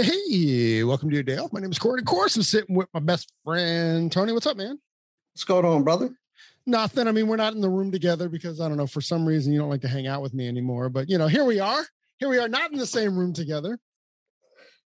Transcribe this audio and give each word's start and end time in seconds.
Hey, 0.00 0.84
welcome 0.84 1.10
to 1.10 1.16
your 1.16 1.24
day 1.24 1.38
off. 1.38 1.52
My 1.52 1.58
name 1.58 1.72
is 1.72 1.78
Corey. 1.80 2.00
Of 2.00 2.06
course, 2.06 2.36
I'm 2.36 2.44
sitting 2.44 2.76
with 2.76 2.86
my 2.94 3.00
best 3.00 3.32
friend, 3.44 4.12
Tony. 4.12 4.32
What's 4.32 4.46
up, 4.46 4.56
man? 4.56 4.78
What's 5.32 5.42
going 5.42 5.64
on, 5.64 5.82
brother? 5.82 6.10
Nothing. 6.66 7.08
I 7.08 7.10
mean, 7.10 7.26
we're 7.26 7.34
not 7.34 7.54
in 7.54 7.60
the 7.60 7.68
room 7.68 7.90
together 7.90 8.28
because 8.28 8.60
I 8.60 8.68
don't 8.68 8.76
know, 8.76 8.86
for 8.86 9.00
some 9.00 9.26
reason, 9.26 9.52
you 9.52 9.58
don't 9.58 9.70
like 9.70 9.80
to 9.80 9.88
hang 9.88 10.06
out 10.06 10.22
with 10.22 10.34
me 10.34 10.46
anymore. 10.46 10.88
But, 10.88 11.10
you 11.10 11.18
know, 11.18 11.26
here 11.26 11.44
we 11.44 11.58
are. 11.58 11.84
Here 12.18 12.28
we 12.28 12.38
are, 12.38 12.46
not 12.46 12.70
in 12.70 12.78
the 12.78 12.86
same 12.86 13.18
room 13.18 13.32
together. 13.32 13.76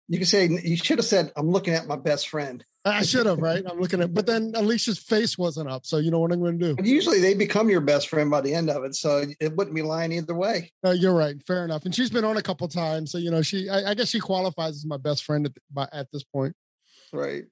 You 0.09 0.19
can 0.19 0.27
say 0.27 0.47
you 0.47 0.77
should 0.77 0.98
have 0.98 1.06
said, 1.06 1.33
"I'm 1.37 1.50
looking 1.50 1.72
at 1.72 1.87
my 1.87 1.97
best 1.97 2.28
friend." 2.28 2.62
I 2.89 3.03
should 3.03 3.27
have, 3.27 3.39
right? 3.39 3.62
I'm 3.69 3.81
looking 3.81 4.03
at, 4.03 4.14
but 4.14 4.27
then 4.27 4.53
Alicia's 4.55 4.98
face 4.98 5.36
wasn't 5.36 5.69
up. 5.69 5.86
So, 5.86 5.98
you 5.98 6.11
know 6.11 6.19
what 6.19 6.33
I'm 6.33 6.41
going 6.41 6.58
to 6.58 6.72
do? 6.72 6.75
And 6.78 6.86
usually 6.86 7.20
they 7.20 7.34
become 7.34 7.69
your 7.69 7.81
best 7.81 8.08
friend 8.08 8.31
by 8.31 8.41
the 8.41 8.55
end 8.55 8.70
of 8.70 8.84
it, 8.84 8.94
so 8.94 9.25
it 9.41 9.56
wouldn't 9.56 9.77
be 9.77 9.83
lying 9.83 10.12
either 10.12 10.34
way. 10.34 10.72
You're 10.84 11.14
right. 11.14 11.36
Fair 11.47 11.64
enough. 11.64 11.84
And 11.84 11.94
she's 11.94 12.11
been 12.11 12.25
on 12.25 12.36
a 12.36 12.42
couple 12.42 12.69
times. 12.69 13.12
So, 13.12 13.19
you 13.19 13.31
know, 13.31 13.42
she, 13.42 13.69
I, 13.69 13.91
I 13.91 13.94
guess 13.94 14.09
she 14.09 14.20
qualifies 14.20 14.77
as 14.77 14.86
my 14.86 14.97
best 14.97 15.25
friend 15.25 15.47
at, 15.47 15.53
by, 15.72 15.89
at 15.92 16.09
this 16.12 16.25
point. 16.25 16.55
Right? 17.12 17.44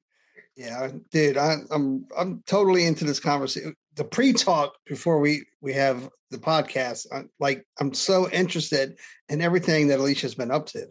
Yeah, 0.57 0.91
dude. 1.11 1.37
I, 1.37 1.57
I'm 1.70 2.07
I'm 2.17 2.42
totally 2.47 2.87
into 2.87 3.05
this 3.05 3.20
conversation. 3.20 3.75
The 3.95 4.05
pre-talk 4.05 4.75
before 4.87 5.20
we 5.20 5.45
we 5.61 5.75
have 5.75 6.09
the 6.31 6.39
podcast. 6.39 7.07
I'm, 7.12 7.29
like 7.39 7.67
I'm 7.79 7.92
so 7.92 8.31
interested 8.31 8.98
in 9.29 9.42
everything 9.42 9.89
that 9.89 10.01
Alicia's 10.01 10.34
been 10.34 10.51
up 10.51 10.67
to. 10.69 10.89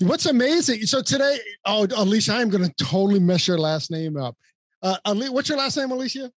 What's 0.00 0.26
amazing? 0.26 0.82
So 0.82 1.02
today, 1.02 1.38
oh, 1.64 1.86
Alicia, 1.96 2.34
I'm 2.34 2.50
going 2.50 2.64
to 2.64 2.84
totally 2.84 3.20
mess 3.20 3.46
your 3.46 3.58
last 3.58 3.90
name 3.90 4.16
up. 4.16 4.36
Uh, 4.82 4.96
Ali, 5.04 5.28
what's 5.28 5.48
your 5.48 5.58
last 5.58 5.76
name, 5.76 5.90
Alicia? 5.90 6.30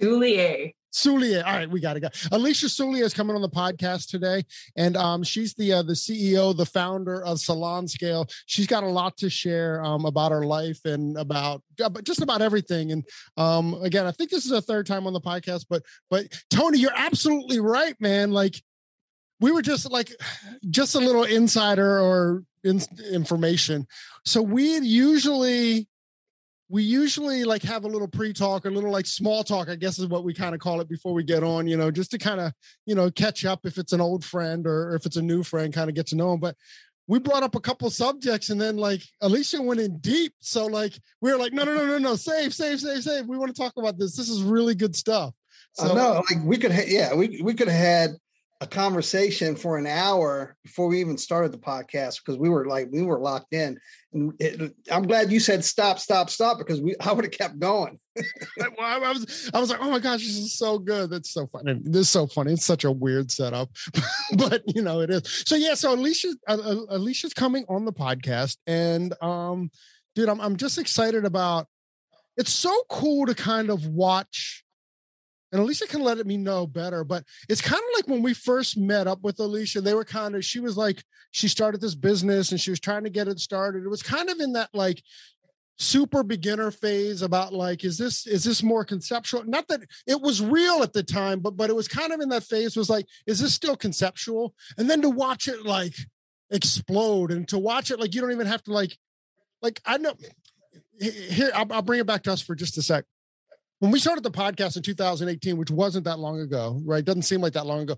Soulier. 0.00 0.72
Soulier. 0.94 1.44
All 1.44 1.52
right, 1.52 1.68
we 1.68 1.80
got 1.80 1.94
to 1.94 2.00
go. 2.00 2.08
Alicia 2.30 2.66
Soulier 2.66 3.02
is 3.02 3.12
coming 3.12 3.34
on 3.34 3.42
the 3.42 3.48
podcast 3.48 4.08
today, 4.08 4.44
and 4.76 4.96
um, 4.96 5.24
she's 5.24 5.52
the 5.54 5.72
uh, 5.72 5.82
the 5.82 5.92
CEO, 5.92 6.56
the 6.56 6.66
founder 6.66 7.24
of 7.24 7.40
Salon 7.40 7.88
Scale. 7.88 8.26
She's 8.46 8.68
got 8.68 8.84
a 8.84 8.88
lot 8.88 9.16
to 9.18 9.28
share 9.28 9.84
um, 9.84 10.04
about 10.04 10.30
her 10.30 10.46
life 10.46 10.78
and 10.84 11.18
about 11.18 11.62
just 12.04 12.22
about 12.22 12.42
everything. 12.42 12.92
And 12.92 13.04
um, 13.36 13.74
again, 13.82 14.06
I 14.06 14.12
think 14.12 14.30
this 14.30 14.46
is 14.46 14.52
a 14.52 14.62
third 14.62 14.86
time 14.86 15.06
on 15.08 15.12
the 15.12 15.20
podcast, 15.20 15.66
but 15.68 15.82
but 16.10 16.26
Tony, 16.48 16.78
you're 16.78 16.92
absolutely 16.94 17.58
right, 17.58 17.96
man. 18.00 18.30
Like 18.30 18.62
we 19.40 19.52
were 19.52 19.62
just 19.62 19.90
like 19.90 20.10
just 20.70 20.94
a 20.94 21.00
little 21.00 21.24
insider 21.24 22.00
or 22.00 22.44
in, 22.62 22.80
information. 23.12 23.86
So 24.24 24.42
we 24.42 24.78
usually 24.78 25.88
we 26.68 26.82
usually 26.82 27.44
like 27.44 27.62
have 27.62 27.84
a 27.84 27.88
little 27.88 28.08
pre-talk, 28.08 28.64
a 28.64 28.70
little 28.70 28.90
like 28.90 29.06
small 29.06 29.44
talk, 29.44 29.68
I 29.68 29.76
guess 29.76 29.98
is 29.98 30.06
what 30.06 30.24
we 30.24 30.32
kind 30.32 30.54
of 30.54 30.60
call 30.60 30.80
it 30.80 30.88
before 30.88 31.12
we 31.12 31.22
get 31.22 31.44
on, 31.44 31.66
you 31.66 31.76
know, 31.76 31.90
just 31.90 32.10
to 32.12 32.18
kind 32.18 32.40
of, 32.40 32.52
you 32.86 32.94
know, 32.94 33.10
catch 33.10 33.44
up 33.44 33.60
if 33.64 33.76
it's 33.76 33.92
an 33.92 34.00
old 34.00 34.24
friend 34.24 34.66
or 34.66 34.94
if 34.94 35.04
it's 35.04 35.16
a 35.16 35.22
new 35.22 35.42
friend, 35.42 35.74
kind 35.74 35.90
of 35.90 35.94
get 35.94 36.06
to 36.08 36.16
know 36.16 36.30
them. 36.30 36.40
But 36.40 36.56
we 37.06 37.18
brought 37.18 37.42
up 37.42 37.54
a 37.54 37.60
couple 37.60 37.90
subjects 37.90 38.48
and 38.48 38.58
then 38.58 38.78
like 38.78 39.02
Alicia 39.20 39.60
went 39.60 39.80
in 39.80 39.98
deep. 39.98 40.32
So 40.40 40.66
like 40.66 40.98
we 41.20 41.30
were 41.30 41.38
like, 41.38 41.52
no, 41.52 41.64
no, 41.64 41.74
no, 41.74 41.86
no, 41.86 41.98
no, 41.98 42.16
save, 42.16 42.54
save, 42.54 42.80
save, 42.80 43.04
save. 43.04 43.26
We 43.26 43.36
want 43.36 43.54
to 43.54 43.62
talk 43.62 43.74
about 43.76 43.98
this. 43.98 44.16
This 44.16 44.30
is 44.30 44.42
really 44.42 44.74
good 44.74 44.96
stuff. 44.96 45.34
So 45.74 45.94
no, 45.94 46.22
like 46.30 46.44
we 46.44 46.56
could, 46.56 46.72
ha- 46.72 46.86
yeah, 46.86 47.14
we 47.14 47.42
we 47.42 47.52
could 47.52 47.68
have 47.68 47.80
had 47.80 48.10
a 48.64 48.66
conversation 48.66 49.54
for 49.54 49.76
an 49.76 49.86
hour 49.86 50.56
before 50.62 50.88
we 50.88 50.98
even 50.98 51.18
started 51.18 51.52
the 51.52 51.58
podcast 51.58 52.20
because 52.24 52.38
we 52.38 52.48
were 52.48 52.66
like 52.66 52.88
we 52.90 53.02
were 53.02 53.20
locked 53.20 53.52
in 53.52 53.78
and 54.14 54.32
it, 54.38 54.74
i'm 54.90 55.06
glad 55.06 55.30
you 55.30 55.38
said 55.38 55.62
stop 55.62 55.98
stop 55.98 56.30
stop 56.30 56.56
because 56.56 56.80
we 56.80 56.94
i 57.00 57.12
would 57.12 57.24
have 57.24 57.32
kept 57.32 57.58
going 57.58 57.98
well, 58.16 58.70
I, 58.80 58.98
I 58.98 59.12
was 59.12 59.50
I 59.52 59.58
was 59.58 59.70
like, 59.70 59.80
oh 59.82 59.90
my 59.90 59.98
gosh, 59.98 60.20
this 60.20 60.36
is 60.36 60.56
so 60.56 60.78
good. 60.78 61.10
That's 61.10 61.32
so 61.32 61.48
funny. 61.48 61.80
This 61.82 62.02
is 62.02 62.10
so 62.10 62.28
funny. 62.28 62.52
It's 62.52 62.64
such 62.64 62.84
a 62.84 62.92
weird 62.92 63.28
setup, 63.32 63.70
but 64.36 64.62
you 64.66 64.82
know 64.82 65.00
it 65.00 65.10
is. 65.10 65.42
So 65.44 65.56
yeah, 65.56 65.74
so 65.74 65.92
Alicia 65.92 66.28
uh, 66.46 66.76
Alicia's 66.90 67.34
coming 67.34 67.64
on 67.68 67.84
the 67.84 67.92
podcast, 67.92 68.58
and 68.68 69.20
um, 69.20 69.68
dude, 70.14 70.28
I'm 70.28 70.40
I'm 70.40 70.56
just 70.56 70.78
excited 70.78 71.24
about. 71.24 71.66
It's 72.36 72.52
so 72.52 72.72
cool 72.88 73.26
to 73.26 73.34
kind 73.34 73.70
of 73.70 73.86
watch 73.86 74.63
and 75.54 75.62
Alicia 75.62 75.86
can 75.86 76.02
let 76.02 76.26
me 76.26 76.36
know 76.36 76.66
better. 76.66 77.04
But 77.04 77.22
it's 77.48 77.60
kind 77.60 77.80
of 77.80 77.88
like 77.94 78.08
when 78.08 78.22
we 78.22 78.34
first 78.34 78.76
met 78.76 79.06
up 79.06 79.22
with 79.22 79.38
Alicia, 79.38 79.80
they 79.80 79.94
were 79.94 80.04
kind 80.04 80.34
of, 80.34 80.44
she 80.44 80.58
was 80.58 80.76
like, 80.76 81.04
she 81.30 81.46
started 81.46 81.80
this 81.80 81.94
business 81.94 82.50
and 82.50 82.60
she 82.60 82.70
was 82.70 82.80
trying 82.80 83.04
to 83.04 83.10
get 83.10 83.28
it 83.28 83.38
started. 83.38 83.84
It 83.84 83.88
was 83.88 84.02
kind 84.02 84.28
of 84.28 84.40
in 84.40 84.54
that 84.54 84.70
like 84.74 85.00
super 85.78 86.24
beginner 86.24 86.72
phase 86.72 87.22
about 87.22 87.54
like, 87.54 87.84
is 87.84 87.96
this, 87.96 88.26
is 88.26 88.42
this 88.42 88.64
more 88.64 88.84
conceptual? 88.84 89.44
Not 89.44 89.68
that 89.68 89.82
it 90.08 90.20
was 90.20 90.42
real 90.42 90.82
at 90.82 90.92
the 90.92 91.04
time, 91.04 91.38
but, 91.38 91.56
but 91.56 91.70
it 91.70 91.76
was 91.76 91.86
kind 91.86 92.12
of 92.12 92.18
in 92.18 92.30
that 92.30 92.42
phase 92.42 92.76
was 92.76 92.90
like, 92.90 93.06
is 93.28 93.38
this 93.38 93.54
still 93.54 93.76
conceptual? 93.76 94.56
And 94.76 94.90
then 94.90 95.02
to 95.02 95.08
watch 95.08 95.46
it 95.46 95.64
like 95.64 95.94
explode 96.50 97.30
and 97.30 97.46
to 97.46 97.60
watch 97.60 97.92
it, 97.92 98.00
like, 98.00 98.12
you 98.12 98.20
don't 98.20 98.32
even 98.32 98.48
have 98.48 98.64
to 98.64 98.72
like, 98.72 98.98
like, 99.62 99.80
I 99.86 99.98
know 99.98 100.14
here, 101.00 101.52
I'll, 101.54 101.72
I'll 101.72 101.82
bring 101.82 102.00
it 102.00 102.06
back 102.06 102.24
to 102.24 102.32
us 102.32 102.42
for 102.42 102.56
just 102.56 102.76
a 102.76 102.82
sec 102.82 103.04
when 103.84 103.92
we 103.92 103.98
started 103.98 104.24
the 104.24 104.30
podcast 104.30 104.78
in 104.78 104.82
2018, 104.82 105.58
which 105.58 105.70
wasn't 105.70 106.06
that 106.06 106.18
long 106.18 106.40
ago, 106.40 106.80
right? 106.86 107.04
Doesn't 107.04 107.20
seem 107.20 107.42
like 107.42 107.52
that 107.52 107.66
long 107.66 107.82
ago. 107.82 107.96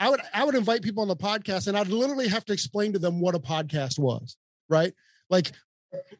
I 0.00 0.08
would 0.08 0.22
I 0.32 0.42
would 0.42 0.54
invite 0.54 0.80
people 0.80 1.02
on 1.02 1.08
the 1.08 1.14
podcast 1.14 1.66
and 1.66 1.76
I'd 1.76 1.88
literally 1.88 2.28
have 2.28 2.46
to 2.46 2.54
explain 2.54 2.94
to 2.94 2.98
them 2.98 3.20
what 3.20 3.34
a 3.34 3.38
podcast 3.38 3.98
was, 3.98 4.38
right? 4.70 4.94
Like 5.28 5.52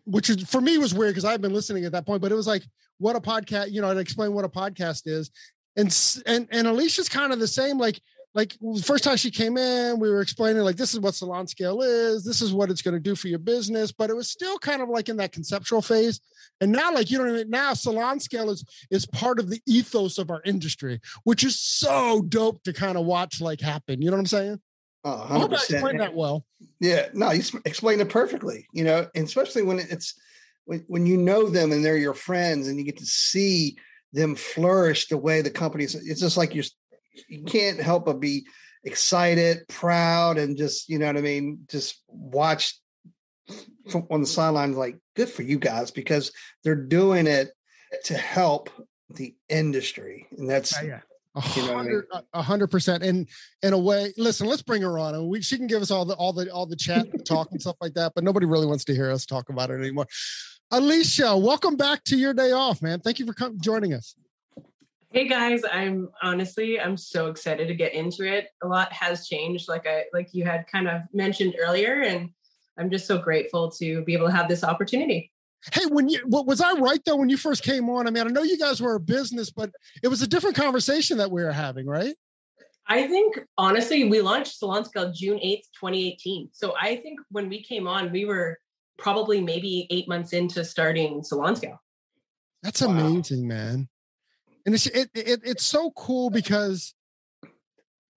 which 0.04 0.28
is 0.28 0.46
for 0.46 0.60
me 0.60 0.76
was 0.76 0.92
weird 0.92 1.12
because 1.12 1.24
I've 1.24 1.40
been 1.40 1.54
listening 1.54 1.86
at 1.86 1.92
that 1.92 2.04
point, 2.04 2.20
but 2.20 2.32
it 2.32 2.34
was 2.34 2.46
like 2.46 2.64
what 2.98 3.16
a 3.16 3.20
podcast, 3.20 3.70
you 3.70 3.80
know, 3.80 3.90
I'd 3.90 3.96
explain 3.96 4.34
what 4.34 4.44
a 4.44 4.48
podcast 4.50 5.04
is. 5.06 5.30
And 5.74 5.88
and 6.26 6.46
and 6.50 6.66
Alicia's 6.66 7.08
kind 7.08 7.32
of 7.32 7.38
the 7.38 7.48
same 7.48 7.78
like 7.78 7.98
like 8.34 8.56
the 8.60 8.82
first 8.82 9.04
time 9.04 9.16
she 9.16 9.30
came 9.30 9.58
in, 9.58 9.98
we 9.98 10.10
were 10.10 10.22
explaining 10.22 10.62
like 10.62 10.76
this 10.76 10.94
is 10.94 11.00
what 11.00 11.14
salon 11.14 11.46
scale 11.46 11.82
is, 11.82 12.24
this 12.24 12.40
is 12.40 12.52
what 12.52 12.70
it's 12.70 12.80
going 12.80 12.94
to 12.94 13.00
do 13.00 13.14
for 13.14 13.28
your 13.28 13.38
business, 13.38 13.92
but 13.92 14.08
it 14.08 14.16
was 14.16 14.30
still 14.30 14.58
kind 14.58 14.80
of 14.80 14.88
like 14.88 15.08
in 15.08 15.18
that 15.18 15.32
conceptual 15.32 15.82
phase. 15.82 16.20
And 16.60 16.72
now, 16.72 16.94
like 16.94 17.10
you 17.10 17.18
know, 17.18 17.26
even 17.32 17.50
now 17.50 17.74
salon 17.74 18.20
scale 18.20 18.50
is 18.50 18.64
is 18.90 19.04
part 19.06 19.38
of 19.38 19.50
the 19.50 19.60
ethos 19.66 20.18
of 20.18 20.30
our 20.30 20.40
industry, 20.44 21.00
which 21.24 21.44
is 21.44 21.58
so 21.58 22.22
dope 22.22 22.62
to 22.62 22.72
kind 22.72 22.96
of 22.96 23.04
watch 23.04 23.40
like 23.40 23.60
happen. 23.60 24.00
You 24.00 24.10
know 24.10 24.16
what 24.16 24.20
I'm 24.20 24.26
saying? 24.26 24.60
Oh, 25.04 25.26
I 25.28 25.38
hope 25.38 25.50
I 25.50 25.56
explained 25.56 26.00
that 26.00 26.14
well. 26.14 26.46
Yeah, 26.80 27.08
no, 27.12 27.32
you 27.32 27.42
explained 27.64 28.00
it 28.00 28.08
perfectly. 28.08 28.66
You 28.72 28.84
know, 28.84 29.08
and 29.14 29.26
especially 29.26 29.62
when 29.62 29.78
it's 29.78 30.14
when, 30.64 30.84
when 30.86 31.04
you 31.04 31.16
know 31.16 31.48
them 31.48 31.72
and 31.72 31.84
they're 31.84 31.96
your 31.96 32.14
friends 32.14 32.68
and 32.68 32.78
you 32.78 32.84
get 32.84 32.98
to 32.98 33.06
see 33.06 33.76
them 34.12 34.34
flourish 34.36 35.08
the 35.08 35.18
way 35.18 35.42
the 35.42 35.50
company's. 35.50 35.94
It's 35.94 36.20
just 36.20 36.36
like 36.36 36.54
you're 36.54 36.64
you 37.28 37.44
can't 37.44 37.80
help 37.80 38.06
but 38.06 38.20
be 38.20 38.46
excited, 38.84 39.66
proud, 39.68 40.38
and 40.38 40.56
just 40.56 40.88
you 40.88 40.98
know 40.98 41.06
what 41.06 41.16
I 41.16 41.22
mean. 41.22 41.60
Just 41.68 42.02
watch 42.08 42.74
on 44.10 44.20
the 44.20 44.26
sidelines, 44.26 44.76
like 44.76 44.98
good 45.16 45.28
for 45.28 45.42
you 45.42 45.58
guys 45.58 45.90
because 45.90 46.32
they're 46.64 46.74
doing 46.74 47.26
it 47.26 47.50
to 48.04 48.14
help 48.14 48.70
the 49.10 49.34
industry, 49.48 50.26
and 50.36 50.48
that's 50.48 50.76
oh, 50.78 50.84
yeah. 50.84 51.00
You 51.56 51.66
know, 51.66 52.02
a 52.34 52.42
hundred 52.42 52.70
percent. 52.70 53.02
And 53.02 53.26
in 53.62 53.72
a 53.72 53.78
way, 53.78 54.12
listen, 54.18 54.46
let's 54.46 54.60
bring 54.60 54.82
her 54.82 54.98
on. 54.98 55.28
we, 55.28 55.40
she 55.40 55.56
can 55.56 55.66
give 55.66 55.80
us 55.80 55.90
all 55.90 56.04
the 56.04 56.14
all 56.14 56.34
the 56.34 56.52
all 56.52 56.66
the 56.66 56.76
chat 56.76 57.06
and 57.10 57.24
talk 57.24 57.48
and 57.52 57.60
stuff 57.60 57.76
like 57.80 57.94
that, 57.94 58.12
but 58.14 58.22
nobody 58.22 58.44
really 58.44 58.66
wants 58.66 58.84
to 58.84 58.94
hear 58.94 59.10
us 59.10 59.24
talk 59.24 59.48
about 59.48 59.70
it 59.70 59.80
anymore. 59.80 60.06
Alicia, 60.70 61.36
welcome 61.36 61.76
back 61.76 62.04
to 62.04 62.16
your 62.16 62.34
day 62.34 62.52
off, 62.52 62.82
man. 62.82 63.00
Thank 63.00 63.18
you 63.18 63.24
for 63.26 63.32
com- 63.32 63.58
joining 63.60 63.94
us. 63.94 64.14
Hey 65.12 65.28
guys, 65.28 65.60
I'm 65.70 66.08
honestly 66.22 66.80
I'm 66.80 66.96
so 66.96 67.26
excited 67.26 67.68
to 67.68 67.74
get 67.74 67.92
into 67.92 68.24
it. 68.24 68.48
A 68.62 68.66
lot 68.66 68.90
has 68.94 69.28
changed, 69.28 69.68
like 69.68 69.86
I 69.86 70.04
like 70.14 70.30
you 70.32 70.44
had 70.44 70.66
kind 70.66 70.88
of 70.88 71.02
mentioned 71.12 71.54
earlier, 71.60 72.00
and 72.00 72.30
I'm 72.78 72.90
just 72.90 73.06
so 73.06 73.18
grateful 73.18 73.70
to 73.72 74.02
be 74.04 74.14
able 74.14 74.28
to 74.28 74.32
have 74.32 74.48
this 74.48 74.64
opportunity. 74.64 75.30
Hey, 75.70 75.84
when 75.90 76.08
you 76.08 76.20
what, 76.24 76.46
was 76.46 76.62
I 76.62 76.72
right 76.72 76.98
though 77.04 77.16
when 77.16 77.28
you 77.28 77.36
first 77.36 77.62
came 77.62 77.90
on? 77.90 78.06
I 78.06 78.10
mean, 78.10 78.26
I 78.26 78.30
know 78.30 78.42
you 78.42 78.56
guys 78.56 78.80
were 78.80 78.94
a 78.94 79.00
business, 79.00 79.50
but 79.50 79.70
it 80.02 80.08
was 80.08 80.22
a 80.22 80.26
different 80.26 80.56
conversation 80.56 81.18
that 81.18 81.30
we 81.30 81.42
were 81.42 81.52
having, 81.52 81.86
right? 81.86 82.14
I 82.86 83.06
think 83.06 83.38
honestly, 83.58 84.04
we 84.04 84.22
launched 84.22 84.58
Salon 84.58 84.86
Scale 84.86 85.12
June 85.12 85.38
8th, 85.38 85.68
2018. 85.78 86.48
So 86.52 86.74
I 86.80 86.96
think 86.96 87.20
when 87.30 87.50
we 87.50 87.62
came 87.62 87.86
on, 87.86 88.10
we 88.12 88.24
were 88.24 88.58
probably 88.96 89.42
maybe 89.42 89.86
eight 89.90 90.08
months 90.08 90.32
into 90.32 90.64
starting 90.64 91.22
Salon 91.22 91.54
Scale. 91.54 91.82
That's 92.62 92.80
amazing, 92.80 93.46
man. 93.46 93.88
And 94.66 94.74
it's 94.74 94.86
it, 94.86 95.10
it 95.14 95.40
it's 95.44 95.64
so 95.64 95.90
cool 95.92 96.30
because 96.30 96.94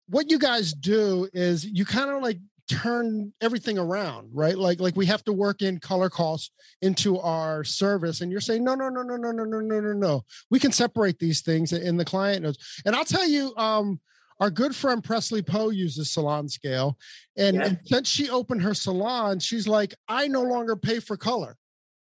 what 0.07 0.29
you 0.29 0.37
guys 0.37 0.73
do 0.73 1.27
is 1.33 1.65
you 1.65 1.85
kind 1.85 2.09
of 2.11 2.21
like 2.21 2.39
turn 2.69 3.31
everything 3.41 3.77
around, 3.77 4.29
right? 4.33 4.57
Like 4.57 4.79
like 4.79 4.95
we 4.95 5.05
have 5.07 5.23
to 5.25 5.33
work 5.33 5.61
in 5.61 5.79
color 5.79 6.09
costs 6.09 6.51
into 6.81 7.19
our 7.19 7.63
service, 7.63 8.21
and 8.21 8.31
you're 8.31 8.41
saying 8.41 8.63
no, 8.63 8.75
no, 8.75 8.89
no, 8.89 9.01
no, 9.01 9.15
no, 9.15 9.31
no, 9.31 9.43
no, 9.43 9.59
no, 9.59 9.79
no, 9.79 9.93
no. 9.93 10.21
We 10.49 10.59
can 10.59 10.71
separate 10.71 11.19
these 11.19 11.41
things, 11.41 11.73
and 11.73 11.99
the 11.99 12.05
client 12.05 12.43
knows. 12.43 12.57
And 12.85 12.95
I'll 12.95 13.05
tell 13.05 13.27
you, 13.27 13.53
um, 13.57 13.99
our 14.39 14.49
good 14.51 14.75
friend 14.75 15.03
Presley 15.03 15.41
Poe 15.41 15.69
uses 15.69 16.11
Salon 16.11 16.49
Scale, 16.49 16.97
and, 17.37 17.55
Yeah. 17.57 17.65
and 17.67 17.79
since 17.85 18.09
she 18.09 18.29
opened 18.29 18.61
her 18.63 18.73
salon, 18.73 19.39
she's 19.39 19.67
like, 19.67 19.95
I 20.07 20.27
no 20.27 20.41
longer 20.41 20.75
pay 20.75 20.99
for 20.99 21.17
color. 21.17 21.57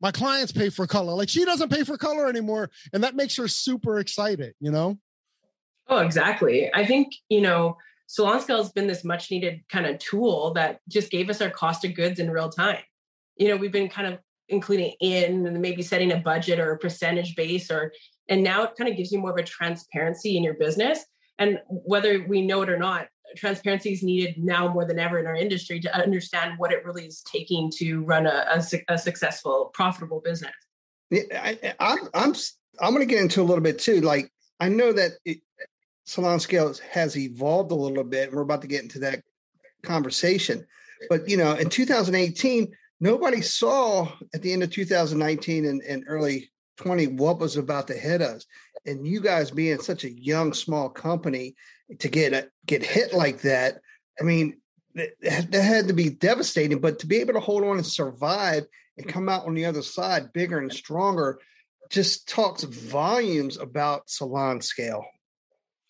My 0.02 0.12
clients 0.12 0.52
pay 0.52 0.70
for 0.70 0.86
color. 0.86 1.14
Like 1.14 1.30
she 1.30 1.46
doesn't 1.46 1.72
pay 1.72 1.84
for 1.84 1.98
color 1.98 2.28
anymore, 2.28 2.70
and 2.94 3.04
that 3.04 3.16
makes 3.16 3.36
her 3.38 3.48
super 3.48 4.00
excited. 4.00 4.54
You 4.60 4.72
know. 4.72 4.98
Oh, 5.90 6.00
exactly. 6.00 6.70
I 6.74 6.86
think, 6.86 7.14
you 7.30 7.40
know, 7.40 7.78
Salon 8.08 8.42
Scale 8.42 8.58
has 8.58 8.72
been 8.72 8.88
this 8.88 9.04
much 9.04 9.32
needed 9.32 9.62
kind 9.70 9.86
of 9.86 10.00
tool 10.00 10.54
that 10.54 10.80
just 10.90 11.10
gave 11.10 11.30
us 11.30 11.42
our 11.42 11.50
cost 11.50 11.86
of 11.86 11.96
goods 11.96 12.20
in 12.20 12.30
real 12.30 12.50
time. 12.50 12.82
You 13.38 13.50
know, 13.50 13.56
we've 13.56 13.72
been 13.72 13.90
kind 13.90 14.14
of 14.14 14.20
including 14.50 14.94
in 15.02 15.46
and 15.46 15.62
maybe 15.62 15.82
setting 15.82 16.12
a 16.12 16.18
budget 16.18 16.60
or 16.60 16.72
a 16.72 16.78
percentage 16.78 17.36
base 17.36 17.70
or 17.70 17.92
and 18.30 18.44
now 18.44 18.64
it 18.64 18.72
kind 18.78 18.90
of 18.90 18.98
gives 18.98 19.12
you 19.12 19.20
more 19.20 19.32
of 19.32 19.38
a 19.38 19.44
transparency 19.44 20.36
in 20.36 20.44
your 20.44 20.56
business. 20.56 21.06
And 21.40 21.60
whether 21.70 22.26
we 22.28 22.42
know 22.42 22.62
it 22.62 22.70
or 22.70 22.78
not, 22.78 23.08
transparency 23.36 23.92
is 23.92 24.04
needed 24.04 24.38
now 24.38 24.68
more 24.68 24.86
than 24.86 25.00
ever 25.00 25.20
in 25.20 25.28
our 25.28 25.36
industry 25.36 25.80
to 25.82 25.96
understand 25.96 26.58
what 26.58 26.72
it 26.72 26.86
really 26.86 27.06
is 27.06 27.22
taking 27.22 27.72
to 27.72 28.04
run 28.04 28.26
a, 28.26 28.46
a, 28.52 28.94
a 28.94 28.98
successful, 28.98 29.72
profitable 29.74 30.22
business. 30.24 30.54
Yeah, 31.10 31.24
I, 31.34 31.74
I'm 31.80 32.10
I'm 32.14 32.34
I'm 32.80 32.94
going 32.94 33.08
to 33.08 33.14
get 33.14 33.22
into 33.22 33.42
a 33.42 33.44
little 33.44 33.64
bit 33.64 33.80
too. 33.80 34.02
Like 34.02 34.32
I 34.60 34.70
know 34.70 34.92
that 34.94 35.12
it, 35.26 35.40
Salon 36.06 36.40
Scale 36.40 36.74
has 36.92 37.18
evolved 37.18 37.72
a 37.72 37.76
little 37.76 38.04
bit, 38.04 38.30
and 38.30 38.36
we're 38.36 38.44
about 38.44 38.62
to 38.62 38.68
get 38.68 38.84
into 38.84 39.00
that 39.00 39.24
conversation. 39.84 40.66
But 41.10 41.30
you 41.30 41.38
know, 41.38 41.54
in 41.54 41.70
2018, 41.70 42.74
nobody 43.00 43.42
saw 43.42 44.12
at 44.34 44.42
the 44.42 44.52
end 44.52 44.64
of 44.64 44.72
2019 44.72 45.66
and, 45.66 45.82
and 45.82 46.04
early 46.08 46.50
20 46.78 47.08
what 47.08 47.40
was 47.40 47.58
about 47.58 47.88
to 47.88 47.94
hit 47.94 48.22
us. 48.22 48.46
And 48.86 49.06
you 49.06 49.20
guys 49.20 49.52
being 49.52 49.80
such 49.80 50.04
a 50.04 50.12
young, 50.12 50.54
small 50.54 50.90
company 50.90 51.56
to 52.00 52.08
get 52.08 52.34
a, 52.34 52.50
get 52.66 52.84
hit 52.84 53.14
like 53.14 53.42
that, 53.42 53.80
I 54.20 54.24
mean, 54.24 54.58
that, 54.96 55.12
that 55.22 55.54
had 55.54 55.88
to 55.88 55.94
be 55.94 56.10
devastating. 56.10 56.80
But 56.80 57.00
to 57.00 57.08
be 57.08 57.18
able 57.18 57.34
to 57.34 57.40
hold 57.40 57.64
on 57.64 57.78
and 57.78 57.86
survive 57.86 58.66
and 58.98 59.08
come 59.08 59.30
out 59.30 59.46
on 59.46 59.54
the 59.54 59.66
other 59.66 59.82
side 59.82 60.34
bigger 60.34 60.60
and 60.60 60.72
stronger 60.72 61.40
just 61.90 62.28
talks 62.28 62.64
volumes 62.64 63.58
about 63.58 64.10
salon 64.10 64.62
scale. 64.62 65.06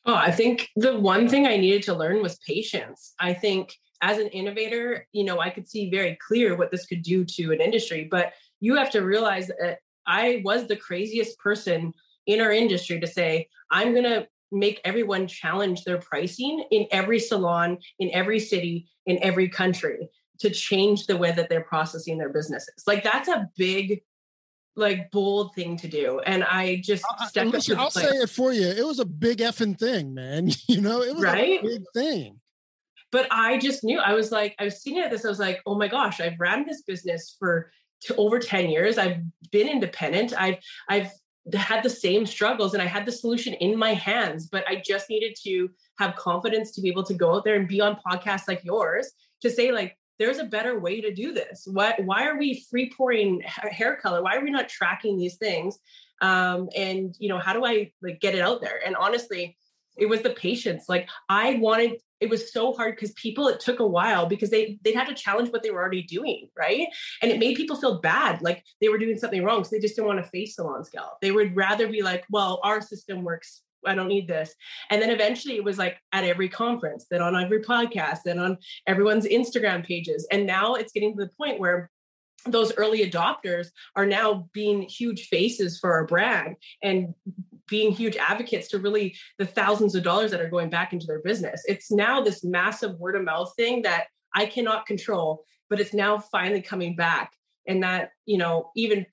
Oh, 0.06 0.16
I 0.16 0.32
think 0.32 0.70
the 0.76 0.98
one 0.98 1.28
thing 1.28 1.46
I 1.46 1.58
needed 1.58 1.84
to 1.84 1.94
learn 1.94 2.22
was 2.22 2.38
patience. 2.48 3.14
I 3.20 3.34
think 3.34 3.74
as 4.02 4.20
an 4.20 4.28
innovator, 4.28 5.08
you 5.12 5.26
know, 5.26 5.40
I 5.40 5.50
could 5.50 5.68
see 5.68 5.90
very 5.90 6.18
clear 6.26 6.56
what 6.56 6.72
this 6.72 6.86
could 6.86 7.02
do 7.02 7.26
to 7.26 7.52
an 7.52 7.62
industry, 7.62 8.08
but 8.10 8.34
you 8.60 8.76
have 8.76 8.92
to 8.92 9.02
realize 9.02 9.48
that 9.48 9.80
I 10.08 10.42
was 10.44 10.68
the 10.68 10.76
craziest 10.78 11.38
person 11.40 11.94
in 12.26 12.42
our 12.42 12.52
industry 12.52 13.00
to 13.00 13.08
say, 13.08 13.50
I'm 13.70 13.92
going 13.92 14.04
to 14.06 14.28
make 14.52 14.80
everyone 14.86 15.28
challenge 15.28 15.84
their 15.84 15.98
pricing 15.98 16.66
in 16.72 16.88
every 16.92 17.20
salon, 17.20 17.78
in 18.00 18.10
every 18.14 18.40
city, 18.40 18.88
in 19.06 19.22
every 19.22 19.50
country 19.50 20.10
to 20.40 20.50
change 20.50 21.08
the 21.08 21.18
way 21.18 21.32
that 21.32 21.50
they're 21.50 21.64
processing 21.64 22.18
their 22.18 22.30
businesses. 22.30 22.84
Like 22.88 23.04
that's 23.04 23.28
a 23.28 23.50
big 23.58 24.02
like 24.76 25.10
bold 25.10 25.56
thing 25.56 25.76
to 25.76 25.88
do 25.88 26.20
and 26.20 26.44
i 26.44 26.80
just 26.84 27.04
I- 27.10 27.24
I- 27.24 27.28
stepped 27.28 27.48
up 27.48 27.54
listen, 27.56 27.80
I'll 27.80 27.90
say 27.90 28.04
it 28.10 28.30
for 28.30 28.54
you. 28.54 28.68
It 28.68 28.86
was 28.86 29.00
a 29.00 29.06
big 29.06 29.40
effing 29.40 29.76
thing, 29.78 30.14
man. 30.14 30.52
You 30.68 30.82
know, 30.82 31.02
it 31.02 31.16
was 31.16 31.24
Right? 31.24 31.60
a 31.60 31.64
big 31.64 31.84
thing. 31.96 32.40
but 33.12 33.28
I 33.32 33.58
just 33.58 33.84
knew 33.84 34.00
I 34.00 34.14
was 34.14 34.32
like, 34.32 34.54
I 34.60 34.66
was 34.66 34.80
seeing 34.82 35.00
at 35.00 35.10
this. 35.10 35.26
I 35.26 35.30
was 35.30 35.40
like, 35.40 35.62
oh 35.66 35.76
my 35.76 35.88
gosh, 35.88 36.22
I've 36.22 36.40
ran 36.40 36.68
this 36.68 36.84
business 36.84 37.36
for 37.40 37.72
over 38.18 38.40
10 38.40 38.70
years. 38.70 38.98
I've 38.98 39.18
been 39.52 39.68
independent. 39.68 40.34
I've, 40.40 40.58
I've 40.90 41.12
had 41.54 41.84
the 41.84 41.90
same 41.90 42.26
struggles 42.26 42.74
and 42.74 42.84
I 42.84 42.86
had 42.86 43.06
the 43.06 43.12
solution 43.12 43.54
in 43.56 43.78
my 43.78 43.94
hands, 43.94 44.48
but 44.48 44.68
I 44.68 44.82
just 44.86 45.10
needed 45.10 45.36
to 45.44 45.70
have 46.00 46.16
confidence 46.16 46.72
to 46.74 46.82
be 46.82 46.90
able 46.90 47.04
to 47.04 47.14
go 47.14 47.36
out 47.36 47.44
there 47.44 47.56
and 47.56 47.68
be 47.68 47.82
on 47.82 47.98
podcasts 48.06 48.48
like 48.48 48.64
yours 48.64 49.12
to 49.42 49.50
say 49.50 49.72
like, 49.72 49.98
there's 50.20 50.40
a 50.40 50.46
better 50.46 50.80
way 50.80 51.00
to 51.00 51.14
do 51.14 51.32
this. 51.32 51.68
Why, 51.72 51.94
why 52.04 52.26
are 52.26 52.38
we 52.38 52.66
free 52.70 52.92
pouring 52.96 53.42
hair 53.46 53.96
color? 53.96 54.24
Why 54.24 54.36
are 54.36 54.44
we 54.44 54.50
not 54.50 54.68
tracking 54.68 55.18
these 55.18 55.36
things? 55.36 55.78
Um, 56.22 56.70
and 56.76 57.16
you 57.20 57.30
know, 57.30 57.38
how 57.38 57.54
do 57.54 57.66
I 57.66 57.92
like 58.02 58.20
get 58.20 58.34
it 58.34 58.42
out 58.42 58.62
there? 58.62 58.80
And 58.86 58.96
honestly, 58.96 59.56
it 59.98 60.08
was 60.08 60.22
the 60.22 60.30
patience. 60.32 60.86
Like 60.88 61.10
I 61.30 61.56
wanted, 61.56 62.00
it 62.20 62.30
was 62.30 62.52
so 62.52 62.74
hard 62.74 62.96
because 62.96 63.12
people, 63.12 63.48
it 63.48 63.60
took 63.60 63.80
a 63.80 63.88
while 63.88 64.26
because 64.26 64.50
they 64.50 64.80
they'd 64.84 64.96
had 64.96 65.08
to 65.08 65.14
challenge 65.14 65.52
what 65.52 65.64
they 65.64 65.70
were 65.72 65.82
already 65.82 66.04
doing, 66.04 66.50
right? 66.58 66.88
And 67.22 67.32
it 67.32 67.40
made 67.40 67.56
people 67.56 67.76
feel 67.76 68.00
bad, 68.00 68.42
like 68.42 68.64
they 68.82 68.90
were 68.90 68.98
doing 68.98 69.18
something 69.18 69.44
wrong. 69.44 69.64
So 69.64 69.76
they 69.76 69.82
just 69.82 69.96
didn't 69.96 70.08
want 70.08 70.24
to 70.24 70.30
face 70.30 70.56
salon 70.56 70.84
scale. 70.84 71.18
They 71.22 71.32
would 71.32 71.56
rather 71.56 71.88
be 71.88 72.02
like, 72.02 72.26
well, 72.30 72.60
our 72.64 72.82
system 72.82 73.24
works. 73.24 73.62
I 73.86 73.94
don't 73.94 74.08
need 74.08 74.28
this. 74.28 74.54
And 74.90 75.02
then 75.02 75.12
eventually 75.12 75.56
it 75.56 75.64
was 75.64 75.78
like 75.78 75.98
at 76.12 76.24
every 76.24 76.50
conference, 76.50 77.06
then 77.10 77.22
on 77.22 77.36
every 77.36 77.62
podcast, 77.62 78.20
then 78.26 78.40
on 78.40 78.58
everyone's 78.88 79.28
Instagram 79.28 79.86
pages. 79.86 80.28
And 80.32 80.48
now 80.48 80.74
it's 80.74 80.92
getting 80.92 81.16
to 81.16 81.24
the 81.24 81.32
point 81.38 81.60
where 81.60 81.92
those 82.46 82.74
early 82.76 83.10
adopters 83.10 83.68
are 83.96 84.06
now 84.06 84.50
being 84.54 84.82
huge 84.82 85.28
faces 85.28 85.80
for 85.80 85.94
our 85.94 86.06
brand 86.06 86.56
and 86.82 87.14
being 87.68 87.92
huge 87.92 88.18
advocates 88.18 88.68
to 88.70 88.80
really 88.80 89.16
the 89.38 89.46
thousands 89.46 89.96
of 89.96 90.04
dollars 90.04 90.32
that 90.32 90.42
are 90.42 90.50
going 90.50 90.70
back 90.70 90.94
into 90.94 91.06
their 91.06 91.22
business. 91.22 91.64
It's 91.68 91.92
now 91.92 92.22
this 92.22 92.44
massive 92.44 92.98
word 93.00 93.16
of 93.16 93.24
mouth 93.24 93.54
thing 93.56 93.82
that 93.84 94.08
I 94.34 94.46
cannot 94.46 94.86
control, 94.86 95.44
but 95.70 95.80
it's 95.80 95.94
now 95.94 96.18
finally 96.18 96.62
coming 96.62 96.96
back. 96.96 97.34
And 97.68 97.84
that, 97.84 98.12
you 98.26 98.38
know, 98.38 98.72
even 98.76 99.06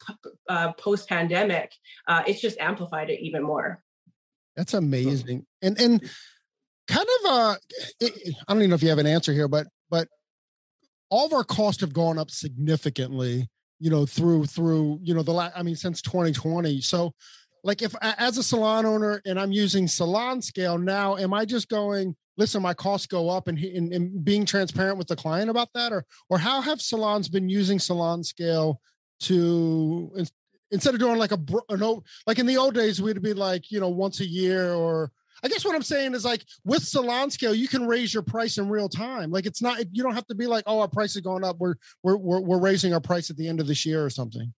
uh, 0.49 0.73
post 0.75 1.09
pandemic, 1.09 1.73
uh, 2.07 2.23
it's 2.27 2.41
just 2.41 2.59
amplified 2.59 3.11
it 3.11 3.21
even 3.21 3.43
more. 3.43 3.83
That's 4.57 4.75
amazing. 4.75 5.47
And 5.63 5.81
and 5.81 6.11
kind 6.87 7.07
of 7.21 7.31
uh 7.31 7.57
I 8.03 8.11
don't 8.49 8.59
even 8.59 8.71
know 8.71 8.77
if 8.77 8.83
you 8.83 8.89
have 8.91 8.99
an 8.99 9.07
answer 9.07 9.33
here, 9.33 9.49
but 9.49 9.67
but 9.91 10.09
all 11.11 11.27
of 11.27 11.33
our 11.33 11.45
costs 11.45 11.81
have 11.81 11.93
gone 11.93 12.19
up 12.19 12.31
significantly, 12.31 13.49
you 13.79 13.91
know, 13.91 14.07
through 14.07 14.47
through, 14.47 15.01
you 15.03 15.15
know, 15.15 15.23
the 15.23 15.33
last 15.33 15.55
I 15.57 15.63
mean 15.63 15.77
since 15.77 16.01
2020. 16.03 16.81
So 16.81 17.13
like 17.65 17.81
if 17.81 17.95
as 18.03 18.37
a 18.37 18.43
salon 18.43 18.85
owner 18.85 19.23
and 19.25 19.41
I'm 19.41 19.51
using 19.51 19.89
salon 19.89 20.43
scale 20.43 20.79
now, 20.79 21.17
am 21.17 21.33
I 21.33 21.47
just 21.47 21.69
going, 21.71 22.15
listen, 22.37 22.63
my 22.63 22.75
costs 22.75 23.07
go 23.07 23.31
up 23.31 23.49
and, 23.49 23.59
and, 23.59 23.93
and 23.93 24.25
being 24.25 24.45
transparent 24.45 24.99
with 24.99 25.09
the 25.09 25.17
client 25.17 25.49
about 25.49 25.71
that? 25.75 25.91
Or 25.91 26.05
or 26.29 26.39
how 26.39 26.61
have 26.61 26.81
salons 26.81 27.29
been 27.29 27.49
using 27.49 27.79
salon 27.79 28.23
scale 28.23 28.81
to 29.21 30.15
instead 30.71 30.93
of 30.93 31.01
doing 31.01 31.19
like 31.19 31.33
a 31.33 31.41
old 31.81 32.05
like 32.27 32.39
in 32.39 32.47
the 32.47 32.59
old 32.59 32.75
days 32.75 33.01
we'd 33.01 33.23
be 33.23 33.33
like 33.33 33.71
you 33.71 33.81
know 33.81 33.89
once 33.89 34.21
a 34.21 34.27
year 34.27 34.75
or 34.75 35.13
i 35.45 35.49
guess 35.49 35.65
what 35.65 35.77
i'm 35.77 35.83
saying 35.83 36.15
is 36.15 36.25
like 36.25 36.45
with 36.65 36.83
salon 36.83 37.31
scale 37.31 37.55
you 37.55 37.69
can 37.69 37.87
raise 37.87 38.13
your 38.13 38.25
price 38.25 38.59
in 38.59 38.69
real 38.69 38.89
time. 38.89 39.31
Like 39.31 39.47
it's 39.47 39.63
not 39.63 39.79
you 39.93 40.03
don't 40.03 40.15
have 40.15 40.27
to 40.27 40.35
be 40.35 40.47
like 40.47 40.65
oh 40.67 40.81
our 40.81 40.89
price 40.89 41.15
is 41.15 41.23
going 41.23 41.45
up. 41.45 41.57
We're 41.59 41.77
we're, 42.03 42.17
we're 42.17 42.61
raising 42.61 42.93
our 42.93 43.01
price 43.01 43.31
at 43.31 43.37
the 43.37 43.49
end 43.49 43.61
of 43.61 43.67
this 43.67 43.87
year 43.87 44.05
or 44.05 44.11
something 44.11 44.53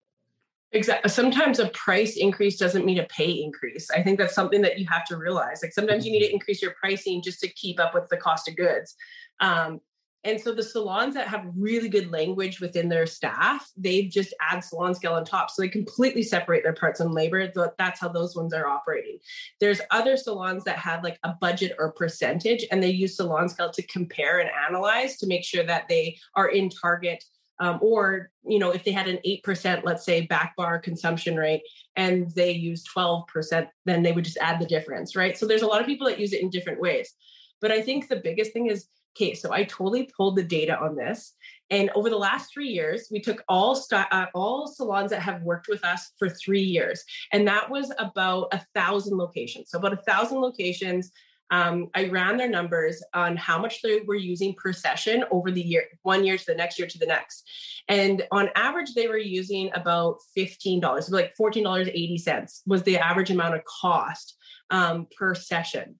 Exactly. 0.72 1.10
Sometimes 1.10 1.60
a 1.60 1.70
price 1.70 2.18
increase 2.18 2.58
doesn't 2.58 2.86
mean 2.86 3.00
a 3.00 3.06
pay 3.06 3.32
increase. 3.32 3.90
I 3.92 4.04
think 4.04 4.20
that's 4.20 4.36
something 4.36 4.62
that 4.62 4.78
you 4.78 4.86
have 4.90 5.06
to 5.06 5.18
realize. 5.18 5.60
Like 5.64 5.74
sometimes 5.74 6.06
you 6.06 6.12
need 6.12 6.26
to 6.26 6.34
increase 6.34 6.62
your 6.62 6.74
pricing 6.80 7.22
just 7.22 7.40
to 7.42 7.48
keep 7.48 7.80
up 7.80 7.94
with 7.94 8.10
the 8.10 8.18
cost 8.18 8.50
of 8.50 8.58
goods. 8.58 8.96
Um, 9.40 9.80
and 10.26 10.42
so 10.42 10.54
the 10.54 10.64
salons 10.64 11.14
that 11.14 11.28
have 11.28 11.46
really 11.56 11.88
good 11.88 12.12
language 12.12 12.60
within 12.60 12.90
their 12.90 13.06
staff, 13.06 13.70
they 13.78 14.06
just 14.06 14.34
add 14.42 14.62
salon 14.62 14.96
scale 14.96 15.14
on 15.14 15.24
top. 15.24 15.52
So 15.52 15.62
they 15.62 15.70
completely 15.70 16.24
separate 16.24 16.64
their 16.64 16.74
parts 16.74 17.00
and 17.00 17.14
labor. 17.14 17.52
That's 17.78 18.00
how 18.00 18.10
those 18.10 18.36
ones 18.36 18.52
are 18.52 18.68
operating. 18.68 19.20
There's 19.62 19.82
other 19.92 20.18
salons 20.18 20.64
that 20.64 20.80
have 20.80 21.04
like 21.04 21.20
a 21.24 21.36
budget 21.40 21.74
or 21.78 21.92
percentage, 21.92 22.66
and 22.72 22.82
they 22.82 22.90
use 22.90 23.18
salon 23.18 23.48
scale 23.50 23.70
to 23.70 23.84
compare 23.84 24.40
and 24.40 24.50
analyze 24.68 25.18
to 25.18 25.28
make 25.28 25.46
sure 25.46 25.64
that 25.64 25.88
they 25.90 26.18
are 26.36 26.50
in 26.50 26.70
target 26.70 27.24
Um, 27.60 27.80
or 27.82 28.32
you 28.46 28.60
know 28.60 28.72
if 28.72 28.84
they 28.84 28.92
had 28.92 29.08
an 29.08 29.20
8% 29.26 29.84
let's 29.84 30.04
say 30.04 30.22
back 30.26 30.56
bar 30.58 30.78
consumption 30.78 31.38
rate 31.38 31.62
and 31.96 32.30
they 32.32 32.52
use 32.52 32.84
12% 32.94 33.68
then 33.86 34.04
they 34.04 34.12
would 34.12 34.26
just 34.26 34.38
add 34.38 34.60
the 34.60 34.66
difference 34.66 35.16
right? 35.16 35.38
So 35.38 35.46
there's 35.46 35.62
a 35.62 35.68
lot 35.68 35.82
of 35.82 35.88
people 35.88 36.08
that 36.08 36.20
use 36.20 36.34
it 36.34 36.42
in 36.42 36.50
different 36.50 36.82
ways. 36.82 37.14
But 37.62 37.72
i 37.72 37.82
think 37.82 38.08
the 38.08 38.18
biggest 38.18 38.52
thing 38.52 38.68
is 38.68 38.88
okay 39.16 39.34
so 39.34 39.52
i 39.54 39.64
totally 39.64 40.10
pulled 40.16 40.36
the 40.36 40.44
data 40.44 40.78
on 40.78 40.96
this 40.96 41.34
and 41.70 41.90
over 41.96 42.10
the 42.10 42.18
last 42.18 42.54
three 42.54 42.68
years 42.68 43.08
we 43.12 43.20
took 43.20 43.44
all 43.50 43.76
st- 43.76 44.12
uh, 44.12 44.28
all 44.36 44.68
salons 44.68 45.10
that 45.12 45.22
have 45.22 45.42
worked 45.42 45.68
with 45.68 45.84
us 45.84 46.12
for 46.20 46.30
three 46.30 46.62
years 46.62 47.04
and 47.32 47.48
that 47.48 47.70
was 47.70 47.92
about 47.98 48.48
a 48.52 48.62
thousand 48.76 49.18
locations. 49.18 49.72
So 49.72 49.80
about 49.80 49.94
a 49.94 50.04
thousand 50.04 50.40
locations 50.40 51.12
um, 51.52 51.90
I 51.94 52.10
ran 52.10 52.38
their 52.38 52.50
numbers 52.50 53.04
on 53.14 53.38
how 53.38 53.60
much 53.60 53.82
they 53.82 54.02
were 54.02 54.16
using 54.16 54.56
per 54.56 54.74
session 54.74 55.24
over 55.32 55.52
the 55.52 55.62
year, 55.62 55.84
one 56.02 56.25
year 56.25 56.38
to 56.38 56.46
the 56.46 56.56
next 56.56 56.80
year 56.80 56.88
to 56.88 56.98
the 56.98 57.06
next. 57.06 57.48
And 57.88 58.24
on 58.32 58.50
average, 58.56 58.94
they 58.94 59.08
were 59.08 59.18
using 59.18 59.70
about 59.75 60.18
$15, 60.38 61.12
like 61.12 61.34
$14.80 61.40 62.62
was 62.66 62.84
the 62.84 62.98
average 62.98 63.30
amount 63.30 63.56
of 63.56 63.62
cost 63.66 64.38
um, 64.72 65.08
per 65.16 65.36
session. 65.36 66.00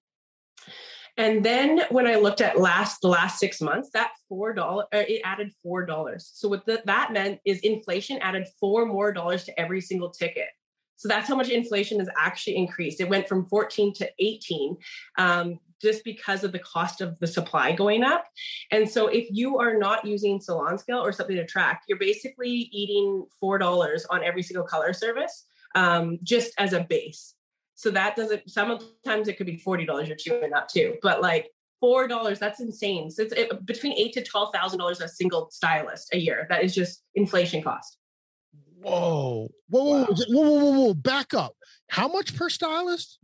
And 1.18 1.42
then 1.42 1.80
when 1.90 2.06
I 2.06 2.16
looked 2.16 2.42
at 2.42 2.60
last 2.60 3.00
the 3.00 3.08
last 3.08 3.38
six 3.38 3.62
months, 3.62 3.88
that 3.94 4.10
four 4.28 4.52
dollar 4.52 4.84
uh, 4.92 5.04
it 5.08 5.22
added 5.24 5.50
four 5.62 5.86
dollars. 5.86 6.30
So 6.34 6.48
what 6.48 6.66
the, 6.66 6.82
that 6.84 7.12
meant 7.12 7.40
is 7.46 7.60
inflation 7.60 8.18
added 8.18 8.46
four 8.60 8.84
more 8.84 9.12
dollars 9.12 9.44
to 9.44 9.58
every 9.58 9.80
single 9.80 10.10
ticket. 10.10 10.48
So 10.96 11.08
that's 11.08 11.28
how 11.28 11.36
much 11.36 11.48
inflation 11.48 11.98
has 11.98 12.08
actually 12.16 12.56
increased. 12.56 13.00
It 13.00 13.08
went 13.08 13.28
from 13.28 13.46
14 13.46 13.92
to 13.94 14.10
18 14.18 14.76
um, 15.18 15.58
just 15.80 16.04
because 16.04 16.42
of 16.42 16.52
the 16.52 16.58
cost 16.58 17.00
of 17.00 17.18
the 17.18 17.26
supply 17.26 17.72
going 17.72 18.02
up. 18.02 18.24
And 18.70 18.88
so 18.88 19.08
if 19.08 19.28
you 19.30 19.58
are 19.58 19.76
not 19.76 20.04
using 20.04 20.40
salon 20.40 20.78
scale 20.78 20.98
or 20.98 21.12
something 21.12 21.36
to 21.36 21.46
track, 21.46 21.82
you're 21.86 21.98
basically 21.98 22.50
eating 22.50 23.26
$4 23.42 24.04
on 24.10 24.24
every 24.24 24.42
single 24.42 24.64
color 24.64 24.92
service 24.92 25.44
um, 25.74 26.18
just 26.22 26.52
as 26.58 26.72
a 26.72 26.80
base. 26.80 27.34
So 27.74 27.90
that 27.90 28.16
doesn't, 28.16 28.50
sometimes 28.50 29.28
it 29.28 29.36
could 29.36 29.46
be 29.46 29.58
$40 29.58 30.06
you're 30.06 30.16
chewing 30.16 30.54
up 30.54 30.68
too, 30.68 30.94
but 31.02 31.20
like 31.20 31.50
four 31.78 32.08
dollars 32.08 32.38
that's 32.38 32.60
insane 32.60 33.10
so 33.10 33.22
it's 33.22 33.32
it, 33.34 33.66
between 33.66 33.92
eight 33.92 34.12
to 34.12 34.22
twelve 34.22 34.52
thousand 34.54 34.78
dollars 34.78 35.00
a 35.02 35.08
single 35.08 35.50
stylist 35.50 36.08
a 36.14 36.18
year 36.18 36.46
that 36.48 36.64
is 36.64 36.74
just 36.74 37.02
inflation 37.14 37.62
cost 37.62 37.98
Whoa. 38.80 39.48
Whoa, 39.68 39.84
whoa, 39.84 40.00
wow. 40.00 40.06
whoa, 40.06 40.42
whoa, 40.42 40.58
whoa, 40.58 40.80
whoa, 40.80 40.94
back 40.94 41.34
up. 41.34 41.54
How 41.88 42.08
much 42.08 42.36
per 42.36 42.48
stylist? 42.48 43.18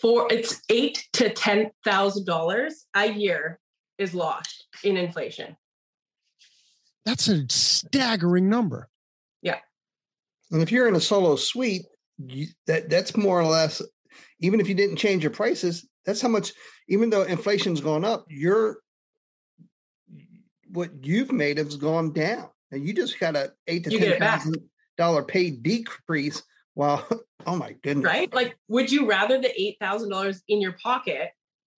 For 0.00 0.26
it's 0.30 0.62
eight 0.68 1.06
to 1.14 1.30
ten 1.30 1.70
thousand 1.84 2.26
dollars 2.26 2.86
a 2.94 3.10
year 3.10 3.58
is 3.98 4.14
lost 4.14 4.66
in 4.82 4.96
inflation. 4.96 5.56
That's 7.04 7.28
a 7.28 7.44
staggering 7.48 8.48
number. 8.48 8.88
Yeah. 9.42 9.58
And 10.50 10.62
if 10.62 10.72
you're 10.72 10.88
in 10.88 10.94
a 10.94 11.00
solo 11.00 11.36
suite, 11.36 11.82
you, 12.18 12.46
that 12.66 12.90
that's 12.90 13.16
more 13.16 13.40
or 13.40 13.46
less, 13.46 13.82
even 14.40 14.60
if 14.60 14.68
you 14.68 14.74
didn't 14.74 14.96
change 14.96 15.22
your 15.22 15.32
prices, 15.32 15.88
that's 16.04 16.20
how 16.20 16.28
much. 16.28 16.52
Even 16.88 17.10
though 17.10 17.22
inflation's 17.22 17.80
gone 17.80 18.04
up, 18.04 18.24
your 18.28 18.78
what 20.72 20.90
you've 21.04 21.32
made 21.32 21.58
has 21.58 21.76
gone 21.76 22.12
down. 22.12 22.48
And 22.72 22.86
you 22.86 22.92
just 22.92 23.18
got 23.18 23.36
a 23.36 23.52
eight 23.66 23.84
to 23.84 23.98
ten 23.98 24.18
thousand 24.18 24.56
dollar 24.96 25.22
pay 25.22 25.50
decrease. 25.50 26.42
Well, 26.74 27.06
oh 27.46 27.56
my 27.56 27.74
goodness. 27.82 28.04
Right? 28.04 28.32
Like, 28.32 28.56
would 28.68 28.90
you 28.90 29.08
rather 29.08 29.40
the 29.40 29.60
eight 29.60 29.76
thousand 29.80 30.10
dollars 30.10 30.42
in 30.48 30.60
your 30.60 30.72
pocket 30.82 31.30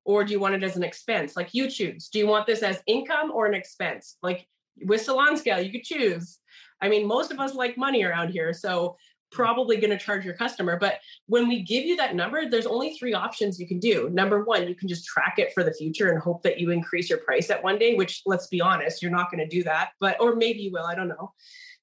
or 0.04 0.24
do 0.24 0.32
you 0.32 0.40
want 0.40 0.56
it 0.56 0.64
as 0.64 0.76
an 0.76 0.84
expense? 0.84 1.36
Like 1.36 1.50
you 1.54 1.70
choose. 1.70 2.10
Do 2.10 2.20
you 2.20 2.28
want 2.28 2.48
this 2.48 2.64
as 2.64 2.82
income 2.88 3.32
or 3.32 3.46
an 3.46 3.54
expense? 3.54 4.18
Like 4.22 4.48
with 4.84 5.02
salon 5.02 5.38
scale, 5.38 5.62
you 5.62 5.72
could 5.72 5.84
choose. 5.84 6.40
I 6.82 6.90
mean, 6.90 7.08
most 7.08 7.32
of 7.32 7.40
us 7.40 7.54
like 7.54 7.78
money 7.78 8.04
around 8.04 8.30
here. 8.30 8.54
So 8.54 8.98
probably 9.32 9.78
going 9.78 9.92
to 9.92 9.98
charge 9.98 10.26
your 10.26 10.34
customer. 10.34 10.78
But 10.78 11.00
when 11.28 11.48
we 11.48 11.62
give 11.62 11.86
you 11.86 11.96
that 11.98 12.16
number, 12.16 12.50
there's 12.50 12.66
only 12.66 12.96
three 12.96 13.14
options 13.14 13.60
you 13.60 13.68
can 13.68 13.80
do. 13.80 14.10
Number 14.10 14.44
one, 14.44 14.68
you 14.68 14.76
can 14.76 14.88
just 14.88 15.06
track 15.06 15.36
it 15.38 15.54
for 15.54 15.64
the 15.64 15.74
future 15.74 16.12
and 16.12 16.22
hope 16.22 16.44
that 16.44 16.60
you 16.60 16.72
increase 16.72 17.10
your 17.10 17.20
price 17.20 17.50
at 17.50 17.64
one 17.64 17.80
day, 17.80 17.96
which 17.96 18.22
let's 18.26 18.48
be 18.48 18.62
honest, 18.62 19.02
you're 19.02 19.12
not 19.12 19.32
going 19.32 19.40
to 19.40 19.56
do 19.56 19.64
that, 19.64 19.92
but, 20.00 20.20
or 20.20 20.36
maybe 20.36 20.60
you 20.60 20.72
will, 20.72 20.86
I 20.86 20.96
don't 20.96 21.08
know. 21.08 21.34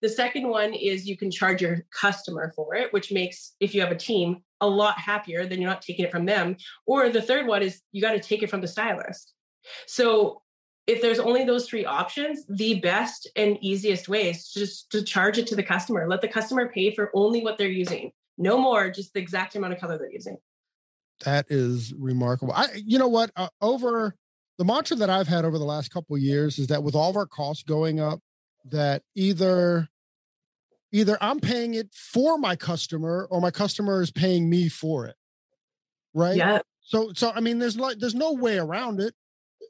The 0.00 0.08
second 0.08 0.48
one 0.48 0.74
is 0.74 1.08
you 1.08 1.16
can 1.16 1.30
charge 1.30 1.60
your 1.60 1.84
customer 1.90 2.52
for 2.54 2.74
it, 2.74 2.92
which 2.92 3.10
makes, 3.10 3.54
if 3.58 3.74
you 3.74 3.80
have 3.80 3.90
a 3.90 3.96
team, 3.96 4.42
a 4.60 4.68
lot 4.68 4.98
happier 4.98 5.46
than 5.46 5.60
you're 5.60 5.70
not 5.70 5.82
taking 5.82 6.04
it 6.04 6.12
from 6.12 6.26
them. 6.26 6.56
Or 6.86 7.08
the 7.08 7.22
third 7.22 7.46
one 7.46 7.62
is 7.62 7.80
you 7.92 8.00
got 8.00 8.12
to 8.12 8.20
take 8.20 8.42
it 8.42 8.50
from 8.50 8.60
the 8.60 8.68
stylist. 8.68 9.32
So 9.86 10.42
if 10.88 11.02
there's 11.02 11.18
only 11.18 11.44
those 11.44 11.68
three 11.68 11.84
options, 11.84 12.46
the 12.48 12.80
best 12.80 13.28
and 13.36 13.58
easiest 13.60 14.08
way 14.08 14.30
is 14.30 14.50
just 14.50 14.90
to 14.90 15.02
charge 15.02 15.36
it 15.36 15.46
to 15.48 15.54
the 15.54 15.62
customer. 15.62 16.08
Let 16.08 16.22
the 16.22 16.28
customer 16.28 16.70
pay 16.74 16.94
for 16.94 17.10
only 17.14 17.42
what 17.42 17.58
they're 17.58 17.68
using. 17.68 18.10
No 18.38 18.58
more, 18.58 18.90
just 18.90 19.12
the 19.12 19.20
exact 19.20 19.54
amount 19.54 19.74
of 19.74 19.80
color 19.80 19.98
they're 19.98 20.10
using. 20.10 20.38
That 21.26 21.44
is 21.50 21.92
remarkable. 21.92 22.54
I, 22.54 22.68
you 22.86 22.98
know 22.98 23.08
what? 23.08 23.30
Uh, 23.36 23.48
over 23.60 24.14
the 24.56 24.64
mantra 24.64 24.96
that 24.96 25.10
I've 25.10 25.28
had 25.28 25.44
over 25.44 25.58
the 25.58 25.64
last 25.64 25.90
couple 25.90 26.16
of 26.16 26.22
years 26.22 26.58
is 26.58 26.68
that 26.68 26.82
with 26.82 26.94
all 26.94 27.10
of 27.10 27.16
our 27.16 27.26
costs 27.26 27.64
going 27.64 28.00
up, 28.00 28.20
that 28.70 29.02
either 29.14 29.88
either 30.90 31.18
I'm 31.20 31.38
paying 31.38 31.74
it 31.74 31.92
for 31.92 32.38
my 32.38 32.56
customer 32.56 33.28
or 33.30 33.42
my 33.42 33.50
customer 33.50 34.00
is 34.00 34.10
paying 34.10 34.48
me 34.48 34.70
for 34.70 35.06
it. 35.06 35.16
Right? 36.14 36.36
Yeah. 36.36 36.60
So 36.80 37.12
so 37.14 37.30
I 37.34 37.40
mean 37.40 37.58
there's 37.58 37.76
like 37.76 37.98
there's 37.98 38.14
no 38.14 38.32
way 38.32 38.56
around 38.56 39.00
it 39.00 39.14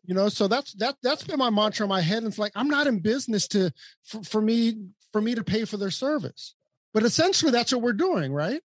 you 0.09 0.15
know 0.15 0.31
so 0.31 0.49
that's 0.49 0.73
that 0.75 0.97
that's 1.03 1.23
been 1.23 1.39
my 1.39 1.51
mantra 1.51 1.85
in 1.85 1.91
my 1.91 2.01
head. 2.01 2.19
And 2.19 2.29
it's 2.29 2.39
like 2.39 2.53
i'm 2.57 2.69
not 2.69 2.87
in 2.87 2.99
business 2.99 3.47
to 3.49 3.71
for, 4.05 4.25
for 4.25 4.41
me 4.41 4.87
for 5.13 5.21
me 5.21 5.35
to 5.35 5.45
pay 5.45 5.65
for 5.65 5.77
their 5.77 5.91
service. 5.91 6.55
But 6.95 7.03
essentially 7.05 7.53
that's 7.53 7.73
what 7.73 7.83
we're 7.83 7.93
doing 7.93 8.33
right? 8.33 8.63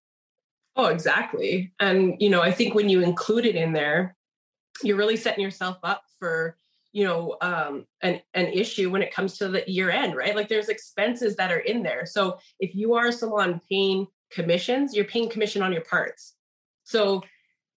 Oh 0.74 0.86
exactly. 0.86 1.72
And 1.78 2.16
you 2.18 2.30
know 2.30 2.40
i 2.40 2.50
think 2.50 2.74
when 2.74 2.88
you 2.88 3.02
include 3.02 3.44
it 3.44 3.54
in 3.54 3.74
there 3.74 4.16
you're 4.82 4.96
really 4.96 5.18
setting 5.18 5.44
yourself 5.44 5.76
up 5.82 6.02
for 6.18 6.56
you 6.92 7.04
know 7.04 7.36
um, 7.42 7.86
an, 8.00 8.22
an 8.32 8.46
issue 8.46 8.90
when 8.90 9.02
it 9.02 9.14
comes 9.14 9.36
to 9.38 9.48
the 9.48 9.70
year 9.70 9.90
end 9.90 10.16
right? 10.16 10.34
Like 10.34 10.48
there's 10.48 10.70
expenses 10.70 11.36
that 11.36 11.52
are 11.52 11.58
in 11.58 11.82
there. 11.82 12.06
So 12.06 12.38
if 12.58 12.74
you 12.74 12.94
are 12.94 13.12
salon 13.12 13.60
paying 13.70 14.06
commissions 14.30 14.96
you're 14.96 15.04
paying 15.04 15.28
commission 15.28 15.62
on 15.62 15.72
your 15.72 15.82
parts. 15.82 16.32
So 16.84 17.22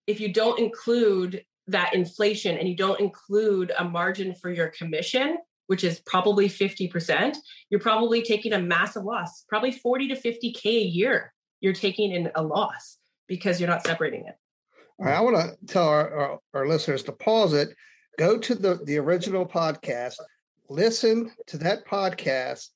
if 0.07 0.21
you 0.21 0.31
don't 0.31 0.57
include 0.57 1.43
that 1.67 1.93
inflation 1.93 2.57
and 2.57 2.67
you 2.67 2.75
don't 2.75 2.99
include 2.99 3.71
a 3.77 3.83
margin 3.83 4.33
for 4.33 4.49
your 4.49 4.69
commission, 4.69 5.37
which 5.67 5.83
is 5.83 5.99
probably 5.99 6.47
50%, 6.47 7.35
you're 7.69 7.79
probably 7.79 8.21
taking 8.21 8.53
a 8.53 8.59
massive 8.59 9.03
loss, 9.03 9.43
probably 9.49 9.71
40 9.71 10.09
to 10.09 10.15
50K 10.15 10.65
a 10.65 10.85
year. 10.85 11.33
You're 11.59 11.73
taking 11.73 12.11
in 12.11 12.31
a 12.35 12.43
loss 12.43 12.97
because 13.27 13.59
you're 13.59 13.69
not 13.69 13.85
separating 13.85 14.25
it. 14.27 14.35
All 14.99 15.05
right, 15.05 15.15
I 15.15 15.21
want 15.21 15.35
to 15.35 15.65
tell 15.65 15.87
our, 15.87 16.13
our, 16.13 16.39
our 16.53 16.67
listeners 16.67 17.03
to 17.03 17.11
pause 17.11 17.53
it, 17.53 17.69
go 18.17 18.37
to 18.37 18.55
the, 18.55 18.79
the 18.85 18.97
original 18.97 19.45
podcast, 19.45 20.15
listen 20.69 21.31
to 21.47 21.57
that 21.57 21.85
podcast, 21.85 22.69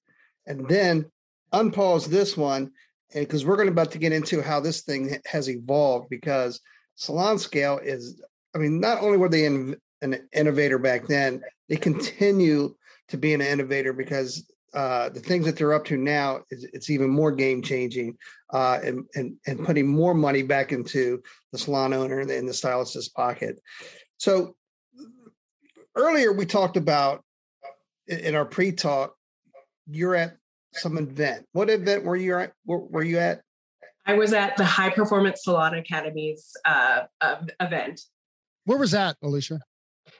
and 0.45 0.67
then 0.67 1.09
unpause 1.53 2.07
this 2.07 2.35
one 2.35 2.71
because 3.13 3.45
we're 3.45 3.57
going 3.57 3.67
about 3.67 3.91
to 3.91 3.97
get 3.97 4.13
into 4.13 4.41
how 4.41 4.59
this 4.59 4.81
thing 4.81 5.17
has 5.25 5.49
evolved 5.49 6.09
because 6.09 6.61
salon 6.95 7.37
scale 7.37 7.79
is 7.83 8.21
I 8.55 8.57
mean, 8.57 8.79
not 8.79 9.01
only 9.01 9.17
were 9.17 9.29
they 9.29 9.45
in, 9.45 9.77
an 10.01 10.27
innovator 10.33 10.79
back 10.79 11.07
then, 11.07 11.41
they 11.69 11.75
continue 11.75 12.75
to 13.09 13.17
be 13.17 13.33
an 13.33 13.41
innovator 13.41 13.93
because 13.93 14.51
uh, 14.73 15.09
the 15.09 15.19
things 15.19 15.45
that 15.45 15.57
they're 15.57 15.73
up 15.73 15.85
to 15.85 15.97
now 15.97 16.41
is 16.49 16.63
it's 16.73 16.89
even 16.89 17.09
more 17.09 17.31
game 17.31 17.61
changing 17.61 18.17
uh, 18.53 18.79
and, 18.83 19.05
and 19.15 19.35
and 19.45 19.65
putting 19.65 19.85
more 19.85 20.13
money 20.13 20.43
back 20.43 20.71
into 20.71 21.21
the 21.51 21.57
salon 21.57 21.93
owner 21.93 22.21
and 22.21 22.47
the 22.47 22.53
stylist's 22.53 23.09
pocket. 23.09 23.59
So 24.17 24.55
earlier 25.95 26.31
we 26.31 26.45
talked 26.45 26.77
about 26.77 27.23
in 28.07 28.33
our 28.33 28.45
pre-talk, 28.45 29.13
you're 29.87 30.15
at 30.15 30.37
some 30.73 30.97
event. 30.97 31.45
What 31.51 31.69
event 31.69 32.05
were 32.05 32.15
you 32.15 32.37
at? 32.39 32.53
Were, 32.65 32.79
were 32.79 33.03
you 33.03 33.19
at? 33.19 33.41
I 34.05 34.13
was 34.13 34.33
at 34.33 34.57
the 34.57 34.65
High 34.65 34.89
Performance 34.89 35.43
Salon 35.43 35.75
Academy's 35.75 36.51
uh, 36.65 37.01
uh, 37.19 37.41
event. 37.59 38.01
Where 38.65 38.77
was 38.77 38.91
that, 38.91 39.17
Alicia? 39.23 39.59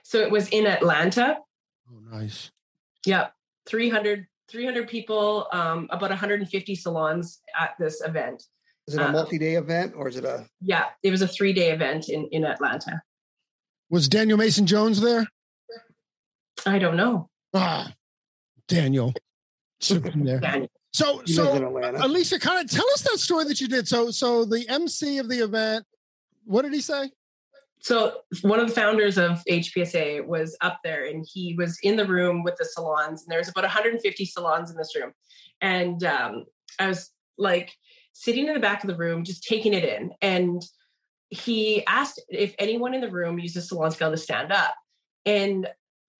So 0.02 0.18
it 0.18 0.30
was 0.30 0.48
in 0.48 0.66
Atlanta. 0.66 1.38
Oh, 1.88 2.16
nice. 2.16 2.50
Yeah. 3.06 3.28
300, 3.68 4.26
300 4.50 4.88
people, 4.88 5.46
um, 5.52 5.88
about 5.90 6.10
150 6.10 6.74
salons 6.74 7.40
at 7.58 7.74
this 7.78 8.02
event. 8.02 8.42
Is 8.88 8.94
it 8.94 9.00
a 9.00 9.08
uh, 9.08 9.12
multi-day 9.12 9.54
event 9.54 9.94
or 9.96 10.08
is 10.08 10.16
it 10.16 10.24
a? 10.24 10.46
Yeah, 10.60 10.86
it 11.02 11.10
was 11.10 11.22
a 11.22 11.28
three-day 11.28 11.70
event 11.70 12.08
in, 12.08 12.26
in 12.32 12.44
Atlanta. 12.44 13.02
Was 13.90 14.08
Daniel 14.08 14.38
Mason 14.38 14.66
Jones 14.66 15.00
there? 15.00 15.26
I 16.66 16.78
don't 16.78 16.96
know. 16.96 17.28
Ah, 17.54 17.92
Daniel. 18.66 19.12
there. 19.80 20.40
Daniel. 20.40 20.70
So, 20.92 21.22
so 21.24 21.68
Alicia, 22.02 22.38
kind 22.38 22.62
of 22.62 22.70
tell 22.70 22.88
us 22.90 23.02
that 23.02 23.18
story 23.18 23.44
that 23.44 23.60
you 23.60 23.68
did. 23.68 23.88
So, 23.88 24.10
so 24.10 24.44
the 24.44 24.68
MC 24.68 25.18
of 25.18 25.28
the 25.28 25.42
event, 25.42 25.86
what 26.44 26.62
did 26.62 26.74
he 26.74 26.80
say? 26.80 27.10
So 27.82 28.18
one 28.42 28.60
of 28.60 28.68
the 28.68 28.74
founders 28.74 29.18
of 29.18 29.42
HPSA 29.50 30.24
was 30.24 30.56
up 30.60 30.78
there 30.84 31.04
and 31.04 31.26
he 31.30 31.56
was 31.58 31.78
in 31.82 31.96
the 31.96 32.06
room 32.06 32.44
with 32.44 32.54
the 32.56 32.64
salons 32.64 33.22
and 33.22 33.30
there's 33.30 33.48
about 33.48 33.64
150 33.64 34.24
salons 34.24 34.70
in 34.70 34.76
this 34.76 34.94
room. 34.94 35.12
And 35.60 36.02
um, 36.04 36.44
I 36.78 36.86
was 36.86 37.10
like 37.38 37.72
sitting 38.12 38.46
in 38.46 38.54
the 38.54 38.60
back 38.60 38.84
of 38.84 38.88
the 38.88 38.96
room, 38.96 39.24
just 39.24 39.42
taking 39.42 39.74
it 39.74 39.84
in. 39.84 40.12
And 40.22 40.62
he 41.30 41.84
asked 41.86 42.22
if 42.28 42.54
anyone 42.60 42.94
in 42.94 43.00
the 43.00 43.10
room 43.10 43.40
uses 43.40 43.64
a 43.64 43.66
salon 43.66 43.90
scale 43.90 44.12
to 44.12 44.16
stand 44.16 44.52
up. 44.52 44.76
And 45.26 45.66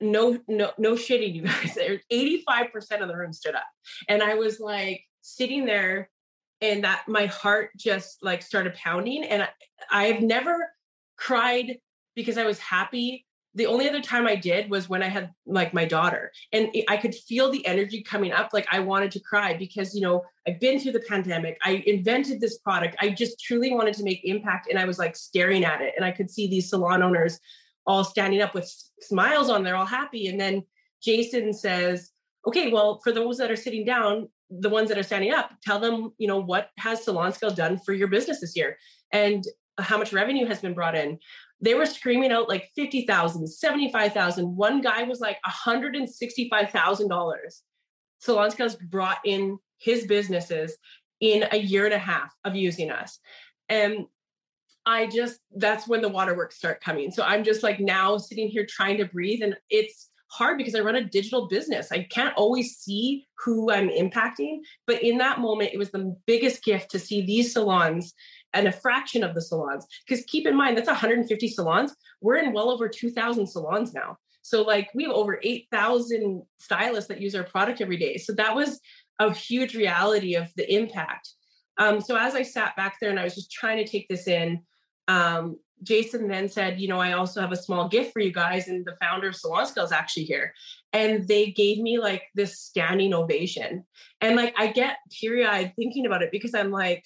no, 0.01 0.41
no, 0.49 0.73
no 0.79 0.95
shitting, 0.95 1.33
you 1.33 1.43
guys. 1.43 1.79
85% 2.13 3.03
of 3.03 3.09
the 3.09 3.17
room 3.17 3.33
stood 3.33 3.55
up. 3.55 3.67
And 4.09 4.21
I 4.21 4.35
was 4.35 4.59
like 4.59 5.05
sitting 5.21 5.65
there 5.65 6.11
and 6.61 6.83
that 6.83 7.05
my 7.07 7.27
heart 7.27 7.71
just 7.77 8.19
like 8.21 8.43
started 8.43 8.75
pounding. 8.75 9.23
And 9.23 9.43
I, 9.43 9.49
I've 9.93 10.23
never 10.23 10.72
cried 11.25 11.79
because 12.15 12.37
I 12.39 12.45
was 12.45 12.59
happy. 12.59 13.27
The 13.55 13.67
only 13.67 13.87
other 13.89 14.01
time 14.01 14.27
I 14.27 14.35
did 14.35 14.71
was 14.71 14.89
when 14.89 15.03
I 15.03 15.09
had 15.09 15.31
like 15.45 15.75
my 15.75 15.85
daughter, 15.85 16.33
and 16.53 16.71
I 16.89 16.97
could 16.97 17.15
feel 17.15 17.51
the 17.51 17.65
energy 17.67 18.03
coming 18.03 18.33
up. 18.33 18.51
Like 18.53 18.67
I 18.73 18.81
wanted 18.81 19.11
to 19.13 19.21
cry 19.21 19.55
because, 19.55 19.95
you 19.95 20.01
know, 20.01 20.23
I've 20.49 20.59
been 20.59 20.81
through 20.81 20.93
the 20.93 21.05
pandemic. 21.07 21.59
I 21.63 21.83
invented 21.87 22.41
this 22.41 22.59
product. 22.59 22.97
I 23.01 23.11
just 23.11 23.39
truly 23.41 23.73
wanted 23.73 23.95
to 23.95 24.05
make 24.05 24.21
impact. 24.25 24.69
And 24.71 24.79
I 24.79 24.87
was 24.87 24.99
like 24.99 25.17
staring 25.17 25.65
at 25.65 25.83
it. 25.83 25.93
And 25.97 26.05
I 26.05 26.13
could 26.13 26.31
see 26.31 26.49
these 26.49 26.71
salon 26.71 27.03
owners 27.03 27.39
all 27.87 28.05
standing 28.05 28.41
up 28.41 28.55
with 28.55 28.73
smiles 29.01 29.51
on, 29.51 29.65
they're 29.65 29.77
all 29.77 29.87
happy. 29.87 30.29
And 30.29 30.41
then 30.41 30.63
Jason 31.03 31.53
says, 31.53 32.11
okay, 32.47 32.71
well, 32.73 33.01
for 33.05 33.13
those 33.13 33.37
that 33.39 33.51
are 33.51 33.57
sitting 33.57 33.85
down, 33.85 34.29
the 34.51 34.69
ones 34.69 34.89
that 34.89 34.99
are 34.99 35.03
standing 35.03 35.33
up, 35.33 35.51
tell 35.63 35.79
them, 35.79 36.13
you 36.19 36.29
know, 36.29 36.39
what 36.39 36.71
has 36.79 37.05
Salon 37.05 37.33
Scale 37.33 37.51
done 37.51 37.79
for 37.79 37.93
your 37.93 38.09
business 38.09 38.41
this 38.41 38.57
year? 38.57 38.77
And 39.13 39.45
how 39.79 39.99
much 39.99 40.13
revenue 40.13 40.47
has 40.47 40.61
been 40.61 40.75
brought 40.75 40.95
in. 40.95 41.19
They 41.61 41.75
were 41.75 41.87
screaming 41.87 42.33
out 42.33 42.49
like 42.49 42.71
50,000, 42.75 43.47
75,000. 43.47 44.57
One 44.57 44.81
guy 44.81 45.05
was 45.05 45.21
like 45.21 45.39
$165,000. 45.47 47.35
Salon 48.19 48.51
Scale's 48.51 48.77
brought 48.77 49.19
in 49.25 49.59
his 49.79 50.07
businesses 50.07 50.77
in 51.21 51.45
a 51.53 51.57
year 51.57 51.85
and 51.85 51.95
a 51.95 51.99
half 51.99 52.33
of 52.45 52.57
using 52.57 52.91
us. 52.91 53.19
And 53.69 54.07
I 54.85 55.07
just, 55.07 55.39
that's 55.57 55.87
when 55.87 56.03
the 56.03 56.09
waterworks 56.09 56.57
start 56.57 56.81
coming. 56.83 57.13
So 57.13 57.23
I'm 57.23 57.45
just 57.45 57.63
like 57.63 57.79
now 57.79 58.19
sitting 58.19 58.49
here 58.49 58.67
trying 58.69 58.99
to 58.99 59.05
breathe. 59.05 59.43
And 59.43 59.57
it's 59.71 60.11
hard 60.33 60.59
because 60.59 60.75
I 60.75 60.81
run 60.81 60.97
a 60.97 61.05
digital 61.05 61.47
business. 61.47 61.93
I 61.93 62.05
can't 62.11 62.37
always 62.37 62.77
see 62.77 63.27
who 63.45 63.71
I'm 63.71 63.89
impacting. 63.89 64.59
But 64.87 65.03
in 65.03 65.19
that 65.19 65.41
moment, 65.41 65.71
it 65.73 65.79
was 65.79 65.91
the 65.91 66.17
biggest 66.27 66.65
gift 66.65 66.91
to 66.93 66.99
see 66.99 67.25
these 67.25 67.53
salons 67.53 68.15
and 68.55 68.69
a 68.69 68.73
fraction 68.73 69.25
of 69.25 69.35
the 69.35 69.41
salons. 69.41 69.87
Because 70.07 70.25
keep 70.27 70.47
in 70.47 70.57
mind, 70.57 70.77
that's 70.77 70.89
150 70.89 71.49
salons. 71.49 71.95
We're 72.21 72.37
in 72.37 72.53
well 72.53 72.71
over 72.71 72.89
2,000 72.89 73.47
salons 73.47 73.93
now. 73.95 74.19
So, 74.43 74.63
like, 74.63 74.91
we 74.95 75.05
have 75.05 75.13
over 75.13 75.39
8,000 75.43 76.43
stylists 76.59 77.09
that 77.09 77.21
use 77.21 77.35
our 77.35 77.45
product 77.45 77.81
every 77.81 77.97
day. 77.97 78.17
So, 78.17 78.33
that 78.35 78.55
was 78.55 78.81
a 79.21 79.33
huge 79.33 79.77
reality 79.77 80.35
of 80.35 80.53
the 80.57 80.73
impact. 80.73 81.31
Um, 81.79 82.01
so, 82.01 82.17
as 82.17 82.35
I 82.35 82.43
sat 82.43 82.77
back 82.77 82.97
there 83.01 83.11
and 83.11 83.21
I 83.21 83.25
was 83.25 83.37
just 83.37 83.53
trying 83.53 83.79
to 83.79 83.91
take 83.91 84.09
this 84.09 84.27
in, 84.27 84.61
um, 85.07 85.59
Jason 85.83 86.29
then 86.29 86.49
said, 86.49 86.81
You 86.81 86.89
know, 86.89 87.01
I 87.01 87.13
also 87.13 87.41
have 87.41 87.53
a 87.53 87.57
small 87.57 87.89
gift 87.89 88.13
for 88.13 88.21
you 88.21 88.33
guys. 88.33 88.69
And 88.69 88.85
the 88.85 88.97
founder 89.01 89.29
of 89.29 89.37
Salon 89.37 89.67
Scale 89.67 89.85
is 89.85 89.93
actually 89.93 90.25
here. 90.25 90.55
And 90.93 91.27
they 91.27 91.51
gave 91.51 91.79
me 91.79 91.99
like 91.99 92.25
this 92.35 92.59
standing 92.59 93.15
ovation. 93.15 93.85
And 94.21 94.37
like, 94.37 94.55
I 94.57 94.69
get 94.69 94.99
teary 95.11 95.47
eyed 95.47 95.73
thinking 95.77 96.07
about 96.07 96.23
it 96.23 96.31
because 96.31 96.55
I'm 96.55 96.71
like, 96.71 97.05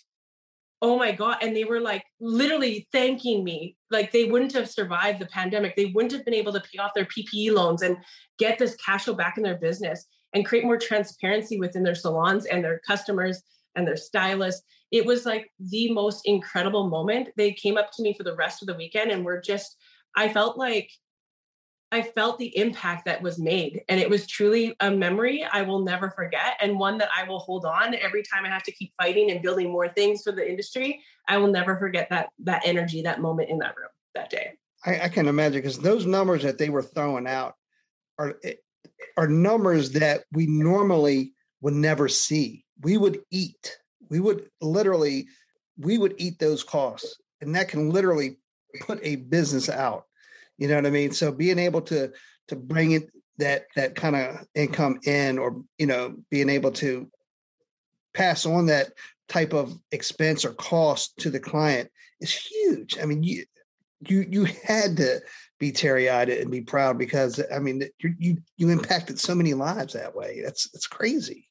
oh 0.83 0.99
my 0.99 1.11
god 1.11 1.38
and 1.40 1.56
they 1.56 1.64
were 1.64 1.80
like 1.80 2.04
literally 2.21 2.87
thanking 2.92 3.42
me 3.42 3.76
like 3.90 4.12
they 4.12 4.25
wouldn't 4.25 4.52
have 4.52 4.68
survived 4.68 5.18
the 5.18 5.26
pandemic 5.26 5.75
they 5.75 5.87
wouldn't 5.95 6.12
have 6.12 6.25
been 6.25 6.35
able 6.35 6.52
to 6.52 6.61
pay 6.61 6.78
off 6.78 6.92
their 6.95 7.06
ppe 7.06 7.52
loans 7.52 7.83
and 7.83 7.97
get 8.38 8.59
this 8.59 8.76
cash 8.76 9.04
flow 9.04 9.14
back 9.14 9.37
in 9.38 9.42
their 9.42 9.56
business 9.56 10.06
and 10.35 10.45
create 10.45 10.64
more 10.64 10.76
transparency 10.76 11.59
within 11.59 11.83
their 11.83 11.95
salons 11.95 12.45
and 12.45 12.62
their 12.62 12.80
customers 12.87 13.42
and 13.75 13.87
their 13.87 13.97
stylists. 13.97 14.62
It 14.90 15.06
was 15.06 15.25
like 15.25 15.50
the 15.58 15.91
most 15.93 16.23
incredible 16.26 16.89
moment. 16.89 17.30
They 17.36 17.52
came 17.52 17.78
up 17.78 17.91
to 17.93 18.02
me 18.02 18.15
for 18.15 18.23
the 18.23 18.36
rest 18.36 18.62
of 18.62 18.69
the 18.69 18.75
weekend 18.75 19.10
and 19.10 19.25
were 19.25 19.41
just 19.41 19.76
i 20.17 20.28
felt 20.28 20.56
like 20.56 20.91
I 21.93 22.03
felt 22.03 22.39
the 22.39 22.57
impact 22.57 23.05
that 23.05 23.23
was 23.23 23.39
made. 23.39 23.83
And 23.89 24.01
it 24.01 24.11
was 24.11 24.27
truly 24.27 24.75
a 24.81 24.91
memory 24.91 25.45
I 25.45 25.63
will 25.63 25.81
never 25.81 26.11
forget 26.11 26.57
and 26.61 26.79
one 26.79 26.99
that 26.99 27.09
I 27.17 27.25
will 27.25 27.39
hold 27.39 27.65
on 27.65 27.95
every 27.95 28.23
time 28.23 28.45
I 28.45 28.49
have 28.49 28.65
to 28.65 28.73
keep 28.73 28.93
fighting 29.01 29.31
and 29.31 29.41
building 29.41 29.71
more 29.71 29.89
things 29.89 30.23
for 30.23 30.33
the 30.33 30.49
industry. 30.49 31.01
I 31.29 31.39
will 31.39 31.49
never 31.49 31.79
forget 31.79 32.09
that 32.11 32.31
that 32.41 32.63
energy, 32.65 33.03
that 33.03 33.21
moment 33.21 33.51
in 33.51 33.59
that 33.59 33.77
room 33.77 33.89
that 34.15 34.31
day. 34.31 34.55
I, 34.85 35.03
I 35.03 35.09
can 35.09 35.29
imagine 35.29 35.61
because 35.61 35.79
those 35.79 36.07
numbers 36.07 36.43
that 36.43 36.59
they 36.59 36.71
were 36.71 36.83
throwing 36.83 37.27
out 37.27 37.55
are 38.19 38.37
eh, 38.43 38.55
are 39.17 39.29
numbers 39.29 39.93
that 39.93 40.25
we 40.33 40.47
normally 40.47 41.35
would 41.61 41.75
never 41.75 42.09
see. 42.09 42.65
We 42.83 42.97
would 42.97 43.21
eat. 43.31 43.79
We 44.11 44.21
would 44.21 44.49
literally 44.61 45.29
we 45.79 45.99
would 45.99 46.15
eat 46.19 46.39
those 46.39 46.65
costs. 46.65 47.17
And 47.41 47.55
that 47.55 47.69
can 47.69 47.91
literally 47.91 48.39
put 48.81 48.99
a 49.03 49.17
business 49.17 49.69
out 49.69 50.07
you 50.58 50.69
know 50.69 50.76
what 50.76 50.86
I 50.86 50.90
mean? 50.90 51.12
So 51.12 51.32
being 51.32 51.58
able 51.58 51.82
to 51.82 52.12
to 52.49 52.56
bring 52.56 52.92
it 52.92 53.10
that 53.38 53.66
that 53.76 53.95
kind 53.95 54.16
of 54.16 54.47
income 54.54 55.00
in, 55.04 55.38
or 55.38 55.62
you 55.78 55.86
know, 55.86 56.16
being 56.30 56.49
able 56.49 56.73
to 56.73 57.08
pass 58.14 58.47
on 58.47 58.66
that 58.66 58.92
type 59.28 59.52
of 59.52 59.78
expense 59.92 60.45
or 60.45 60.52
cost 60.54 61.16
to 61.19 61.30
the 61.30 61.40
client 61.40 61.90
is 62.21 62.32
huge. 62.32 62.99
I 63.00 63.06
mean, 63.06 63.23
you 63.23 63.45
you 64.08 64.26
you 64.30 64.45
had 64.64 64.97
to 64.99 65.21
be 65.58 65.73
teary 65.73 66.10
eyed 66.10 66.28
and 66.28 66.50
be 66.50 66.60
proud 66.60 66.99
because 66.99 67.42
I 67.54 67.58
mean 67.58 67.82
you 67.99 68.14
you 68.19 68.36
you 68.56 68.69
impacted 68.71 69.19
so 69.19 69.34
many 69.34 69.54
lives 69.54 69.95
that 69.95 70.14
way. 70.14 70.40
That's 70.42 70.69
it's 70.75 70.86
crazy. 70.86 71.49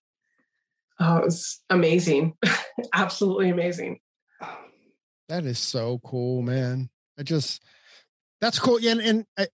Oh, 1.00 1.18
it's 1.18 1.62
amazing, 1.70 2.36
absolutely 2.94 3.50
amazing. 3.50 4.00
That 5.28 5.46
is 5.46 5.60
so 5.60 6.00
cool, 6.06 6.42
man. 6.42 6.90
I 7.18 7.24
just 7.24 7.64
that's 8.46 8.60
cool. 8.60 8.80
Yeah, 8.80 8.92
and, 8.92 9.02
and 9.02 9.26
I, 9.40 9.48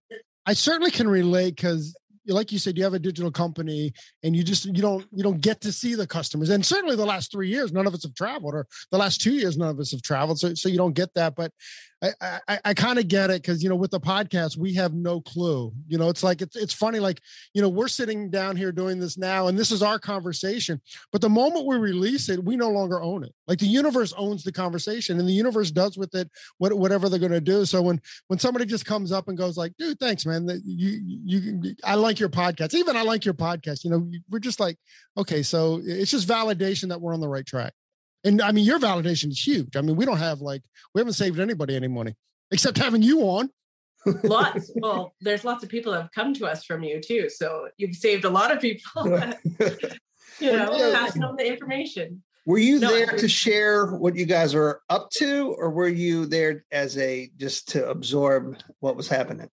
I 0.46 0.54
certainly 0.54 0.92
can 0.92 1.08
relate 1.08 1.56
because 1.56 1.96
like 2.28 2.52
you 2.52 2.60
said 2.60 2.78
you 2.78 2.84
have 2.84 2.94
a 2.94 3.00
digital 3.00 3.32
company 3.32 3.94
and 4.22 4.36
you 4.36 4.44
just 4.44 4.66
you 4.66 4.82
don't 4.82 5.06
you 5.12 5.24
don't 5.24 5.40
get 5.40 5.62
to 5.62 5.72
see 5.72 5.96
the 5.96 6.06
customers 6.06 6.50
and 6.50 6.64
certainly 6.66 6.96
the 6.96 7.06
last 7.06 7.32
three 7.32 7.50
years 7.50 7.72
none 7.72 7.88
of 7.88 7.94
us 7.94 8.04
have 8.04 8.14
traveled 8.14 8.54
or 8.54 8.68
the 8.92 8.98
last 8.98 9.22
two 9.22 9.34
years 9.34 9.58
none 9.58 9.70
of 9.70 9.80
us 9.80 9.92
have 9.92 10.04
traveled 10.04 10.40
so, 10.40 10.54
so 10.54 10.70
you 10.70 10.78
don't 10.78 10.94
get 10.94 11.12
that 11.16 11.36
but 11.36 11.52
I 12.02 12.40
I, 12.48 12.60
I 12.66 12.74
kind 12.74 13.00
of 13.00 13.08
get 13.08 13.30
it 13.30 13.42
because 13.42 13.62
you 13.62 13.70
know 13.70 13.76
with 13.76 13.92
the 13.92 14.00
podcast 14.00 14.58
we 14.58 14.74
have 14.76 14.94
no 14.94 15.22
clue. 15.22 15.72
You 15.88 15.98
know, 15.98 16.10
it's 16.10 16.24
like 16.24 16.42
it's 16.42 16.56
it's 16.56 16.74
funny. 16.74 17.00
Like 17.00 17.22
you 17.54 17.62
know 17.62 17.70
we're 17.70 17.88
sitting 17.88 18.30
down 18.30 18.56
here 18.56 18.72
doing 18.72 19.00
this 19.00 19.18
now, 19.18 19.48
and 19.48 19.58
this 19.58 19.72
is 19.72 19.84
our 19.84 20.00
conversation. 20.00 20.82
But 21.12 21.22
the 21.22 21.30
moment 21.30 21.68
we 21.68 21.78
release 21.78 22.30
it, 22.30 22.44
we 22.44 22.56
no 22.56 22.70
longer 22.70 23.02
own 23.02 23.24
it. 23.24 23.34
Like 23.48 23.60
the 23.60 23.68
universe 23.68 24.14
owns 24.18 24.44
the 24.44 24.52
conversation, 24.52 25.20
and 25.20 25.28
the 25.28 25.34
universe 25.34 25.72
does 25.72 25.98
with 25.98 26.14
it 26.16 26.30
what, 26.58 26.74
whatever 26.74 27.10
they're 27.10 27.20
going 27.20 27.32
to 27.32 27.42
do. 27.42 27.66
So 27.66 27.82
when 27.82 28.02
when 28.28 28.40
somebody 28.40 28.66
just 28.66 28.86
comes 28.86 29.12
up 29.12 29.28
and 29.28 29.38
goes 29.38 29.58
like, 29.58 29.74
"Dude, 29.78 30.00
thanks, 30.00 30.26
man. 30.26 30.46
That 30.48 30.62
you 30.66 31.00
you 31.04 31.76
I 31.84 31.96
like 31.96 32.20
your 32.20 32.30
podcast. 32.30 32.74
Even 32.74 32.96
I 32.96 33.04
like 33.04 33.26
your 33.26 33.34
podcast." 33.34 33.84
You 33.84 33.92
know, 33.92 34.12
we're 34.30 34.40
just 34.40 34.60
like, 34.60 34.78
okay, 35.18 35.44
so 35.44 35.82
it's 35.84 36.12
just 36.12 36.28
validation 36.28 36.90
that 36.90 37.02
we're 37.02 37.14
on 37.14 37.22
the 37.22 37.30
right 37.30 37.46
track. 37.46 37.74
And 38.24 38.42
I 38.42 38.52
mean, 38.52 38.66
your 38.66 38.80
validation 38.80 39.32
is 39.32 39.46
huge. 39.46 39.76
I 39.76 39.82
mean, 39.82 39.96
we 39.96 40.06
don't 40.06 40.18
have 40.18 40.42
like 40.42 40.62
we 40.94 41.00
haven't 41.00 41.14
saved 41.14 41.40
anybody 41.40 41.76
any 41.76 41.88
money 41.88 42.16
except 42.52 42.78
having 42.78 43.02
you 43.02 43.22
on. 43.22 43.50
lots. 44.24 44.72
Well, 44.76 45.14
there's 45.22 45.44
lots 45.44 45.64
of 45.64 45.70
people 45.70 45.92
that 45.94 46.02
have 46.02 46.12
come 46.12 46.34
to 46.36 46.48
us 46.48 46.64
from 46.64 46.84
you 46.84 47.00
too. 47.00 47.30
So 47.30 47.70
you've 47.78 47.96
saved 47.96 48.26
a 48.26 48.30
lot 48.30 48.52
of 48.52 48.60
people. 48.60 49.06
you 50.40 50.52
know, 50.52 50.94
passing 50.94 51.24
on 51.24 51.36
the 51.36 51.48
information. 51.48 52.24
Were 52.46 52.58
you 52.58 52.80
no, 52.80 52.90
there 52.90 53.06
to 53.06 53.28
share 53.28 53.86
what 53.86 54.16
you 54.16 54.26
guys 54.26 54.56
are 54.56 54.82
up 54.90 55.12
to, 55.12 55.56
or 55.60 55.70
were 55.70 55.88
you 55.88 56.26
there 56.26 56.66
as 56.72 56.98
a 56.98 57.30
just 57.38 57.70
to 57.70 57.88
absorb 57.88 58.58
what 58.80 58.96
was 58.96 59.08
happening? 59.08 59.50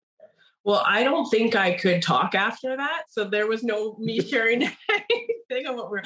Well, 0.69 0.85
I 0.87 1.03
don't 1.03 1.25
think 1.31 1.57
I 1.57 1.73
could 1.73 2.03
talk 2.03 2.35
after 2.35 2.77
that. 2.77 3.05
So 3.09 3.25
there 3.25 3.47
was 3.47 3.65
no 3.65 3.97
me 3.97 4.21
sharing 4.29 4.65
anything 4.91 5.67
of 5.67 5.77
what 5.77 5.91
we're. 5.91 6.03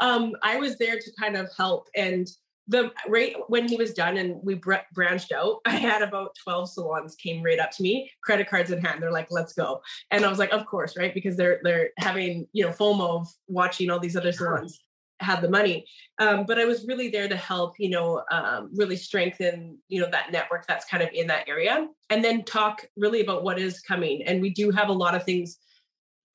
Um, 0.00 0.32
I 0.42 0.56
was 0.56 0.78
there 0.78 0.98
to 0.98 1.12
kind 1.20 1.36
of 1.36 1.50
help. 1.54 1.88
And 1.94 2.26
the 2.66 2.92
right 3.06 3.36
when 3.48 3.68
he 3.68 3.76
was 3.76 3.92
done 3.92 4.16
and 4.16 4.40
we 4.42 4.54
br- 4.54 4.88
branched 4.94 5.32
out, 5.32 5.58
I 5.66 5.76
had 5.76 6.00
about 6.00 6.34
12 6.42 6.70
salons 6.70 7.14
came 7.14 7.42
right 7.42 7.58
up 7.58 7.72
to 7.72 7.82
me, 7.82 8.10
credit 8.24 8.48
cards 8.48 8.70
in 8.70 8.80
hand. 8.80 9.02
They're 9.02 9.12
like, 9.12 9.28
let's 9.30 9.52
go. 9.52 9.82
And 10.10 10.24
I 10.24 10.30
was 10.30 10.38
like, 10.38 10.50
of 10.50 10.64
course, 10.64 10.96
right? 10.96 11.12
Because 11.12 11.36
they're 11.36 11.60
they're 11.62 11.90
having, 11.98 12.46
you 12.54 12.64
know, 12.64 12.70
FOMO 12.70 13.20
of 13.20 13.28
watching 13.48 13.90
all 13.90 14.00
these 14.00 14.16
other 14.16 14.32
salons 14.32 14.80
had 15.20 15.40
the 15.40 15.48
money 15.48 15.86
um, 16.18 16.44
but 16.46 16.58
i 16.58 16.64
was 16.64 16.86
really 16.86 17.08
there 17.08 17.28
to 17.28 17.36
help 17.36 17.74
you 17.78 17.88
know 17.88 18.22
um, 18.30 18.70
really 18.74 18.96
strengthen 18.96 19.78
you 19.88 20.00
know 20.00 20.08
that 20.10 20.30
network 20.30 20.66
that's 20.66 20.84
kind 20.84 21.02
of 21.02 21.08
in 21.12 21.26
that 21.26 21.48
area 21.48 21.86
and 22.10 22.22
then 22.22 22.44
talk 22.44 22.86
really 22.96 23.20
about 23.20 23.42
what 23.42 23.58
is 23.58 23.80
coming 23.80 24.22
and 24.24 24.42
we 24.42 24.50
do 24.50 24.70
have 24.70 24.88
a 24.88 24.92
lot 24.92 25.14
of 25.14 25.24
things 25.24 25.58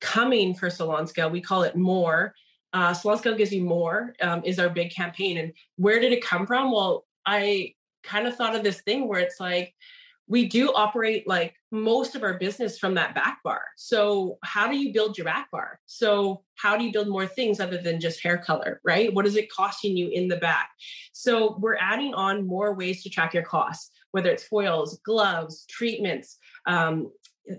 coming 0.02 0.52
for 0.52 0.68
salon 0.68 1.06
scale. 1.06 1.30
We 1.30 1.40
call 1.40 1.62
it 1.62 1.76
more. 1.76 2.34
Uh, 2.74 2.92
salon 2.92 3.18
scale 3.18 3.36
gives 3.36 3.52
you 3.52 3.62
more 3.62 4.14
um, 4.20 4.42
is 4.44 4.58
our 4.58 4.68
big 4.68 4.90
campaign 4.90 5.38
and 5.38 5.52
where 5.76 6.00
did 6.00 6.12
it 6.12 6.22
come 6.22 6.46
from? 6.46 6.70
Well 6.70 7.06
i 7.24 7.72
kind 8.02 8.26
of 8.26 8.34
thought 8.34 8.56
of 8.56 8.64
this 8.64 8.80
thing 8.80 9.06
where 9.06 9.20
it's 9.20 9.38
like 9.38 9.72
we 10.32 10.48
do 10.48 10.72
operate 10.72 11.28
like 11.28 11.54
most 11.70 12.14
of 12.14 12.22
our 12.22 12.38
business 12.38 12.78
from 12.78 12.94
that 12.94 13.14
back 13.14 13.42
bar. 13.44 13.60
So, 13.76 14.38
how 14.42 14.66
do 14.66 14.74
you 14.78 14.90
build 14.90 15.18
your 15.18 15.26
back 15.26 15.50
bar? 15.50 15.78
So, 15.84 16.42
how 16.54 16.74
do 16.78 16.84
you 16.84 16.90
build 16.90 17.08
more 17.08 17.26
things 17.26 17.60
other 17.60 17.76
than 17.76 18.00
just 18.00 18.22
hair 18.22 18.38
color, 18.38 18.80
right? 18.82 19.12
What 19.12 19.26
is 19.26 19.36
it 19.36 19.52
costing 19.52 19.94
you 19.94 20.08
in 20.08 20.28
the 20.28 20.38
back? 20.38 20.70
So, 21.12 21.58
we're 21.60 21.76
adding 21.76 22.14
on 22.14 22.46
more 22.46 22.74
ways 22.74 23.02
to 23.02 23.10
track 23.10 23.34
your 23.34 23.42
costs, 23.42 23.90
whether 24.12 24.30
it's 24.30 24.44
foils, 24.44 24.98
gloves, 25.04 25.66
treatments, 25.68 26.38
um, 26.66 27.12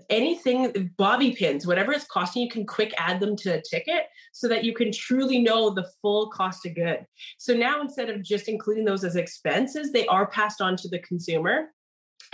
anything 0.08 0.90
bobby 0.96 1.32
pins 1.32 1.66
whatever 1.66 1.92
it's 1.92 2.06
costing 2.06 2.40
you 2.40 2.48
can 2.48 2.64
quick 2.64 2.94
add 2.96 3.20
them 3.20 3.36
to 3.36 3.50
a 3.50 3.60
ticket 3.60 4.04
so 4.32 4.48
that 4.48 4.64
you 4.64 4.72
can 4.72 4.90
truly 4.90 5.38
know 5.38 5.68
the 5.68 5.86
full 6.00 6.30
cost 6.30 6.64
of 6.64 6.74
good 6.74 7.04
so 7.36 7.52
now 7.52 7.82
instead 7.82 8.08
of 8.08 8.22
just 8.22 8.48
including 8.48 8.86
those 8.86 9.04
as 9.04 9.14
expenses 9.14 9.92
they 9.92 10.06
are 10.06 10.26
passed 10.26 10.62
on 10.62 10.74
to 10.74 10.88
the 10.88 11.00
consumer 11.00 11.66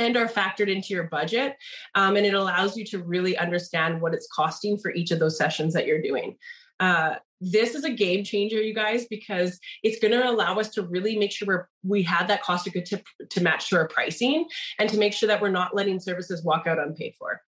and 0.00 0.16
are 0.16 0.26
factored 0.26 0.72
into 0.72 0.94
your 0.94 1.04
budget. 1.04 1.56
Um, 1.94 2.16
and 2.16 2.24
it 2.24 2.32
allows 2.32 2.74
you 2.74 2.84
to 2.86 3.02
really 3.02 3.36
understand 3.36 4.00
what 4.00 4.14
it's 4.14 4.26
costing 4.34 4.78
for 4.78 4.90
each 4.92 5.10
of 5.10 5.18
those 5.18 5.36
sessions 5.36 5.74
that 5.74 5.86
you're 5.86 6.00
doing. 6.00 6.36
Uh, 6.80 7.16
this 7.42 7.74
is 7.74 7.84
a 7.84 7.90
game 7.90 8.24
changer, 8.24 8.62
you 8.62 8.74
guys, 8.74 9.04
because 9.10 9.60
it's 9.82 10.00
going 10.00 10.12
to 10.12 10.28
allow 10.28 10.58
us 10.58 10.70
to 10.70 10.82
really 10.82 11.18
make 11.18 11.32
sure 11.32 11.46
we're, 11.46 11.68
we 11.84 12.02
have 12.02 12.28
that 12.28 12.42
cost 12.42 12.66
of 12.66 12.72
good 12.72 12.86
to, 12.86 13.02
to 13.28 13.42
match 13.42 13.68
to 13.68 13.76
our 13.76 13.88
pricing 13.88 14.46
and 14.78 14.88
to 14.88 14.96
make 14.96 15.12
sure 15.12 15.26
that 15.26 15.42
we're 15.42 15.50
not 15.50 15.76
letting 15.76 16.00
services 16.00 16.42
walk 16.42 16.66
out 16.66 16.78
unpaid 16.78 17.14
for. 17.18 17.42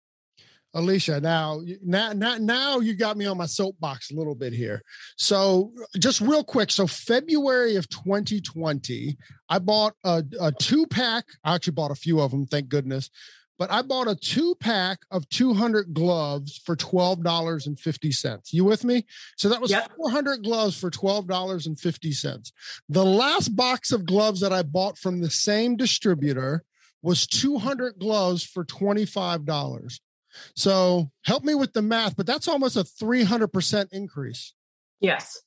Alicia, 0.74 1.20
now, 1.20 1.60
now, 1.82 2.12
now, 2.12 2.36
now 2.38 2.78
you 2.78 2.94
got 2.94 3.16
me 3.16 3.26
on 3.26 3.38
my 3.38 3.46
soapbox 3.46 4.10
a 4.10 4.14
little 4.14 4.34
bit 4.34 4.52
here. 4.52 4.82
So, 5.16 5.72
just 5.98 6.20
real 6.20 6.44
quick. 6.44 6.70
So, 6.70 6.86
February 6.86 7.76
of 7.76 7.88
2020, 7.88 9.16
I 9.48 9.58
bought 9.58 9.94
a, 10.04 10.22
a 10.40 10.52
two 10.52 10.86
pack. 10.86 11.24
I 11.42 11.54
actually 11.54 11.72
bought 11.72 11.90
a 11.90 11.96
few 11.96 12.20
of 12.20 12.30
them, 12.30 12.46
thank 12.46 12.68
goodness. 12.68 13.10
But 13.58 13.72
I 13.72 13.82
bought 13.82 14.08
a 14.08 14.14
two 14.14 14.54
pack 14.60 15.00
of 15.10 15.28
200 15.30 15.92
gloves 15.92 16.60
for 16.64 16.76
$12.50. 16.76 18.52
You 18.52 18.64
with 18.64 18.84
me? 18.84 19.04
So 19.36 19.48
that 19.48 19.60
was 19.60 19.72
yep. 19.72 19.90
400 19.96 20.44
gloves 20.44 20.78
for 20.78 20.90
$12.50. 20.90 22.52
The 22.88 23.04
last 23.04 23.56
box 23.56 23.90
of 23.90 24.06
gloves 24.06 24.40
that 24.40 24.52
I 24.52 24.62
bought 24.62 24.96
from 24.96 25.20
the 25.20 25.30
same 25.30 25.76
distributor 25.76 26.62
was 27.02 27.26
200 27.26 27.98
gloves 27.98 28.44
for 28.44 28.64
$25. 28.64 30.00
So 30.54 31.10
help 31.24 31.44
me 31.44 31.54
with 31.54 31.72
the 31.72 31.82
math, 31.82 32.16
but 32.16 32.26
that's 32.26 32.48
almost 32.48 32.76
a 32.76 32.80
300% 32.80 33.88
increase. 33.92 34.54
Yes. 35.00 35.40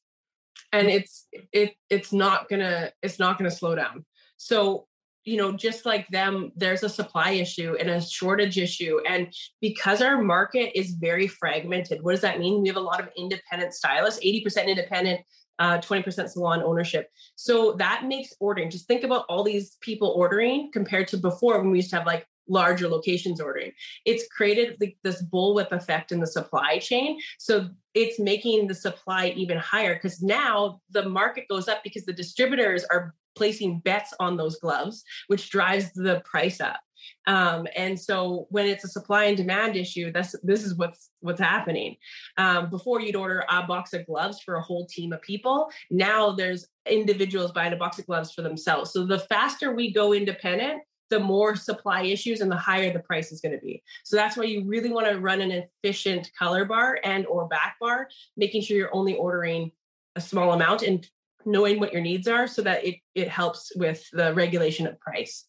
And 0.73 0.88
it's 0.88 1.27
it 1.51 1.73
it's 1.89 2.13
not 2.13 2.47
going 2.47 2.62
to 2.62 2.93
it's 3.01 3.19
not 3.19 3.38
going 3.38 3.49
to 3.49 3.56
slow 3.56 3.75
down. 3.75 4.06
So 4.38 4.88
you 5.23 5.38
know, 5.38 5.51
just 5.51 5.86
like 5.86 6.08
them, 6.08 6.51
there's 6.56 6.84
a 6.84 6.89
supply 6.89 7.32
issue 7.32 7.75
and 7.80 7.89
a 7.89 8.01
shortage 8.01 8.58
issue. 8.58 8.99
And 9.08 9.32
because 9.60 10.01
our 10.01 10.21
market 10.21 10.77
is 10.77 10.91
very 10.91 11.27
fragmented, 11.27 12.01
what 12.01 12.12
does 12.12 12.21
that 12.21 12.39
mean? 12.39 12.62
We 12.62 12.69
have 12.69 12.77
a 12.77 12.82
lot 12.82 12.99
of 12.99 13.10
independent 13.15 13.73
stylists, 13.73 14.19
80% 14.25 14.67
independent, 14.67 15.21
uh, 15.60 15.77
20% 15.77 16.30
salon 16.30 16.63
ownership. 16.63 17.10
So 17.36 17.73
that 17.73 18.06
makes 18.06 18.34
ordering. 18.39 18.71
Just 18.71 18.88
think 18.88 19.04
about 19.04 19.25
all 19.30 19.43
these 19.43 19.77
people 19.82 20.12
ordering 20.17 20.71
compared 20.73 21.08
to 21.10 21.17
before 21.17 21.60
when 21.62 21.69
we 21.69 21.77
used 21.77 21.91
to 21.91 21.97
have 21.97 22.08
like 22.08 22.25
larger 22.47 22.88
locations 22.88 23.39
ordering. 23.39 23.71
It's 24.06 24.27
created 24.27 24.82
this 25.04 25.23
bullwhip 25.23 25.71
effect 25.71 26.12
in 26.12 26.19
the 26.19 26.27
supply 26.27 26.80
chain. 26.80 27.19
So 27.39 27.69
it's 27.93 28.19
making 28.19 28.67
the 28.67 28.75
supply 28.75 29.34
even 29.38 29.58
higher 29.58 29.95
because 29.95 30.21
now 30.21 30.82
the 30.89 31.08
market 31.08 31.45
goes 31.49 31.67
up 31.67 31.84
because 31.84 32.06
the 32.06 32.13
distributors 32.13 32.84
are 32.86 33.15
placing 33.36 33.80
bets 33.80 34.13
on 34.19 34.38
those 34.38 34.60
gloves, 34.60 35.04
which 35.27 35.49
drives 35.49 35.91
the 35.93 36.21
price 36.25 36.60
up. 36.60 36.80
Um, 37.27 37.67
and 37.75 37.99
so 37.99 38.47
when 38.49 38.67
it's 38.67 38.84
a 38.84 38.88
supply 38.88 39.25
and 39.25 39.38
demand 39.38 39.75
issue, 39.75 40.12
that's 40.12 40.36
this 40.43 40.63
is 40.63 40.75
what's 40.75 41.10
what's 41.21 41.39
happening. 41.39 41.95
Um, 42.38 42.69
before 42.69 43.01
you'd 43.01 43.15
order 43.15 43.43
a 43.49 43.63
box 43.63 43.93
of 43.93 44.06
gloves 44.06 44.39
for 44.41 44.56
a 44.56 44.62
whole 44.62 44.86
team 44.86 45.13
of 45.13 45.21
people. 45.21 45.69
Now 45.89 46.32
there's 46.32 46.67
individuals 46.86 47.51
buying 47.51 47.73
a 47.73 47.77
box 47.77 47.99
of 47.99 48.06
gloves 48.06 48.32
for 48.32 48.41
themselves. 48.41 48.91
So 48.91 49.06
the 49.06 49.19
faster 49.19 49.73
we 49.73 49.93
go 49.93 50.13
independent, 50.13 50.82
the 51.12 51.19
more 51.19 51.56
supply 51.56 52.04
issues 52.04 52.41
and 52.41 52.50
the 52.50 52.56
higher 52.56 52.91
the 52.91 53.00
price 53.00 53.32
is 53.32 53.41
going 53.41 53.52
to 53.52 53.63
be. 53.63 53.84
So 54.04 54.15
that's 54.15 54.36
why 54.36 54.45
you 54.45 54.63
really 54.65 54.89
want 54.89 55.08
to 55.08 55.19
run 55.19 55.41
an 55.41 55.52
efficient 55.52 56.32
color 56.39 56.65
bar 56.65 57.00
and 57.04 57.28
or 57.28 57.47
back 57.47 57.76
bar, 57.80 58.08
making 58.38 58.63
sure 58.63 58.78
you're 58.78 58.95
only 58.95 59.15
ordering 59.15 59.71
a 60.15 60.21
small 60.21 60.54
amount 60.54 60.82
and 60.82 61.08
knowing 61.45 61.80
what 61.80 61.91
your 61.91 62.02
needs 62.02 62.28
are 62.28 62.47
so 62.47 62.62
that 62.62 62.86
it 62.86 62.95
it 63.13 63.28
helps 63.28 63.71
with 63.76 64.04
the 64.13 64.34
regulation 64.34 64.88
of 64.88 65.00
price. 65.00 65.45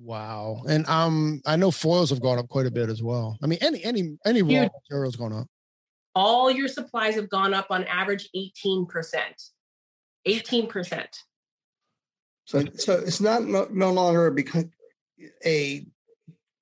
Wow. 0.00 0.62
And 0.68 0.86
um 0.88 1.42
I 1.44 1.56
know 1.56 1.70
foils 1.70 2.10
have 2.10 2.22
gone 2.22 2.38
up 2.38 2.48
quite 2.48 2.66
a 2.66 2.70
bit 2.70 2.88
as 2.88 3.02
well. 3.02 3.36
I 3.42 3.46
mean 3.46 3.58
any 3.60 3.82
any 3.84 4.16
any 4.24 4.42
raw 4.42 4.68
materials 4.88 5.16
gone 5.16 5.32
up. 5.32 5.46
All 6.14 6.50
your 6.50 6.68
supplies 6.68 7.16
have 7.16 7.30
gone 7.30 7.52
up 7.52 7.66
on 7.70 7.84
average 7.84 8.28
18%. 8.36 8.86
18%. 10.28 11.06
So, 12.52 12.62
so 12.76 12.92
it's 12.98 13.22
not 13.22 13.44
no, 13.44 13.66
no 13.70 13.90
longer 13.94 14.36
a 15.46 15.86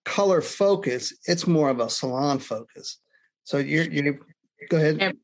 color 0.04 0.40
focus; 0.40 1.12
it's 1.26 1.48
more 1.48 1.68
of 1.68 1.80
a 1.80 1.90
salon 1.90 2.38
focus. 2.38 2.98
So 3.42 3.58
you're 3.58 3.90
you 3.90 4.20
go 4.68 4.76
ahead. 4.76 5.16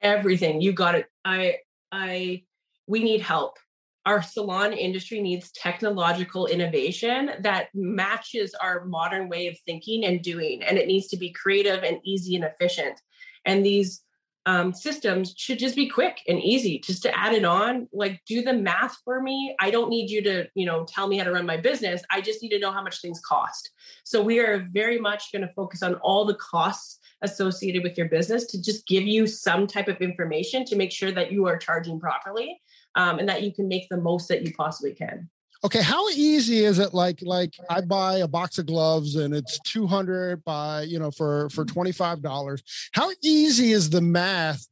Everything 0.00 0.60
you 0.60 0.72
got 0.72 0.96
it. 0.96 1.06
I 1.24 1.58
I 1.92 2.42
we 2.88 3.04
need 3.04 3.20
help. 3.20 3.58
Our 4.04 4.22
salon 4.22 4.72
industry 4.72 5.22
needs 5.22 5.52
technological 5.52 6.48
innovation 6.48 7.30
that 7.38 7.68
matches 7.72 8.56
our 8.60 8.84
modern 8.84 9.28
way 9.28 9.46
of 9.46 9.56
thinking 9.64 10.04
and 10.04 10.20
doing, 10.20 10.64
and 10.64 10.78
it 10.78 10.88
needs 10.88 11.06
to 11.08 11.16
be 11.16 11.30
creative 11.30 11.84
and 11.84 12.00
easy 12.04 12.34
and 12.34 12.44
efficient. 12.44 13.00
And 13.44 13.64
these 13.64 14.02
um, 14.46 14.72
systems 14.72 15.34
should 15.36 15.58
just 15.58 15.76
be 15.76 15.88
quick 15.88 16.20
and 16.26 16.40
easy 16.40 16.80
just 16.80 17.02
to 17.02 17.16
add 17.16 17.32
it 17.32 17.44
on. 17.44 17.88
Like 17.92 18.20
do 18.26 18.42
the 18.42 18.52
math 18.52 18.96
for 19.04 19.22
me. 19.22 19.54
I 19.60 19.70
don't 19.70 19.88
need 19.88 20.10
you 20.10 20.22
to 20.22 20.48
you 20.54 20.66
know 20.66 20.84
tell 20.84 21.06
me 21.06 21.18
how 21.18 21.24
to 21.24 21.32
run 21.32 21.46
my 21.46 21.56
business. 21.56 22.02
I 22.10 22.20
just 22.20 22.42
need 22.42 22.50
to 22.50 22.58
know 22.58 22.72
how 22.72 22.82
much 22.82 23.00
things 23.00 23.20
cost. 23.20 23.70
So 24.04 24.22
we 24.22 24.40
are 24.40 24.66
very 24.70 24.98
much 24.98 25.32
going 25.32 25.46
to 25.46 25.54
focus 25.54 25.82
on 25.82 25.94
all 25.96 26.24
the 26.24 26.34
costs 26.34 26.98
associated 27.22 27.84
with 27.84 27.96
your 27.96 28.08
business 28.08 28.46
to 28.46 28.60
just 28.60 28.86
give 28.86 29.04
you 29.04 29.26
some 29.26 29.66
type 29.66 29.88
of 29.88 29.96
information 29.98 30.64
to 30.64 30.76
make 30.76 30.90
sure 30.90 31.12
that 31.12 31.30
you 31.30 31.46
are 31.46 31.56
charging 31.56 32.00
properly 32.00 32.60
um, 32.96 33.20
and 33.20 33.28
that 33.28 33.42
you 33.42 33.52
can 33.52 33.68
make 33.68 33.88
the 33.88 33.96
most 33.96 34.28
that 34.28 34.42
you 34.44 34.52
possibly 34.54 34.92
can 34.92 35.30
okay 35.64 35.82
how 35.82 36.08
easy 36.08 36.64
is 36.64 36.78
it 36.78 36.92
like 36.92 37.20
like 37.22 37.54
i 37.70 37.80
buy 37.80 38.16
a 38.16 38.28
box 38.28 38.58
of 38.58 38.66
gloves 38.66 39.16
and 39.16 39.34
it's 39.34 39.58
200 39.60 40.44
by 40.44 40.82
you 40.82 40.98
know 40.98 41.10
for 41.10 41.48
for 41.50 41.64
mm-hmm. 41.64 41.80
$25 41.80 42.62
how 42.92 43.10
easy 43.22 43.72
is 43.72 43.90
the 43.90 44.00
math? 44.00 44.66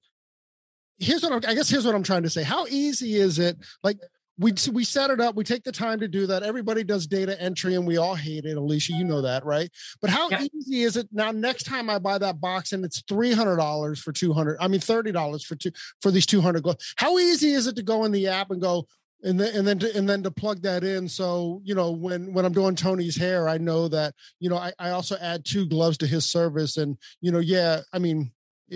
Here's 0.98 1.22
what 1.22 1.33
I'm, 1.33 1.40
i 1.48 1.55
guess 1.55 1.68
here's 1.70 1.87
what 1.87 1.94
i'm 1.94 2.03
trying 2.03 2.22
to 2.24 2.31
say. 2.31 2.42
How 2.42 2.66
easy 2.66 3.16
is 3.16 3.38
it? 3.38 3.57
Like 3.83 3.98
we 4.38 4.55
we 4.72 4.85
set 4.85 5.11
it 5.11 5.20
up 5.20 5.35
we 5.35 5.44
take 5.44 5.64
the 5.64 5.72
time 5.72 6.00
to 6.00 6.09
do 6.09 6.26
that. 6.26 6.42
Everybody 6.42 6.85
does 6.85 7.07
data 7.07 7.40
entry 7.40 7.74
and 7.74 7.87
we 7.87 7.96
all 7.96 8.14
hate 8.14 8.44
it 8.44 8.57
alicia 8.57 8.92
you 8.92 9.05
know 9.05 9.22
that 9.22 9.44
right? 9.44 9.70
But 10.00 10.11
how 10.11 10.29
yep. 10.29 10.42
easy 10.55 10.83
is 10.83 10.96
it 10.96 11.09
now 11.12 11.31
next 11.31 11.64
time 11.64 11.88
i 11.88 11.98
buy 11.98 12.18
that 12.18 12.40
box 12.40 12.72
and 12.72 12.85
it's 12.85 13.03
$300 13.03 13.98
for 13.98 14.12
200 14.12 14.59
i 14.61 14.68
mean 14.68 14.81
$30 14.81 15.44
for 15.44 15.57
two 15.57 15.70
for 16.03 16.11
these 16.11 16.26
200 16.26 16.62
gloves 16.62 16.94
how 16.96 17.18
easy 17.18 17.53
is 17.53 17.66
it 17.66 17.76
to 17.76 17.83
go 17.83 18.05
in 18.05 18.12
the 18.12 18.29
app 18.29 18.50
and 18.50 18.61
go 18.61 18.87
and 19.22 19.38
then 19.38 19.54
and 19.54 19.66
then 19.66 19.78
to, 19.78 19.96
and 19.96 20.09
then 20.09 20.22
to 20.22 20.30
plug 20.30 20.62
that 20.62 20.85
in. 20.85 21.09
So 21.09 21.61
you 21.64 21.74
know 21.74 21.90
when 21.90 22.33
when 22.33 22.44
i'm 22.44 22.52
doing 22.52 22.74
tony's 22.74 23.16
hair 23.16 23.48
i 23.48 23.59
know 23.59 23.88
that 23.88 24.14
you 24.38 24.48
know 24.48 24.56
i, 24.56 24.72
I 24.78 24.90
also 24.90 25.16
add 25.20 25.44
two 25.44 25.66
gloves 25.66 25.98
to 25.98 26.06
his 26.06 26.24
service. 26.24 26.76
And 26.76 26.96
you 27.20 27.30
know 27.30 27.38
yeah 27.38 27.80
i 27.92 27.98
mean 27.98 28.33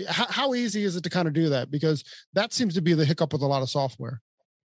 how, 0.09 0.25
how 0.29 0.53
easy 0.53 0.83
is 0.83 0.97
it 0.97 1.03
to 1.05 1.09
kind 1.09 1.25
of 1.25 1.33
do 1.33 1.49
that? 1.49 1.71
Because 1.71 2.03
that 2.33 2.51
seems 2.51 2.73
to 2.73 2.81
be 2.81 2.93
the 2.93 3.05
hiccup 3.05 3.31
with 3.31 3.41
a 3.41 3.47
lot 3.47 3.61
of 3.61 3.69
software. 3.69 4.21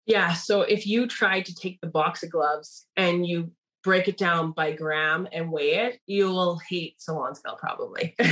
Yeah 0.05 0.33
so 0.33 0.62
if 0.62 0.86
you 0.86 1.07
try 1.07 1.41
to 1.41 1.55
take 1.55 1.79
the 1.81 1.88
box 1.88 2.23
of 2.23 2.31
gloves 2.31 2.86
and 2.95 3.25
you 3.25 3.51
break 3.83 4.07
it 4.07 4.17
down 4.17 4.51
by 4.51 4.71
gram 4.71 5.27
and 5.33 5.51
weigh 5.51 5.75
it 5.75 5.99
you 6.07 6.27
will 6.27 6.59
hate 6.69 7.01
salon 7.01 7.36
scale 7.36 7.57
probably. 7.59 8.15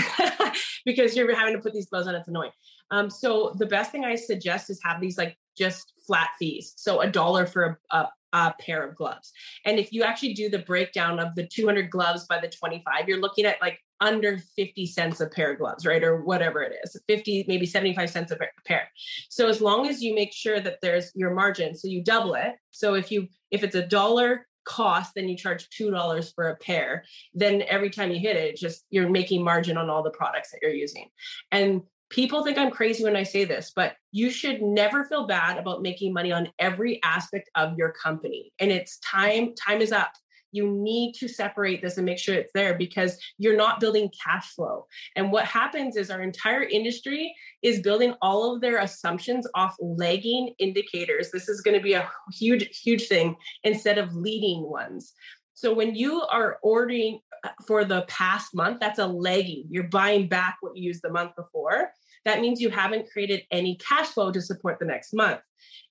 Because 0.84 1.16
you're 1.16 1.34
having 1.36 1.54
to 1.56 1.62
put 1.62 1.74
these 1.74 1.86
gloves 1.86 2.08
on 2.08 2.16
it's 2.16 2.28
annoying. 2.28 2.50
Um, 2.90 3.12
so 3.12 3.54
the 3.58 3.68
best 3.68 3.92
thing 3.92 4.04
i 4.04 4.16
suggest 4.16 4.70
is 4.70 4.80
have 4.84 5.00
these 5.00 5.18
like 5.18 5.38
just 5.58 5.94
flat 6.06 6.30
fees. 6.40 6.74
So 6.78 7.02
a 7.02 7.08
dollar 7.08 7.46
for 7.46 7.80
a, 7.92 7.96
a, 7.98 8.10
a, 8.34 8.56
pair 8.60 8.84
of 8.88 8.96
gloves. 8.96 9.32
And 9.66 9.80
if 9.80 9.92
you 9.92 10.04
actually 10.04 10.34
do 10.34 10.50
the 10.50 10.60
breakdown 10.60 11.20
of 11.20 11.36
the 11.36 11.48
200 11.48 11.90
gloves 11.90 12.26
by 12.26 12.40
the 12.40 12.50
25, 12.50 13.08
you're 13.08 13.20
looking 13.20 13.46
at 13.46 13.62
like 13.62 13.80
under 14.00 14.40
50 14.56 14.86
cents 14.88 15.22
a 15.22 15.28
pair 15.28 15.54
of 15.54 15.60
gloves, 15.60 15.86
right? 15.86 16.04
Or 16.04 16.24
whatever 16.24 16.62
it 16.64 16.76
is, 16.84 16.98
50, 17.08 17.46
maybe 17.48 17.66
75 17.66 18.10
cents 18.10 18.32
a 18.32 18.38
pair. 18.66 18.90
So 19.30 19.48
as 19.48 19.62
long 19.62 19.88
as 19.88 20.02
you 20.02 20.16
make 20.16 20.34
sure 20.34 20.60
that 20.60 20.80
there's 20.82 21.12
your 21.14 21.34
margin, 21.34 21.76
so 21.76 21.88
you 21.88 22.04
double 22.04 22.34
it. 22.34 22.56
So 22.72 22.96
if 22.96 23.12
you, 23.12 23.28
if 23.52 23.64
it's 23.64 23.76
a 23.76 23.86
dollar 23.86 24.48
cost, 24.64 25.14
then 25.16 25.30
you 25.30 25.38
charge 25.38 25.70
$2 25.70 26.34
for 26.36 26.50
a 26.50 26.56
pair, 26.58 27.04
then 27.34 27.64
every 27.68 27.90
time 27.90 28.12
you 28.12 28.20
hit 28.20 28.36
it, 28.36 28.58
just 28.58 28.86
you're 28.90 29.10
making 29.10 29.44
margin 29.44 29.78
on 29.78 29.90
all 29.90 30.04
the 30.04 30.12
products 30.12 30.52
that 30.52 30.60
you're 30.62 30.72
using. 30.72 31.08
And 31.52 31.82
people 32.12 32.44
think 32.44 32.58
I'm 32.58 32.70
crazy 32.72 33.04
when 33.04 33.16
I 33.16 33.24
say 33.24 33.46
this, 33.46 33.72
but 33.76 33.96
you 34.12 34.30
should 34.30 34.62
never 34.62 35.06
feel 35.06 35.26
bad 35.26 35.58
about 35.58 35.82
making 35.82 36.14
money 36.14 36.32
on 36.32 36.50
every 36.60 37.02
aspect 37.04 37.50
of 37.56 37.78
your 37.78 37.94
company. 37.94 38.52
And 38.60 38.72
it's 38.72 39.00
time, 39.00 39.56
time 39.56 39.82
is 39.82 39.92
up. 39.92 40.12
you 40.52 40.70
need 40.70 41.14
to 41.14 41.28
separate 41.28 41.82
this 41.82 41.98
and 41.98 42.06
make 42.06 42.18
sure 42.18 42.36
it's 42.36 42.52
there 42.54 42.78
because 42.78 43.18
you're 43.38 43.56
not 43.56 43.80
building 43.80 44.10
cash 44.24 44.54
flow. 44.54 44.86
And 45.16 45.32
what 45.32 45.46
happens 45.46 45.96
is 45.96 46.10
our 46.10 46.22
entire 46.22 46.64
industry 46.64 47.34
is 47.62 47.82
building 47.82 48.14
all 48.22 48.54
of 48.54 48.62
their 48.62 48.80
assumptions 48.80 49.48
off 49.56 49.76
lagging 49.80 50.54
indicators. 50.60 51.32
This 51.32 51.48
is 51.48 51.62
going 51.62 51.78
to 51.78 51.84
be 51.84 51.94
a 51.94 52.10
huge, 52.34 52.68
huge 52.84 53.08
thing 53.08 53.36
instead 53.64 53.98
of 53.98 54.14
leading 54.14 54.70
ones. 54.70 55.14
So 55.54 55.74
when 55.74 55.96
you 55.96 56.22
are 56.24 56.58
ordering 56.64 57.20
uh, 57.44 57.50
for 57.68 57.86
the 57.86 58.04
past 58.08 58.54
month, 58.54 58.80
that's 58.80 59.00
a 59.00 59.08
lagging. 59.08 59.66
You're 59.70 59.84
buying 59.84 60.28
back 60.28 60.58
what 60.62 60.76
you 60.76 60.84
used 60.84 61.02
the 61.04 61.12
month 61.12 61.36
before. 61.36 61.92
That 62.26 62.42
means 62.42 62.62
you 62.62 62.70
haven't 62.70 63.10
created 63.12 63.44
any 63.52 63.76
cash 63.76 64.08
flow 64.08 64.32
to 64.32 64.42
support 64.42 64.80
the 64.80 64.86
next 64.86 65.14
month. 65.14 65.42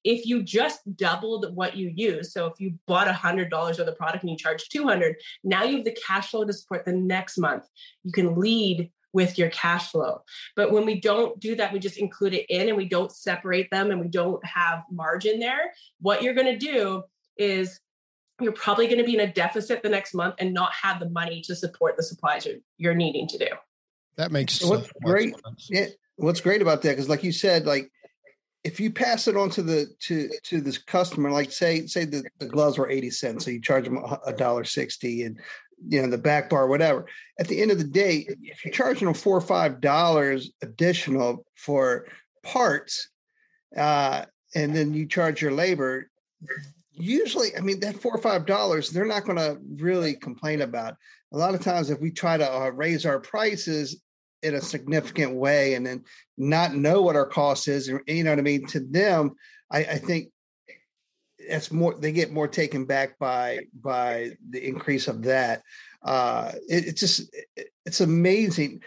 If 0.05 0.27
you 0.27 0.43
just 0.43 0.81
doubled 0.97 1.55
what 1.55 1.77
you 1.77 1.93
use, 1.95 2.33
so 2.33 2.47
if 2.47 2.55
you 2.59 2.75
bought 2.87 3.09
a 3.09 3.13
hundred 3.13 3.51
dollars 3.51 3.79
of 3.79 3.87
the 3.87 3.93
product 3.93 4.23
and 4.23 4.31
you 4.31 4.37
charge 4.37 4.69
200, 4.69 5.17
now 5.45 5.65
you 5.65 5.77
have 5.77 5.85
the 5.85 5.97
cash 6.07 6.31
flow 6.31 6.45
to 6.45 6.53
support 6.53 6.85
the 6.85 6.93
next 6.93 7.39
month. 7.39 7.65
You 8.05 8.13
can 8.13 8.37
lead 8.37 8.91
with 9.13 9.39
your 9.39 9.51
cash 9.51 9.91
flow. 9.91 10.23
But 10.57 10.71
when 10.73 10.87
we 10.87 11.01
don't 11.01 11.39
do 11.41 11.57
that, 11.57 11.73
we 11.73 11.79
just 11.79 11.99
include 11.99 12.35
it 12.35 12.47
in 12.49 12.69
and 12.69 12.77
we 12.77 12.89
don't 12.89 13.11
separate 13.11 13.69
them 13.71 13.91
and 13.91 14.01
we 14.01 14.09
don't 14.09 14.45
have 14.47 14.85
margin 14.91 15.41
there. 15.41 15.73
What 16.01 16.23
you're 16.23 16.35
going 16.35 16.59
to 16.59 16.59
do 16.59 17.03
is 17.37 17.81
you're 18.41 18.53
probably 18.53 18.87
going 18.87 18.99
to 18.99 19.05
be 19.05 19.15
in 19.15 19.21
a 19.21 19.33
deficit 19.33 19.83
the 19.83 19.89
next 19.89 20.15
month 20.15 20.37
and 20.39 20.55
not 20.55 20.73
have 20.73 21.01
the 21.01 21.11
money 21.11 21.43
to 21.43 21.55
support 21.55 21.97
the 21.97 22.03
supplies 22.03 22.47
you're, 22.47 22.57
you're 22.79 22.95
needing 22.95 23.27
to 23.29 23.39
do. 23.39 23.49
That 24.17 24.33
makes 24.33 24.63
what's 24.63 24.91
great. 25.03 25.35
Yeah, 25.69 25.87
what's 26.21 26.41
great 26.41 26.63
about 26.63 26.83
that 26.83 26.91
because 26.91 27.09
like 27.09 27.25
you 27.25 27.33
said 27.33 27.67
like 27.67 27.91
if 28.63 28.79
you 28.79 28.91
pass 28.91 29.27
it 29.27 29.37
on 29.37 29.49
to 29.51 29.63
the 29.63 29.87
to 30.01 30.29
to 30.43 30.61
this 30.61 30.79
customer 30.79 31.31
like 31.31 31.51
say 31.51 31.87
say 31.87 32.05
the, 32.05 32.23
the 32.39 32.47
gloves 32.47 32.79
were 32.79 32.91
80 32.91 33.11
cents 33.11 33.45
so 33.45 33.51
you 33.51 33.61
charge 33.61 33.85
them 33.85 34.05
a 34.27 34.33
dollar 34.33 34.65
60 34.65 35.23
and 35.23 35.41
you 35.89 36.03
know 36.03 36.09
the 36.09 36.19
back 36.19 36.51
bar 36.51 36.67
whatever. 36.67 37.07
At 37.39 37.49
the 37.49 37.63
end 37.63 37.71
of 37.71 37.79
the 37.79 37.85
day 37.85 38.29
if 38.43 38.65
you're 38.65 38.75
charging 38.75 39.07
them 39.07 39.15
four 39.15 39.37
or 39.37 39.41
five 39.41 39.81
dollars 39.81 40.51
additional 40.63 41.47
for 41.55 42.07
parts 42.43 43.09
uh 43.77 44.27
and 44.55 44.77
then 44.77 44.93
you 44.93 45.07
charge 45.07 45.41
your 45.41 45.53
labor 45.53 46.11
usually 46.93 47.57
i 47.57 47.61
mean 47.61 47.81
that 47.81 47.97
four 47.97 48.15
or 48.15 48.21
five 48.21 48.45
dollars 48.45 48.91
they're 48.91 49.07
not 49.07 49.25
going 49.25 49.39
to 49.39 49.59
really 49.83 50.15
complain 50.15 50.61
about. 50.61 50.97
A 51.33 51.39
lot 51.39 51.55
of 51.55 51.63
times 51.63 51.89
if 51.89 52.01
we 52.01 52.11
try 52.11 52.37
to 52.37 52.53
uh, 52.53 52.71
raise 52.71 53.07
our 53.07 53.21
prices 53.21 54.03
in 54.43 54.55
a 54.55 54.61
significant 54.61 55.35
way 55.35 55.75
and 55.75 55.87
then 55.87 56.05
not 56.39 56.75
know 56.75 57.03
what 57.03 57.17
our 57.17 57.27
cost 57.27 57.69
is 57.69 57.89
you 57.89 58.25
know 58.25 58.31
what 58.31 58.39
i 58.39 58.43
mean? 58.43 58.67
To 58.69 58.81
them 58.81 59.33
i, 59.71 59.79
I 59.79 59.99
think 59.99 60.31
it's 61.39 61.73
more 61.73 61.95
they 61.95 62.13
get 62.13 62.33
more 62.33 62.49
taken 62.49 62.85
back 62.85 63.19
by 63.19 63.61
by 63.75 64.33
the 64.51 64.67
increase 64.67 65.09
of 65.09 65.23
that. 65.23 65.63
Uh 66.03 66.53
it, 66.69 66.87
it's 66.89 67.01
just 67.01 67.35
it, 67.57 67.69
it's 67.87 68.01
amazing. 68.01 68.83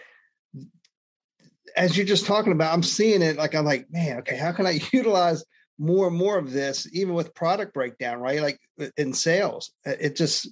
As 1.76 1.96
you're 1.96 2.06
just 2.06 2.26
talking 2.26 2.52
about 2.52 2.72
i'm 2.72 2.82
seeing 2.82 3.22
it 3.22 3.36
like 3.36 3.54
i'm 3.54 3.64
like 3.64 3.86
man 3.90 4.18
okay 4.18 4.36
how 4.36 4.52
can 4.52 4.66
i 4.66 4.80
utilize 4.92 5.44
more 5.78 6.06
and 6.06 6.16
more 6.16 6.38
of 6.38 6.52
this 6.52 6.88
even 6.92 7.14
with 7.14 7.34
product 7.34 7.74
breakdown 7.74 8.20
right? 8.20 8.40
Like 8.40 8.60
in 8.96 9.12
sales 9.12 9.72
it 9.84 10.16
just 10.16 10.48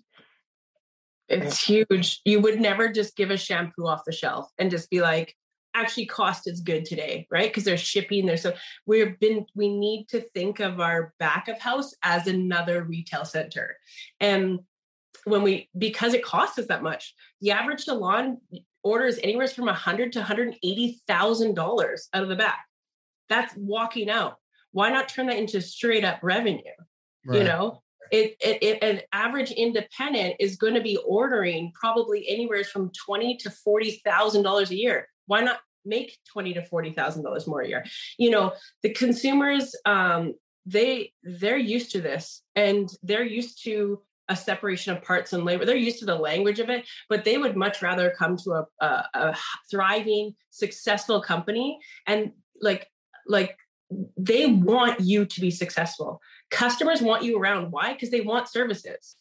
it's 1.33 1.62
huge. 1.62 2.21
You 2.25 2.40
would 2.40 2.61
never 2.61 2.88
just 2.88 3.16
give 3.16 3.31
a 3.31 3.37
shampoo 3.37 3.87
off 3.87 4.05
the 4.05 4.12
shelf 4.12 4.49
and 4.59 4.71
just 4.71 4.90
be 4.90 5.01
like, 5.01 5.35
actually 5.75 6.07
cost 6.07 6.47
is 6.47 6.61
good 6.61 6.85
today, 6.85 7.27
right? 7.31 7.49
Because 7.49 7.64
there's 7.64 7.81
shipping, 7.81 8.27
there's 8.27 8.42
so 8.42 8.53
we've 8.87 9.18
been 9.21 9.47
we 9.55 9.75
need 9.75 10.07
to 10.11 10.21
think 10.35 10.61
of 10.61 10.81
our 10.81 11.14
back 11.18 11.49
of 11.49 11.59
house 11.59 11.95
as 12.03 12.27
another 12.27 12.85
retail 12.85 13.25
center. 13.25 13.77
And 14.21 14.61
when 15.25 15.42
we 15.42 15.68
because 15.77 16.14
it 16.14 16.25
costs 16.25 16.59
us 16.59 16.66
that 16.66 16.83
much, 16.83 17.14
the 17.40 17.53
average 17.53 17.85
salon 17.85 18.38
orders 18.83 19.18
anywhere 19.23 19.49
from 19.49 19.68
a 19.68 19.75
hundred 19.75 20.12
to 20.12 20.23
hundred 20.23 20.49
and 20.49 20.57
eighty 20.62 21.01
thousand 21.07 21.55
dollars 21.55 22.09
out 22.12 22.23
of 22.23 22.29
the 22.29 22.37
back. 22.37 22.64
That's 23.29 23.55
walking 23.57 24.11
out. 24.11 24.37
Why 24.73 24.90
not 24.90 25.09
turn 25.09 25.27
that 25.27 25.38
into 25.38 25.61
straight 25.61 26.05
up 26.05 26.18
revenue? 26.23 26.62
Right. 27.25 27.38
You 27.38 27.45
know, 27.45 27.82
it, 28.11 28.37
it, 28.41 28.62
it, 28.62 28.83
an 28.83 29.01
average 29.12 29.51
independent 29.51 30.37
is 30.41 30.57
going 30.57 30.75
to 30.75 30.81
be 30.81 30.99
ordering 31.07 31.73
probably 31.75 32.29
anywhere 32.29 32.65
from 32.65 32.91
twenty 32.91 33.37
to 33.38 33.51
forty 33.51 34.03
thousand 34.05 34.43
dollars 34.43 34.71
a 34.71 34.77
year. 34.77 35.09
Why 35.27 35.43
not 35.43 35.61
make 35.85 36.19
twenty 36.31 36.55
to 36.55 36.65
forty 36.65 36.93
thousand 36.93 37.25
dollars 37.25 37.47
more 37.47 37.61
a 37.61 37.69
year? 37.69 37.85
You 38.19 38.31
know, 38.31 38.53
the 38.83 38.91
consumers 38.91 39.75
um, 39.85 40.35
they 40.67 41.12
they're 41.23 41.57
used 41.57 41.93
to 41.93 42.01
this, 42.01 42.43
and 42.55 42.88
they're 43.03 43.25
used 43.25 43.65
to 43.65 44.03
a 44.29 44.37
separation 44.37 44.97
of 44.97 45.03
parts 45.03 45.33
and 45.33 45.45
labor. 45.45 45.65
They're 45.65 45.77
used 45.77 45.99
to 45.99 46.07
the 46.07 46.15
language 46.15 46.61
of 46.61 46.71
it, 46.71 46.87
but 47.09 47.25
they 47.25 47.38
would 47.38 47.57
much 47.57 47.83
rather 47.83 48.15
come 48.17 48.37
to 48.38 48.53
a, 48.53 48.67
a, 48.81 49.05
a 49.15 49.37
thriving, 49.71 50.35
successful 50.51 51.21
company 51.21 51.79
and 52.07 52.33
like 52.61 52.88
like 53.27 53.57
they 54.16 54.46
want 54.46 55.00
you 55.00 55.24
to 55.24 55.40
be 55.40 55.50
successful. 55.50 56.20
Customers 56.50 57.02
want 57.02 57.22
you 57.24 57.38
around. 57.38 57.70
Why? 57.70 57.92
Because 57.92 58.11
they 58.11 58.20
want 58.20 58.48
services. 58.48 59.16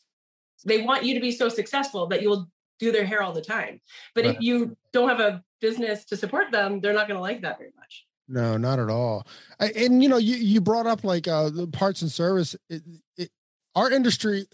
They 0.66 0.82
want 0.82 1.04
you 1.04 1.14
to 1.16 1.20
be 1.20 1.32
so 1.32 1.50
successful 1.50 2.08
that 2.08 2.22
you'll 2.22 2.48
do 2.80 2.92
their 2.92 3.06
hair 3.06 3.22
all 3.22 3.34
the 3.34 3.42
time. 3.42 3.82
But 4.16 4.26
right. 4.26 4.36
if 4.36 4.42
you 4.42 4.76
don't 4.94 5.10
have 5.10 5.20
a 5.20 5.44
business 5.60 6.06
to 6.06 6.18
support 6.18 6.52
them, 6.52 6.82
they're 6.82 6.94
not 6.94 7.08
going 7.08 7.18
to 7.18 7.22
like 7.22 7.42
that 7.42 7.58
very 7.58 7.72
much. 7.78 8.06
No, 8.28 8.58
not 8.58 8.80
at 8.80 8.90
all. 8.90 9.28
And 9.60 10.02
you 10.02 10.08
know, 10.08 10.18
you 10.18 10.36
you 10.36 10.62
brought 10.62 10.88
up 10.88 11.04
like 11.04 11.28
uh 11.28 11.50
the 11.50 11.68
parts 11.68 12.02
and 12.02 12.12
service. 12.12 12.56
It, 12.70 12.82
it, 13.18 13.30
our 13.76 13.92
industry 13.92 14.46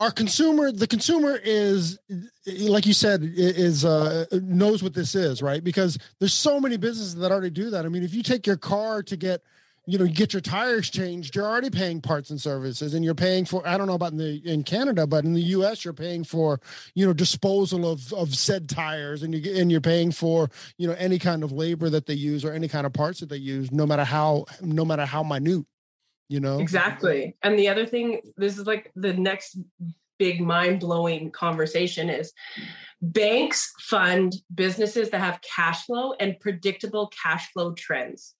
our 0.00 0.10
consumer 0.10 0.70
the 0.70 0.86
consumer 0.86 1.38
is 1.42 1.98
like 2.60 2.86
you 2.86 2.92
said 2.92 3.22
is 3.22 3.84
uh 3.84 4.26
knows 4.32 4.82
what 4.82 4.94
this 4.94 5.14
is 5.14 5.42
right? 5.42 5.62
Because 5.62 5.98
there's 6.18 6.34
so 6.34 6.60
many 6.60 6.76
businesses 6.76 7.14
that 7.16 7.32
already 7.32 7.50
do 7.50 7.70
that. 7.70 7.84
I 7.84 7.88
mean 7.88 8.02
if 8.02 8.14
you 8.14 8.22
take 8.22 8.46
your 8.46 8.56
car 8.56 9.02
to 9.04 9.16
get 9.16 9.42
you 9.86 9.98
know 9.98 10.06
get 10.06 10.32
your 10.32 10.40
tires 10.40 10.90
changed 10.90 11.34
you're 11.34 11.46
already 11.46 11.70
paying 11.70 12.00
parts 12.00 12.30
and 12.30 12.40
services 12.40 12.92
and 12.92 13.04
you're 13.04 13.14
paying 13.14 13.44
for 13.44 13.66
i 13.66 13.78
don't 13.78 13.86
know 13.86 13.94
about 13.94 14.12
in 14.12 14.18
the 14.18 14.42
in 14.44 14.64
canada 14.64 15.06
but 15.06 15.24
in 15.24 15.32
the 15.32 15.40
us 15.40 15.84
you're 15.84 15.94
paying 15.94 16.24
for 16.24 16.60
you 16.94 17.06
know 17.06 17.12
disposal 17.12 17.90
of 17.90 18.12
of 18.12 18.34
said 18.34 18.68
tires 18.68 19.22
and 19.22 19.32
you 19.32 19.54
and 19.54 19.70
you're 19.70 19.80
paying 19.80 20.10
for 20.10 20.50
you 20.76 20.88
know 20.88 20.94
any 20.98 21.18
kind 21.18 21.44
of 21.44 21.52
labor 21.52 21.88
that 21.88 22.04
they 22.06 22.14
use 22.14 22.44
or 22.44 22.52
any 22.52 22.66
kind 22.66 22.84
of 22.84 22.92
parts 22.92 23.20
that 23.20 23.28
they 23.28 23.36
use 23.36 23.70
no 23.70 23.86
matter 23.86 24.04
how 24.04 24.44
no 24.60 24.84
matter 24.84 25.06
how 25.06 25.22
minute 25.22 25.64
you 26.28 26.40
know? 26.40 26.58
Exactly. 26.58 27.36
And 27.42 27.58
the 27.58 27.68
other 27.68 27.86
thing 27.86 28.20
this 28.36 28.58
is 28.58 28.66
like 28.66 28.90
the 28.96 29.12
next 29.12 29.58
big 30.18 30.40
mind-blowing 30.40 31.30
conversation 31.30 32.08
is 32.08 32.32
banks 33.02 33.72
fund 33.80 34.34
businesses 34.54 35.10
that 35.10 35.20
have 35.20 35.40
cash 35.42 35.84
flow 35.84 36.14
and 36.18 36.40
predictable 36.40 37.10
cash 37.22 37.52
flow 37.52 37.74
trends. 37.74 38.34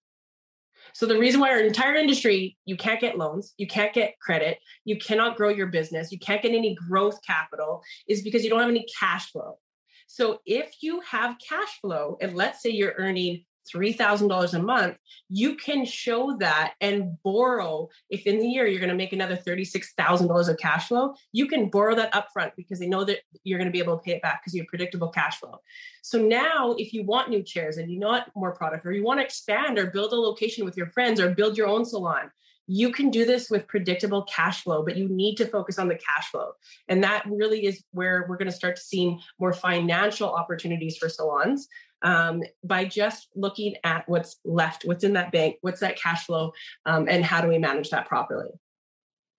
So 0.93 1.05
the 1.05 1.19
reason 1.19 1.39
why 1.39 1.51
our 1.51 1.59
entire 1.59 1.95
industry 1.95 2.57
you 2.65 2.77
can't 2.77 2.99
get 2.99 3.17
loans 3.17 3.53
you 3.57 3.67
can't 3.67 3.93
get 3.93 4.17
credit 4.19 4.57
you 4.85 4.97
cannot 4.97 5.35
grow 5.35 5.49
your 5.49 5.67
business 5.67 6.11
you 6.11 6.17
can't 6.17 6.41
get 6.41 6.53
any 6.53 6.75
growth 6.75 7.19
capital 7.27 7.83
is 8.07 8.23
because 8.23 8.43
you 8.43 8.49
don't 8.49 8.61
have 8.61 8.69
any 8.69 8.85
cash 8.99 9.31
flow. 9.31 9.59
So 10.07 10.39
if 10.45 10.77
you 10.81 11.01
have 11.01 11.35
cash 11.47 11.81
flow 11.81 12.17
and 12.21 12.35
let's 12.35 12.63
say 12.63 12.69
you're 12.69 12.95
earning 12.97 13.43
$3,000 13.73 14.53
a 14.53 14.59
month, 14.59 14.97
you 15.29 15.55
can 15.55 15.85
show 15.85 16.37
that 16.39 16.73
and 16.81 17.17
borrow. 17.23 17.89
If 18.09 18.25
in 18.25 18.39
the 18.39 18.47
year 18.47 18.67
you're 18.67 18.79
going 18.79 18.89
to 18.89 18.95
make 18.95 19.13
another 19.13 19.37
$36,000 19.37 20.49
of 20.49 20.57
cash 20.57 20.87
flow, 20.87 21.15
you 21.31 21.47
can 21.47 21.69
borrow 21.69 21.95
that 21.95 22.13
upfront 22.13 22.51
because 22.55 22.79
they 22.79 22.87
know 22.87 23.03
that 23.03 23.19
you're 23.43 23.59
going 23.59 23.69
to 23.69 23.71
be 23.71 23.79
able 23.79 23.97
to 23.97 24.03
pay 24.03 24.11
it 24.11 24.21
back 24.21 24.41
because 24.41 24.53
you 24.53 24.61
have 24.61 24.67
predictable 24.67 25.09
cash 25.09 25.39
flow. 25.39 25.59
So 26.01 26.19
now, 26.19 26.73
if 26.77 26.93
you 26.93 27.03
want 27.03 27.29
new 27.29 27.43
chairs 27.43 27.77
and 27.77 27.91
you 27.91 27.99
want 27.99 28.25
more 28.35 28.53
product, 28.53 28.85
or 28.85 28.91
you 28.91 29.03
want 29.03 29.19
to 29.19 29.25
expand 29.25 29.77
or 29.77 29.87
build 29.87 30.13
a 30.13 30.15
location 30.15 30.65
with 30.65 30.77
your 30.77 30.87
friends 30.87 31.19
or 31.19 31.33
build 31.33 31.57
your 31.57 31.67
own 31.67 31.85
salon, 31.85 32.31
you 32.67 32.91
can 32.91 33.09
do 33.09 33.25
this 33.25 33.49
with 33.49 33.67
predictable 33.67 34.23
cash 34.23 34.63
flow, 34.63 34.83
but 34.83 34.97
you 34.97 35.07
need 35.07 35.35
to 35.35 35.45
focus 35.45 35.79
on 35.79 35.87
the 35.87 35.95
cash 35.95 36.29
flow. 36.29 36.51
And 36.89 37.03
that 37.03 37.23
really 37.25 37.65
is 37.65 37.83
where 37.91 38.25
we're 38.27 38.37
going 38.37 38.51
to 38.51 38.55
start 38.55 38.75
to 38.75 38.81
see 38.81 39.17
more 39.39 39.53
financial 39.53 40.29
opportunities 40.29 40.97
for 40.97 41.07
salons 41.07 41.67
um, 42.01 42.43
by 42.63 42.85
just 42.85 43.29
looking 43.35 43.75
at 43.83 44.07
what's 44.07 44.37
left, 44.45 44.83
what's 44.85 45.03
in 45.03 45.13
that 45.13 45.31
bank, 45.31 45.57
what's 45.61 45.79
that 45.81 45.99
cash 45.99 46.25
flow, 46.25 46.53
um, 46.85 47.07
and 47.09 47.23
how 47.23 47.41
do 47.41 47.47
we 47.47 47.57
manage 47.57 47.89
that 47.89 48.07
properly. 48.07 48.49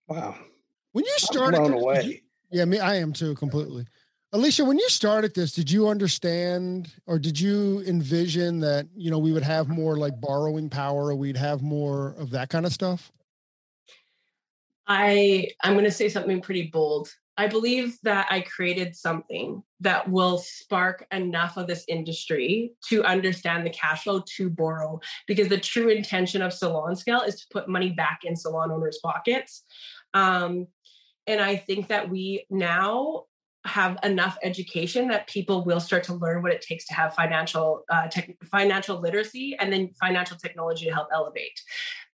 Wow. 0.08 0.36
When 0.92 1.04
you 1.04 1.14
started, 1.18 1.58
blown 1.58 1.74
away. 1.74 2.02
You, 2.02 2.18
yeah, 2.50 2.64
me, 2.64 2.78
I 2.78 2.96
am 2.96 3.12
too 3.12 3.34
completely. 3.34 3.86
Alicia, 4.32 4.64
when 4.64 4.78
you 4.78 4.88
started 4.90 5.34
this, 5.34 5.52
did 5.52 5.70
you 5.70 5.88
understand 5.88 6.92
or 7.06 7.18
did 7.18 7.40
you 7.40 7.82
envision 7.86 8.60
that, 8.60 8.86
you 8.94 9.10
know, 9.10 9.18
we 9.18 9.32
would 9.32 9.42
have 9.42 9.68
more 9.68 9.96
like 9.96 10.20
borrowing 10.20 10.68
power 10.68 11.06
or 11.06 11.14
we'd 11.14 11.36
have 11.36 11.62
more 11.62 12.14
of 12.18 12.30
that 12.30 12.50
kind 12.50 12.66
of 12.66 12.72
stuff? 12.72 13.10
I 14.86 15.48
I'm 15.62 15.74
going 15.74 15.84
to 15.84 15.90
say 15.90 16.08
something 16.08 16.40
pretty 16.40 16.68
bold. 16.72 17.10
I 17.38 17.46
believe 17.46 17.96
that 18.02 18.26
I 18.30 18.40
created 18.40 18.96
something 18.96 19.62
that 19.80 20.10
will 20.10 20.38
spark 20.38 21.06
enough 21.12 21.56
of 21.56 21.68
this 21.68 21.84
industry 21.86 22.72
to 22.88 23.04
understand 23.04 23.64
the 23.64 23.70
cash 23.70 24.02
flow 24.02 24.24
to 24.36 24.50
borrow 24.50 24.98
because 25.28 25.48
the 25.48 25.60
true 25.60 25.88
intention 25.88 26.42
of 26.42 26.52
salon 26.52 26.96
scale 26.96 27.20
is 27.20 27.36
to 27.36 27.46
put 27.52 27.68
money 27.68 27.90
back 27.90 28.20
in 28.24 28.34
salon 28.34 28.72
owners' 28.72 28.98
pockets. 29.00 29.62
Um, 30.14 30.66
and 31.28 31.40
I 31.40 31.54
think 31.54 31.88
that 31.88 32.10
we 32.10 32.44
now 32.50 33.26
have 33.64 33.98
enough 34.02 34.36
education 34.42 35.08
that 35.08 35.28
people 35.28 35.64
will 35.64 35.80
start 35.80 36.02
to 36.04 36.14
learn 36.14 36.42
what 36.42 36.52
it 36.52 36.62
takes 36.62 36.86
to 36.86 36.94
have 36.94 37.14
financial 37.14 37.84
uh, 37.88 38.08
financial 38.50 39.00
literacy 39.00 39.56
and 39.60 39.72
then 39.72 39.90
financial 40.00 40.36
technology 40.36 40.86
to 40.86 40.92
help 40.92 41.08
elevate. 41.12 41.60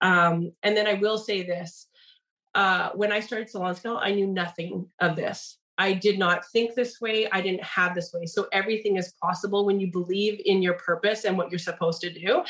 Um, 0.02 0.52
and 0.64 0.76
then 0.76 0.88
I 0.88 0.96
will 0.96 1.18
say 1.18 1.44
this: 1.44 1.88
uh, 2.56 2.90
when 2.94 3.12
I 3.12 3.20
started 3.20 3.50
Salon 3.50 3.76
Scale, 3.76 4.00
I 4.02 4.12
knew 4.12 4.28
nothing 4.28 4.88
of 5.00 5.16
this. 5.16 5.58
I 5.78 5.94
did 5.94 6.20
not 6.20 6.44
think 6.52 6.76
this 6.76 7.02
way. 7.02 7.28
I 7.32 7.42
didn't 7.42 7.64
have 7.64 7.96
this 7.96 8.12
way. 8.14 8.26
So 8.26 8.48
everything 8.52 8.98
is 8.98 9.14
possible 9.22 9.66
when 9.66 9.80
you 9.80 9.92
believe 9.92 10.40
in 10.46 10.62
your 10.62 10.76
purpose 10.76 11.26
and 11.26 11.38
what 11.38 11.52
you're 11.52 11.60
supposed 11.60 12.02
to 12.02 12.14
do. 12.14 12.44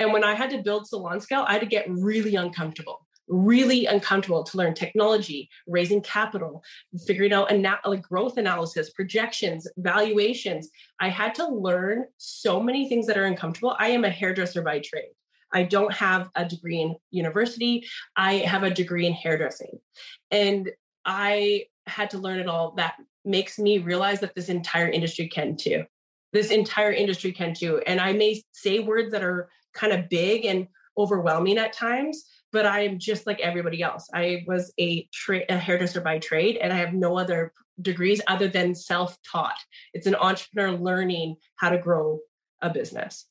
And 0.00 0.12
when 0.12 0.24
I 0.24 0.34
had 0.34 0.50
to 0.50 0.58
build 0.58 0.88
Salon 0.88 1.20
Scale, 1.20 1.44
I 1.46 1.52
had 1.52 1.60
to 1.60 1.66
get 1.66 1.88
really 1.88 2.34
uncomfortable 2.34 3.06
really 3.28 3.86
uncomfortable 3.86 4.42
to 4.42 4.56
learn 4.56 4.74
technology, 4.74 5.48
raising 5.66 6.00
capital, 6.00 6.62
figuring 7.06 7.32
out 7.32 7.50
ana- 7.50 7.80
like 7.84 8.02
growth 8.02 8.36
analysis, 8.36 8.90
projections, 8.90 9.68
valuations. 9.76 10.70
I 10.98 11.08
had 11.08 11.34
to 11.36 11.46
learn 11.46 12.06
so 12.16 12.60
many 12.60 12.88
things 12.88 13.06
that 13.06 13.18
are 13.18 13.24
uncomfortable. 13.24 13.76
I 13.78 13.90
am 13.90 14.04
a 14.04 14.10
hairdresser 14.10 14.62
by 14.62 14.80
trade. 14.80 15.10
I 15.52 15.62
don't 15.62 15.92
have 15.92 16.28
a 16.34 16.44
degree 16.44 16.80
in 16.80 16.96
university. 17.10 17.86
I 18.16 18.34
have 18.34 18.62
a 18.62 18.70
degree 18.70 19.06
in 19.06 19.12
hairdressing. 19.12 19.78
And 20.30 20.70
I 21.04 21.64
had 21.86 22.10
to 22.10 22.18
learn 22.18 22.38
it 22.38 22.48
all. 22.48 22.72
That 22.76 22.96
makes 23.24 23.58
me 23.58 23.78
realize 23.78 24.20
that 24.20 24.34
this 24.34 24.48
entire 24.48 24.88
industry 24.88 25.28
can 25.28 25.56
too. 25.56 25.84
This 26.32 26.50
entire 26.50 26.92
industry 26.92 27.32
can 27.32 27.54
too. 27.54 27.80
And 27.86 28.00
I 28.00 28.12
may 28.12 28.42
say 28.52 28.80
words 28.80 29.12
that 29.12 29.24
are 29.24 29.48
kind 29.74 29.92
of 29.92 30.08
big 30.08 30.44
and 30.44 30.68
overwhelming 30.96 31.58
at 31.58 31.72
times, 31.72 32.24
but 32.52 32.66
I 32.66 32.80
am 32.80 32.98
just 32.98 33.26
like 33.26 33.40
everybody 33.40 33.82
else. 33.82 34.08
I 34.12 34.44
was 34.46 34.72
a, 34.78 35.08
tra- 35.12 35.44
a 35.48 35.56
hairdresser 35.56 36.00
by 36.00 36.18
trade, 36.18 36.56
and 36.56 36.72
I 36.72 36.76
have 36.76 36.92
no 36.92 37.16
other 37.16 37.52
degrees 37.80 38.20
other 38.26 38.48
than 38.48 38.74
self-taught. 38.74 39.58
It's 39.94 40.06
an 40.06 40.16
entrepreneur 40.16 40.72
learning 40.72 41.36
how 41.56 41.70
to 41.70 41.78
grow 41.78 42.18
a 42.60 42.70
business. 42.70 43.26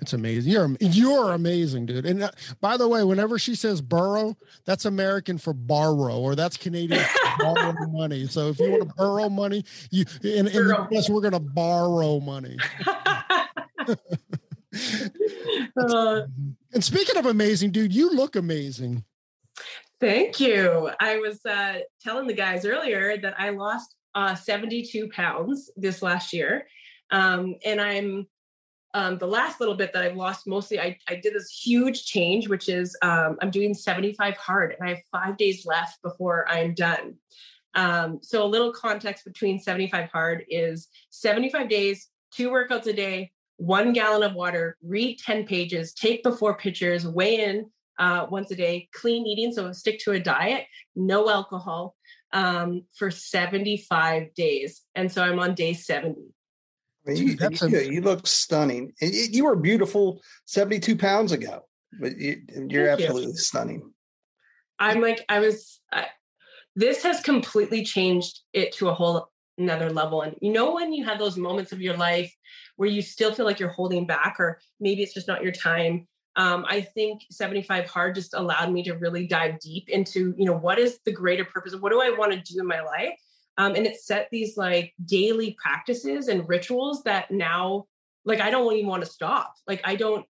It's 0.00 0.12
amazing. 0.12 0.52
You're 0.52 0.76
you're 0.80 1.32
amazing, 1.32 1.86
dude. 1.86 2.06
And 2.06 2.22
uh, 2.22 2.30
by 2.60 2.76
the 2.76 2.86
way, 2.86 3.02
whenever 3.02 3.36
she 3.38 3.56
says 3.56 3.80
borrow, 3.80 4.36
that's 4.64 4.84
American 4.84 5.38
for 5.38 5.52
borrow, 5.52 6.18
or 6.18 6.36
that's 6.36 6.56
Canadian 6.56 7.04
borrow 7.40 7.74
money. 7.88 8.28
So 8.28 8.48
if 8.48 8.60
you 8.60 8.70
want 8.70 8.88
to 8.88 8.94
borrow 8.96 9.28
money, 9.28 9.64
you 9.90 10.04
in, 10.22 10.46
in 10.46 10.68
the 10.68 10.88
US, 10.92 11.10
we're 11.10 11.20
gonna 11.20 11.40
borrow 11.40 12.20
money. 12.20 12.56
uh, 15.80 16.20
and 16.72 16.84
speaking 16.84 17.16
of 17.16 17.26
amazing, 17.26 17.70
dude, 17.72 17.94
you 17.94 18.10
look 18.10 18.36
amazing. 18.36 19.04
Thank 20.00 20.38
you. 20.38 20.90
I 21.00 21.18
was 21.18 21.44
uh, 21.44 21.78
telling 22.02 22.26
the 22.28 22.34
guys 22.34 22.64
earlier 22.64 23.16
that 23.18 23.34
I 23.38 23.50
lost 23.50 23.94
uh, 24.14 24.34
72 24.34 25.08
pounds 25.08 25.70
this 25.76 26.02
last 26.02 26.32
year. 26.32 26.68
Um, 27.10 27.56
and 27.64 27.80
I'm 27.80 28.26
um, 28.94 29.18
the 29.18 29.26
last 29.26 29.60
little 29.60 29.74
bit 29.74 29.92
that 29.92 30.02
I've 30.02 30.16
lost 30.16 30.46
mostly, 30.46 30.80
I, 30.80 30.98
I 31.08 31.16
did 31.16 31.34
this 31.34 31.50
huge 31.50 32.04
change, 32.06 32.48
which 32.48 32.68
is 32.68 32.96
um, 33.02 33.36
I'm 33.42 33.50
doing 33.50 33.74
75 33.74 34.36
hard 34.36 34.74
and 34.78 34.88
I 34.88 34.94
have 34.94 35.02
five 35.12 35.36
days 35.36 35.66
left 35.66 36.00
before 36.02 36.48
I'm 36.48 36.74
done. 36.74 37.16
Um, 37.74 38.20
so, 38.22 38.44
a 38.44 38.46
little 38.46 38.72
context 38.72 39.24
between 39.24 39.58
75 39.58 40.08
hard 40.10 40.44
is 40.48 40.88
75 41.10 41.68
days, 41.68 42.08
two 42.32 42.50
workouts 42.50 42.86
a 42.86 42.92
day, 42.92 43.30
one 43.58 43.92
gallon 43.92 44.22
of 44.22 44.34
water, 44.34 44.78
read 44.82 45.18
10 45.18 45.44
pages, 45.44 45.92
take 45.92 46.22
before 46.22 46.56
pictures, 46.56 47.06
weigh 47.06 47.44
in 47.44 47.70
uh, 47.98 48.26
once 48.30 48.50
a 48.50 48.56
day, 48.56 48.88
clean 48.94 49.26
eating. 49.26 49.52
So 49.52 49.70
stick 49.72 49.98
to 50.00 50.12
a 50.12 50.20
diet, 50.20 50.66
no 50.96 51.28
alcohol 51.28 51.94
um, 52.32 52.84
for 52.96 53.10
75 53.10 54.34
days. 54.34 54.82
And 54.94 55.10
so 55.10 55.22
I'm 55.22 55.38
on 55.38 55.54
day 55.54 55.74
70. 55.74 56.16
You, 57.16 57.36
you, 57.68 57.78
you, 57.80 58.00
look 58.00 58.26
stunning. 58.26 58.92
You 59.00 59.44
were 59.44 59.56
beautiful 59.56 60.20
72 60.46 60.96
pounds 60.96 61.32
ago, 61.32 61.62
but 62.00 62.18
you, 62.18 62.42
are 62.74 62.88
absolutely 62.88 63.32
you. 63.32 63.36
stunning. 63.36 63.92
I'm 64.78 65.00
like, 65.00 65.24
I 65.28 65.40
was, 65.40 65.80
I, 65.92 66.06
this 66.76 67.02
has 67.02 67.20
completely 67.20 67.84
changed 67.84 68.40
it 68.52 68.72
to 68.74 68.88
a 68.88 68.94
whole 68.94 69.30
another 69.58 69.90
level. 69.90 70.22
And 70.22 70.36
you 70.40 70.52
know, 70.52 70.74
when 70.74 70.92
you 70.92 71.04
have 71.04 71.18
those 71.18 71.36
moments 71.36 71.72
of 71.72 71.80
your 71.80 71.96
life 71.96 72.32
where 72.76 72.88
you 72.88 73.02
still 73.02 73.32
feel 73.32 73.44
like 73.44 73.58
you're 73.58 73.68
holding 73.68 74.06
back, 74.06 74.36
or 74.38 74.60
maybe 74.80 75.02
it's 75.02 75.14
just 75.14 75.28
not 75.28 75.42
your 75.42 75.52
time. 75.52 76.06
Um, 76.36 76.64
I 76.68 76.82
think 76.82 77.22
75 77.32 77.90
hard 77.90 78.14
just 78.14 78.34
allowed 78.34 78.72
me 78.72 78.84
to 78.84 78.94
really 78.94 79.26
dive 79.26 79.58
deep 79.58 79.88
into, 79.88 80.32
you 80.38 80.44
know, 80.44 80.56
what 80.56 80.78
is 80.78 81.00
the 81.04 81.10
greater 81.10 81.44
purpose 81.44 81.72
of 81.72 81.82
what 81.82 81.90
do 81.90 82.00
I 82.00 82.10
want 82.10 82.32
to 82.32 82.38
do 82.40 82.60
in 82.60 82.66
my 82.66 82.80
life? 82.80 83.18
Um, 83.58 83.74
and 83.74 83.84
it 83.86 84.00
set 84.00 84.28
these 84.30 84.56
like 84.56 84.94
daily 85.04 85.56
practices 85.60 86.28
and 86.28 86.48
rituals 86.48 87.02
that 87.02 87.30
now, 87.30 87.86
like, 88.24 88.40
I 88.40 88.50
don't 88.50 88.72
even 88.74 88.88
want 88.88 89.04
to 89.04 89.10
stop. 89.10 89.54
Like, 89.66 89.82
I 89.84 89.96
don't, 89.96 90.24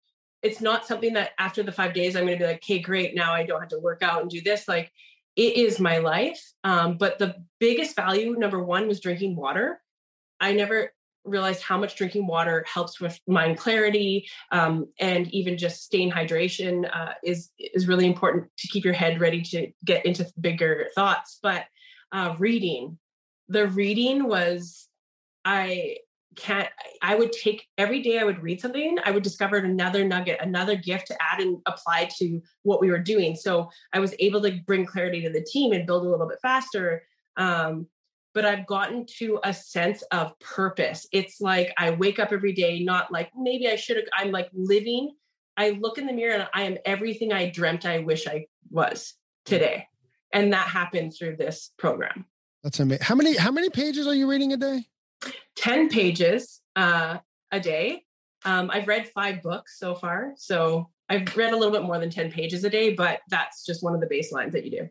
it's 0.42 0.60
not 0.60 0.86
something 0.86 1.14
that 1.14 1.32
after 1.38 1.62
the 1.62 1.72
five 1.72 1.92
days, 1.92 2.14
I'm 2.14 2.24
going 2.24 2.38
to 2.38 2.44
be 2.44 2.48
like, 2.48 2.56
okay, 2.58 2.78
great. 2.78 3.14
Now 3.14 3.34
I 3.34 3.42
don't 3.44 3.60
have 3.60 3.70
to 3.70 3.80
work 3.80 4.02
out 4.02 4.22
and 4.22 4.30
do 4.30 4.40
this. 4.40 4.68
Like, 4.68 4.92
it 5.34 5.56
is 5.56 5.78
my 5.80 5.98
life. 5.98 6.40
Um, 6.64 6.96
but 6.96 7.18
the 7.18 7.34
biggest 7.58 7.96
value, 7.96 8.36
number 8.38 8.62
one, 8.62 8.88
was 8.88 9.00
drinking 9.00 9.36
water. 9.36 9.80
I 10.40 10.52
never 10.52 10.92
realized 11.24 11.62
how 11.62 11.76
much 11.76 11.96
drinking 11.96 12.26
water 12.26 12.64
helps 12.72 13.00
with 13.00 13.18
mind 13.26 13.58
clarity 13.58 14.28
um, 14.52 14.86
and 15.00 15.26
even 15.34 15.58
just 15.58 15.82
staying 15.82 16.10
hydration 16.10 16.88
uh, 16.94 17.14
is 17.24 17.50
is 17.58 17.88
really 17.88 18.06
important 18.06 18.46
to 18.58 18.68
keep 18.68 18.84
your 18.84 18.94
head 18.94 19.20
ready 19.20 19.42
to 19.42 19.70
get 19.84 20.06
into 20.06 20.26
bigger 20.40 20.86
thoughts. 20.94 21.38
But 21.42 21.64
uh, 22.12 22.36
reading, 22.38 22.98
the 23.48 23.68
reading 23.68 24.26
was 24.28 24.88
I 25.44 25.98
can't 26.36 26.68
i 27.02 27.14
would 27.14 27.32
take 27.32 27.66
every 27.78 28.02
day 28.02 28.18
i 28.18 28.24
would 28.24 28.42
read 28.42 28.60
something 28.60 28.98
i 29.04 29.10
would 29.10 29.22
discover 29.22 29.56
another 29.56 30.04
nugget 30.04 30.38
another 30.40 30.76
gift 30.76 31.06
to 31.06 31.16
add 31.20 31.40
and 31.40 31.58
apply 31.66 32.08
to 32.18 32.40
what 32.62 32.80
we 32.80 32.90
were 32.90 32.98
doing. 32.98 33.34
So 33.34 33.70
i 33.92 33.98
was 33.98 34.14
able 34.18 34.42
to 34.42 34.60
bring 34.66 34.84
clarity 34.84 35.22
to 35.22 35.30
the 35.30 35.42
team 35.42 35.72
and 35.72 35.86
build 35.86 36.04
a 36.06 36.10
little 36.10 36.28
bit 36.28 36.38
faster 36.40 37.02
um, 37.36 37.86
but 38.34 38.44
i've 38.44 38.66
gotten 38.66 39.06
to 39.18 39.40
a 39.44 39.52
sense 39.52 40.02
of 40.12 40.38
purpose. 40.38 41.06
It's 41.10 41.40
like 41.40 41.72
i 41.78 41.90
wake 41.90 42.18
up 42.18 42.32
every 42.32 42.52
day 42.52 42.80
not 42.80 43.10
like 43.10 43.30
maybe 43.36 43.68
i 43.68 43.76
should 43.76 43.96
have 43.96 44.06
i'm 44.16 44.30
like 44.30 44.50
living 44.52 45.12
i 45.56 45.70
look 45.70 45.96
in 45.96 46.06
the 46.06 46.12
mirror 46.12 46.34
and 46.34 46.48
i 46.54 46.62
am 46.62 46.76
everything 46.84 47.32
i 47.32 47.48
dreamt 47.48 47.86
i 47.86 47.98
wish 48.00 48.26
i 48.26 48.46
was 48.70 49.14
today. 49.46 49.86
And 50.32 50.52
that 50.52 50.68
happened 50.68 51.14
through 51.16 51.36
this 51.36 51.72
program 51.78 52.26
that's 52.66 52.80
amazing 52.80 53.04
how 53.04 53.14
many 53.14 53.36
how 53.36 53.52
many 53.52 53.70
pages 53.70 54.06
are 54.06 54.14
you 54.14 54.28
reading 54.28 54.52
a 54.52 54.56
day 54.56 54.84
10 55.56 55.88
pages 55.88 56.60
uh, 56.74 57.18
a 57.50 57.60
day. 57.60 58.02
Um, 58.44 58.70
I've 58.72 58.86
read 58.86 59.08
five 59.08 59.42
books 59.42 59.78
so 59.78 59.94
far. 59.94 60.34
So 60.36 60.90
I've 61.08 61.36
read 61.36 61.52
a 61.52 61.56
little 61.56 61.72
bit 61.72 61.82
more 61.82 61.98
than 61.98 62.10
10 62.10 62.30
pages 62.30 62.64
a 62.64 62.70
day, 62.70 62.92
but 62.92 63.20
that's 63.28 63.64
just 63.64 63.82
one 63.82 63.94
of 63.94 64.00
the 64.00 64.06
baselines 64.06 64.52
that 64.52 64.64
you 64.64 64.70
do. 64.70 64.88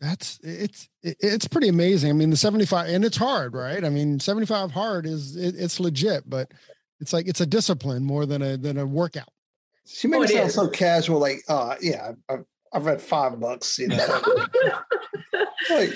That's 0.00 0.38
it's 0.42 0.88
it's 1.02 1.46
pretty 1.46 1.68
amazing. 1.68 2.10
I 2.10 2.12
mean, 2.14 2.28
the 2.28 2.36
75 2.36 2.88
and 2.88 3.04
it's 3.04 3.16
hard, 3.16 3.54
right? 3.54 3.84
I 3.84 3.88
mean, 3.88 4.20
75 4.20 4.72
hard 4.72 5.06
is 5.06 5.36
it, 5.36 5.54
it's 5.56 5.80
legit, 5.80 6.28
but 6.28 6.52
it's 7.00 7.12
like 7.12 7.26
it's 7.26 7.40
a 7.40 7.46
discipline 7.46 8.04
more 8.04 8.26
than 8.26 8.42
a 8.42 8.56
than 8.56 8.76
a 8.76 8.84
workout. 8.84 9.28
She 9.86 10.08
makes 10.08 10.20
oh, 10.20 10.24
it 10.24 10.28
sound 10.30 10.48
is. 10.48 10.54
so 10.54 10.68
casual, 10.68 11.20
like, 11.20 11.42
uh, 11.48 11.76
yeah, 11.80 12.12
I've, 12.28 12.44
I've 12.74 12.86
read 12.86 13.00
five 13.00 13.38
books, 13.38 13.78
you 13.78 13.86
know. 13.86 13.96
like, 15.70 15.92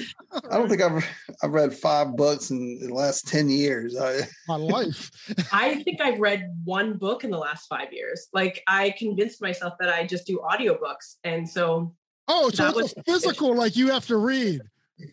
I 0.49 0.57
don't 0.57 0.69
think 0.69 0.81
I've 0.81 1.05
I've 1.43 1.51
read 1.51 1.75
five 1.75 2.15
books 2.17 2.51
in 2.51 2.79
the 2.81 2.95
last 2.95 3.27
ten 3.27 3.49
years. 3.49 3.97
I, 4.01 4.21
My 4.49 4.57
life. 4.57 5.11
I 5.53 5.83
think 5.83 6.01
I've 6.01 6.21
read 6.21 6.57
one 6.65 6.97
book 6.97 7.25
in 7.25 7.31
the 7.31 7.39
last 7.39 7.67
five 7.67 7.93
years. 7.93 8.29
Like 8.33 8.63
I 8.69 8.95
convinced 8.97 9.43
myself 9.43 9.75
that 9.81 9.89
I 9.89 10.07
just 10.07 10.27
do 10.27 10.39
audiobooks, 10.39 11.17
and 11.25 11.49
so. 11.49 11.95
Oh, 12.29 12.51
so 12.51 12.79
it's 12.79 12.95
physical. 13.07 13.55
Like 13.55 13.75
you 13.75 13.91
have 13.91 14.07
to 14.07 14.17
read. 14.17 14.61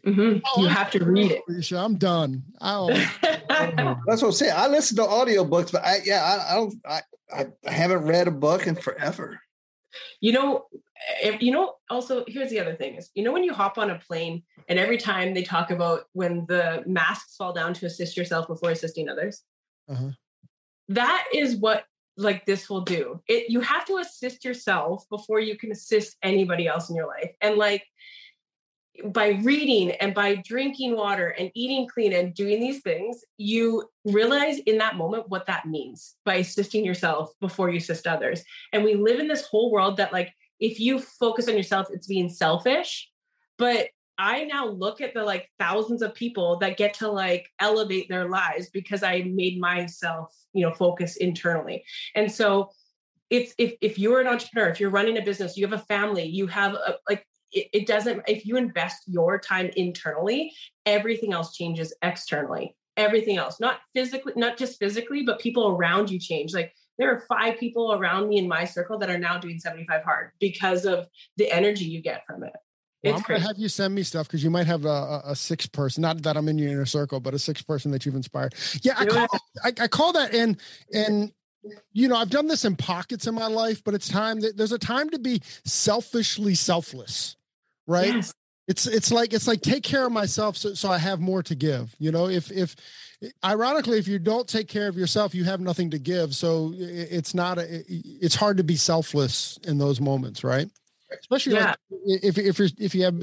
Mm-hmm. 0.06 0.40
Oh, 0.46 0.62
you 0.62 0.68
have 0.68 0.92
to 0.92 1.04
read 1.04 1.32
it. 1.32 1.42
Alicia, 1.48 1.78
I'm 1.78 1.96
done. 1.96 2.44
That's 2.62 4.22
what 4.22 4.24
I'm 4.24 4.32
saying. 4.32 4.54
I 4.56 4.68
listen 4.68 4.98
to 4.98 5.04
audiobooks, 5.04 5.72
but 5.72 5.84
I 5.84 6.00
yeah, 6.04 6.24
I, 6.24 6.52
I 6.52 6.56
don't 6.56 6.76
I, 6.88 7.02
I 7.34 7.72
haven't 7.72 8.06
read 8.06 8.28
a 8.28 8.32
book 8.32 8.68
in 8.68 8.76
forever. 8.76 9.40
You 10.20 10.34
know, 10.34 10.66
if, 10.72 10.82
you 11.40 11.52
know, 11.52 11.74
also 11.90 12.24
here's 12.28 12.50
the 12.50 12.60
other 12.60 12.76
thing 12.76 12.96
is, 12.96 13.10
you 13.16 13.24
know, 13.24 13.32
when 13.32 13.44
you 13.44 13.54
hop 13.54 13.78
on 13.78 13.90
a 13.90 14.00
plane 14.00 14.44
and 14.68 14.80
every 14.80 14.98
time 14.98 15.34
they 15.34 15.44
talk 15.44 15.72
about 15.72 16.06
when 16.14 16.46
the 16.48 16.84
masks 16.86 17.36
fall 17.36 17.54
down 17.54 17.74
to 17.76 17.86
assist 17.86 18.18
yourself 18.18 18.48
before 18.48 18.72
assisting 18.72 19.10
others, 19.10 19.44
uh-huh. 19.90 20.10
that 20.90 21.26
is 21.34 21.56
what 21.56 21.86
like 22.18 22.46
this 22.46 22.70
will 22.70 22.82
do. 22.82 23.22
It 23.28 23.50
you 23.50 23.60
have 23.62 23.86
to 23.86 23.98
assist 23.98 24.46
yourself 24.46 25.06
before 25.10 25.40
you 25.40 25.58
can 25.58 25.72
assist 25.72 26.16
anybody 26.24 26.68
else 26.68 26.90
in 26.90 26.96
your 26.96 27.08
life. 27.08 27.32
And 27.42 27.58
like 27.58 27.84
by 29.04 29.40
reading 29.44 29.92
and 29.92 30.14
by 30.14 30.36
drinking 30.36 30.96
water 30.96 31.30
and 31.30 31.52
eating 31.54 31.88
clean 31.88 32.14
and 32.14 32.34
doing 32.34 32.60
these 32.60 32.82
things, 32.82 33.24
you 33.38 33.90
realize 34.06 34.60
in 34.60 34.78
that 34.78 34.96
moment 34.96 35.28
what 35.28 35.46
that 35.48 35.66
means 35.66 36.16
by 36.26 36.36
assisting 36.36 36.86
yourself 36.86 37.32
before 37.42 37.70
you 37.70 37.78
assist 37.78 38.08
others. 38.08 38.44
And 38.72 38.84
we 38.84 38.96
live 38.96 39.20
in 39.20 39.28
this 39.28 39.46
whole 39.46 39.72
world 39.72 39.98
that, 39.98 40.14
like, 40.14 40.34
if 40.60 40.80
you 40.80 41.00
focus 41.00 41.48
on 41.48 41.56
yourself, 41.56 41.88
it's 41.92 42.08
being 42.08 42.30
selfish. 42.30 43.10
But 43.58 43.88
I 44.18 44.46
now 44.46 44.68
look 44.68 45.02
at 45.02 45.14
the 45.14 45.24
like 45.24 45.50
thousands 45.60 46.02
of 46.02 46.14
people 46.14 46.58
that 46.60 46.78
get 46.78 46.94
to 46.96 47.12
like 47.12 47.50
elevate 47.60 48.08
their 48.08 48.30
lives 48.30 48.70
because 48.70 49.04
I 49.04 49.24
made 49.24 49.60
myself, 49.60 50.34
you 50.54 50.66
know, 50.66 50.74
focus 50.74 51.18
internally. 51.18 51.84
And 52.16 52.32
so 52.32 52.72
it's 53.30 53.54
if 53.58 53.74
if 53.82 54.00
you're 54.00 54.22
an 54.22 54.28
entrepreneur, 54.28 54.70
if 54.70 54.80
you're 54.80 54.90
running 54.90 55.18
a 55.18 55.22
business, 55.22 55.58
you 55.58 55.66
have 55.68 55.78
a 55.78 55.84
family, 55.84 56.24
you 56.24 56.48
have 56.48 56.74
a, 56.74 56.96
like 57.10 57.26
it, 57.52 57.68
it 57.74 57.88
doesn't 57.88 58.22
if 58.28 58.46
you 58.46 58.56
invest 58.56 59.04
your 59.08 59.40
time 59.40 59.70
internally, 59.76 60.54
everything 60.86 61.34
else 61.34 61.56
changes 61.56 61.94
externally. 62.02 62.76
Everything 62.98 63.36
else, 63.36 63.60
not 63.60 63.80
physically, 63.94 64.32
not 64.38 64.58
just 64.58 64.80
physically, 64.80 65.24
but 65.24 65.38
people 65.38 65.68
around 65.68 66.10
you 66.10 66.18
change. 66.18 66.54
Like 66.54 66.74
there 66.98 67.14
are 67.14 67.20
five 67.22 67.60
people 67.60 67.94
around 67.94 68.30
me 68.30 68.38
in 68.38 68.48
my 68.48 68.66
circle 68.66 68.98
that 69.00 69.10
are 69.10 69.18
now 69.18 69.38
doing 69.38 69.60
75 69.60 70.04
hard 70.04 70.32
because 70.40 70.86
of 70.86 71.08
the 71.38 71.52
energy 71.52 71.86
you 71.86 72.02
get 72.02 72.26
from 72.26 72.44
it. 72.44 72.54
Well, 73.04 73.16
I'm 73.16 73.22
gonna 73.22 73.40
have 73.40 73.58
you 73.58 73.70
send 73.70 73.94
me 73.94 74.04
stuff 74.04 74.28
because 74.28 74.44
you 74.44 74.50
might 74.50 74.66
have 74.66 74.86
a, 74.86 75.22
a, 75.26 75.36
six 75.36 75.68
person. 75.68 76.02
Not 76.02 76.24
that 76.24 76.38
I'm 76.38 76.50
in 76.50 76.58
your 76.58 76.72
inner 76.72 76.88
circle, 76.88 77.20
but 77.20 77.36
a 77.36 77.40
six 77.40 77.62
person 77.62 77.92
that 77.92 78.06
you've 78.06 78.16
inspired. 78.16 78.56
Yeah, 78.82 78.96
I 78.98 79.06
call, 79.06 79.28
I, 79.64 79.74
I 79.82 79.88
call 79.88 80.14
that 80.14 80.34
and 80.34 80.60
and 80.92 81.32
you 81.94 82.08
know 82.08 82.16
I've 82.16 82.32
done 82.32 82.48
this 82.48 82.66
in 82.66 82.76
pockets 82.76 83.28
in 83.28 83.36
my 83.36 83.48
life, 83.48 83.84
but 83.84 83.94
it's 83.94 84.10
time 84.10 84.40
that 84.40 84.58
there's 84.58 84.72
a 84.72 84.80
time 84.80 85.12
to 85.12 85.20
be 85.20 85.42
selfishly 85.66 86.56
selfless, 86.56 87.36
right? 87.86 88.16
Yes. 88.16 88.34
It's 88.68 88.88
it's 88.88 89.12
like 89.12 89.34
it's 89.34 89.48
like 89.48 89.62
take 89.62 89.84
care 89.84 90.06
of 90.06 90.12
myself 90.12 90.58
so, 90.58 90.74
so 90.74 90.90
I 90.90 90.98
have 90.98 91.20
more 91.20 91.44
to 91.44 91.56
give. 91.56 91.96
You 92.00 92.12
know, 92.12 92.28
if 92.28 92.52
if 92.52 92.76
ironically 93.44 94.00
if 94.00 94.08
you 94.08 94.18
don't 94.20 94.48
take 94.48 94.68
care 94.68 94.88
of 94.88 94.98
yourself, 94.98 95.36
you 95.36 95.44
have 95.44 95.62
nothing 95.62 95.92
to 95.92 96.00
give. 96.00 96.34
So 96.36 96.74
it's 96.76 97.34
not 97.34 97.58
a, 97.60 97.84
it's 97.88 98.36
hard 98.36 98.58
to 98.58 98.64
be 98.64 98.76
selfless 98.76 99.60
in 99.64 99.78
those 99.78 100.02
moments, 100.02 100.44
right? 100.44 100.70
especially 101.20 101.54
yeah. 101.54 101.68
like 101.68 101.78
if 102.24 102.38
if 102.38 102.60
you're 102.60 102.70
if 102.78 102.96
you 102.96 103.04
have 103.04 103.22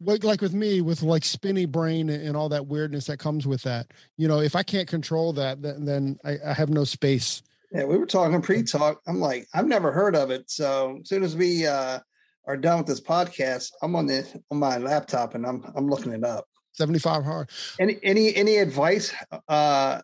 like 0.00 0.24
like 0.24 0.40
with 0.40 0.54
me 0.54 0.80
with 0.80 1.02
like 1.02 1.24
spinny 1.24 1.66
brain 1.66 2.10
and 2.10 2.36
all 2.36 2.48
that 2.48 2.66
weirdness 2.66 3.06
that 3.06 3.18
comes 3.18 3.46
with 3.46 3.62
that 3.62 3.86
you 4.16 4.28
know 4.28 4.40
if 4.40 4.56
i 4.56 4.62
can't 4.62 4.88
control 4.88 5.32
that 5.32 5.62
then, 5.62 5.84
then 5.84 6.18
I, 6.24 6.38
I 6.46 6.52
have 6.52 6.68
no 6.68 6.84
space 6.84 7.42
yeah 7.72 7.84
we 7.84 7.96
were 7.96 8.06
talking 8.06 8.42
pre-talk 8.42 9.00
i'm 9.06 9.20
like 9.20 9.46
i've 9.54 9.66
never 9.66 9.92
heard 9.92 10.16
of 10.16 10.30
it 10.30 10.50
so 10.50 10.98
as 11.00 11.08
soon 11.08 11.22
as 11.22 11.36
we 11.36 11.66
uh 11.66 12.00
are 12.46 12.56
done 12.56 12.78
with 12.78 12.86
this 12.86 13.00
podcast 13.00 13.70
i'm 13.82 13.96
on 13.96 14.06
the 14.06 14.42
on 14.50 14.58
my 14.58 14.78
laptop 14.78 15.34
and 15.34 15.46
i'm 15.46 15.64
i'm 15.76 15.88
looking 15.88 16.12
it 16.12 16.24
up 16.24 16.46
75 16.72 17.24
hard 17.24 17.50
any 17.78 17.98
any 18.02 18.34
any 18.34 18.56
advice 18.56 19.12
uh 19.48 20.00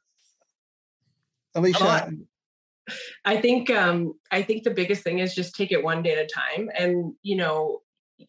alicia 1.55 2.11
I 3.25 3.41
think 3.41 3.71
um, 3.71 4.15
I 4.31 4.43
think 4.43 4.65
the 4.65 4.71
biggest 4.71 5.03
thing 5.03 5.21
is 5.21 5.35
just 5.35 5.55
take 5.55 5.73
it 5.73 5.83
one 5.85 6.03
day 6.03 6.13
at 6.13 6.19
a 6.19 6.27
time. 6.27 6.71
And 6.77 7.15
you 7.23 7.37
know, 7.37 7.83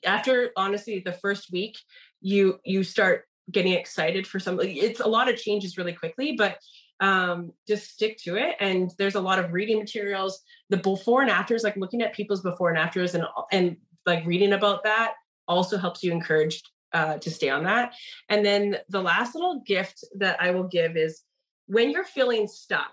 after 0.06 0.52
honestly 0.56 1.02
the 1.04 1.14
first 1.14 1.52
week, 1.52 1.78
you 2.22 2.60
you 2.64 2.84
start 2.84 3.26
getting 3.50 3.74
excited 3.74 4.28
for 4.28 4.40
something. 4.40 4.76
It's 4.76 5.00
a 5.00 5.08
lot 5.08 5.30
of 5.30 5.38
changes 5.38 5.78
really 5.78 5.94
quickly, 5.94 6.36
but 6.38 6.58
um, 7.00 7.52
just 7.68 7.92
stick 7.92 8.18
to 8.24 8.36
it. 8.36 8.56
And 8.60 8.92
there's 8.98 9.16
a 9.16 9.22
lot 9.22 9.40
of 9.40 9.54
reading 9.54 9.80
materials. 9.80 10.42
The 10.70 10.78
before 10.78 11.22
and 11.22 11.32
afters, 11.32 11.64
like 11.64 11.76
looking 11.76 12.02
at 12.02 12.14
people's 12.14 12.42
before 12.42 12.70
and 12.70 12.78
afters, 12.78 13.16
and 13.16 13.26
and 13.52 13.78
like 14.06 14.26
reading 14.26 14.54
about 14.54 14.84
that 14.84 15.14
also 15.48 15.78
helps 15.78 16.04
you 16.04 16.12
encourage 16.12 16.62
uh, 16.94 17.18
to 17.18 17.32
stay 17.32 17.50
on 17.50 17.64
that. 17.64 17.94
And 18.30 18.46
then 18.46 18.78
the 18.90 19.02
last 19.02 19.36
little 19.36 19.62
gift 19.66 20.04
that 20.16 20.42
I 20.42 20.52
will 20.52 20.68
give 20.68 20.98
is 20.98 21.22
when 21.68 21.90
you're 21.92 22.04
feeling 22.04 22.48
stuck 22.48 22.92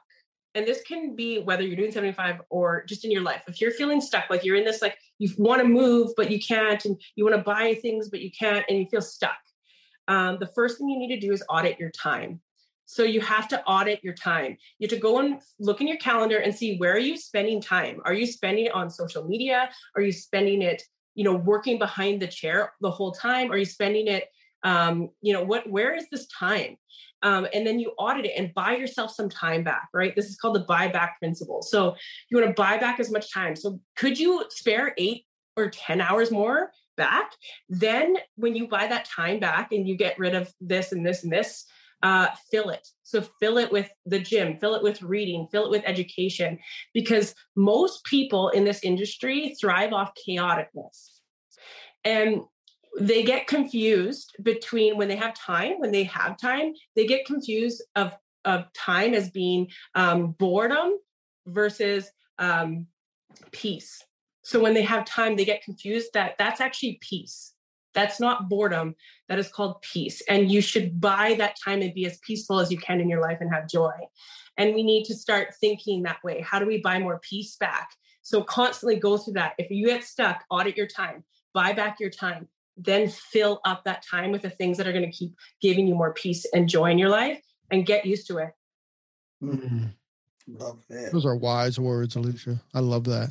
and 0.54 0.66
this 0.66 0.82
can 0.82 1.14
be 1.14 1.40
whether 1.40 1.62
you're 1.62 1.76
doing 1.76 1.92
75 1.92 2.40
or 2.48 2.84
just 2.84 3.04
in 3.04 3.10
your 3.10 3.22
life 3.22 3.42
if 3.46 3.60
you're 3.60 3.70
feeling 3.70 4.00
stuck 4.00 4.30
like 4.30 4.44
you're 4.44 4.56
in 4.56 4.64
this 4.64 4.80
like 4.80 4.96
you 5.18 5.30
want 5.36 5.60
to 5.60 5.68
move 5.68 6.10
but 6.16 6.30
you 6.30 6.40
can't 6.40 6.84
and 6.84 7.00
you 7.16 7.24
want 7.24 7.36
to 7.36 7.42
buy 7.42 7.74
things 7.74 8.08
but 8.08 8.20
you 8.20 8.30
can't 8.30 8.64
and 8.68 8.78
you 8.78 8.86
feel 8.86 9.02
stuck 9.02 9.36
um, 10.08 10.38
the 10.40 10.46
first 10.46 10.78
thing 10.78 10.88
you 10.88 10.98
need 10.98 11.14
to 11.14 11.20
do 11.20 11.32
is 11.32 11.44
audit 11.48 11.78
your 11.78 11.90
time. 11.90 12.40
So 12.86 13.02
you 13.02 13.20
have 13.20 13.46
to 13.48 13.62
audit 13.64 14.02
your 14.02 14.14
time. 14.14 14.56
You 14.78 14.88
have 14.88 14.96
to 14.96 15.00
go 15.00 15.18
and 15.18 15.40
look 15.60 15.82
in 15.82 15.86
your 15.86 15.98
calendar 15.98 16.38
and 16.38 16.54
see 16.54 16.78
where 16.78 16.94
are 16.94 16.98
you 16.98 17.18
spending 17.18 17.60
time? 17.60 18.00
Are 18.06 18.14
you 18.14 18.26
spending 18.26 18.64
it 18.64 18.74
on 18.74 18.88
social 18.88 19.24
media? 19.24 19.68
Are 19.94 20.00
you 20.00 20.10
spending 20.10 20.62
it 20.62 20.82
you 21.18 21.24
know 21.24 21.34
working 21.34 21.80
behind 21.80 22.22
the 22.22 22.28
chair 22.28 22.72
the 22.80 22.90
whole 22.90 23.10
time? 23.10 23.50
Are 23.50 23.56
you 23.56 23.64
spending 23.64 24.06
it 24.06 24.28
um, 24.62 25.10
you 25.20 25.32
know 25.32 25.42
what 25.42 25.68
where 25.68 25.94
is 25.94 26.06
this 26.10 26.28
time? 26.28 26.76
Um, 27.24 27.48
and 27.52 27.66
then 27.66 27.80
you 27.80 27.90
audit 27.98 28.26
it 28.26 28.34
and 28.36 28.54
buy 28.54 28.76
yourself 28.76 29.10
some 29.10 29.28
time 29.28 29.64
back 29.64 29.88
right? 29.92 30.14
This 30.14 30.26
is 30.26 30.36
called 30.36 30.54
the 30.54 30.64
buyback 30.64 31.10
principle. 31.18 31.60
So 31.62 31.96
you 32.30 32.38
want 32.38 32.48
to 32.48 32.60
buy 32.60 32.78
back 32.78 33.00
as 33.00 33.10
much 33.10 33.32
time. 33.32 33.56
So 33.56 33.80
could 33.96 34.16
you 34.16 34.44
spare 34.50 34.94
eight 34.96 35.24
or 35.56 35.70
10 35.70 36.00
hours 36.00 36.30
more 36.30 36.70
back? 36.96 37.32
Then 37.68 38.16
when 38.36 38.54
you 38.54 38.68
buy 38.68 38.86
that 38.86 39.04
time 39.04 39.40
back 39.40 39.72
and 39.72 39.88
you 39.88 39.96
get 39.96 40.18
rid 40.20 40.36
of 40.36 40.52
this 40.60 40.92
and 40.92 41.04
this 41.04 41.24
and 41.24 41.32
this 41.32 41.64
uh, 42.02 42.28
fill 42.50 42.70
it. 42.70 42.86
So 43.02 43.22
fill 43.40 43.58
it 43.58 43.72
with 43.72 43.90
the 44.06 44.18
gym 44.18 44.58
fill 44.58 44.74
it 44.74 44.82
with 44.82 45.02
reading 45.02 45.48
fill 45.50 45.66
it 45.66 45.70
with 45.70 45.82
education 45.84 46.58
because 46.94 47.34
most 47.56 48.04
people 48.04 48.50
in 48.50 48.64
this 48.64 48.82
industry 48.82 49.56
thrive 49.60 49.92
off 49.92 50.12
chaoticness. 50.28 51.20
And 52.04 52.42
they 53.00 53.22
get 53.22 53.46
confused 53.46 54.34
between 54.42 54.96
when 54.96 55.08
they 55.08 55.16
have 55.16 55.34
time 55.34 55.74
when 55.78 55.92
they 55.92 56.04
have 56.04 56.38
time 56.38 56.72
they 56.96 57.06
get 57.06 57.26
confused 57.26 57.82
of 57.96 58.16
of 58.44 58.64
time 58.72 59.14
as 59.14 59.30
being 59.30 59.68
um, 59.94 60.30
boredom 60.38 60.92
versus 61.46 62.10
um, 62.38 62.86
peace. 63.52 64.02
So 64.42 64.60
when 64.60 64.74
they 64.74 64.82
have 64.82 65.04
time 65.04 65.36
they 65.36 65.44
get 65.44 65.62
confused 65.62 66.10
that 66.14 66.34
that's 66.38 66.60
actually 66.60 66.98
peace 67.00 67.52
that's 67.98 68.20
not 68.20 68.48
boredom 68.48 68.94
that 69.28 69.38
is 69.38 69.48
called 69.48 69.80
peace 69.82 70.22
and 70.28 70.50
you 70.50 70.60
should 70.60 71.00
buy 71.00 71.34
that 71.38 71.56
time 71.62 71.82
and 71.82 71.94
be 71.94 72.06
as 72.06 72.18
peaceful 72.18 72.60
as 72.60 72.70
you 72.70 72.78
can 72.78 73.00
in 73.00 73.08
your 73.08 73.20
life 73.20 73.38
and 73.40 73.52
have 73.52 73.68
joy 73.68 73.92
and 74.56 74.74
we 74.74 74.82
need 74.82 75.04
to 75.04 75.14
start 75.14 75.48
thinking 75.60 76.02
that 76.02 76.22
way 76.22 76.40
how 76.40 76.58
do 76.58 76.66
we 76.66 76.78
buy 76.80 76.98
more 76.98 77.18
peace 77.18 77.56
back 77.56 77.88
so 78.22 78.42
constantly 78.42 78.96
go 78.96 79.16
through 79.18 79.32
that 79.32 79.54
if 79.58 79.70
you 79.70 79.86
get 79.86 80.04
stuck 80.04 80.44
audit 80.50 80.76
your 80.76 80.86
time 80.86 81.24
buy 81.52 81.72
back 81.72 81.96
your 81.98 82.10
time 82.10 82.46
then 82.78 83.08
fill 83.08 83.60
up 83.64 83.84
that 83.84 84.04
time 84.08 84.30
with 84.30 84.42
the 84.42 84.50
things 84.50 84.78
that 84.78 84.86
are 84.86 84.92
going 84.92 85.04
to 85.04 85.10
keep 85.10 85.34
giving 85.60 85.86
you 85.86 85.94
more 85.94 86.14
peace 86.14 86.46
and 86.54 86.68
joy 86.68 86.90
in 86.90 86.98
your 86.98 87.08
life 87.08 87.42
and 87.70 87.84
get 87.84 88.06
used 88.06 88.28
to 88.28 88.38
it. 88.38 88.50
Mm. 89.42 89.92
Love 90.46 90.78
that. 90.88 91.12
Those 91.12 91.26
are 91.26 91.36
wise 91.36 91.78
words, 91.78 92.16
Alicia. 92.16 92.60
I 92.72 92.80
love 92.80 93.04
that. 93.04 93.30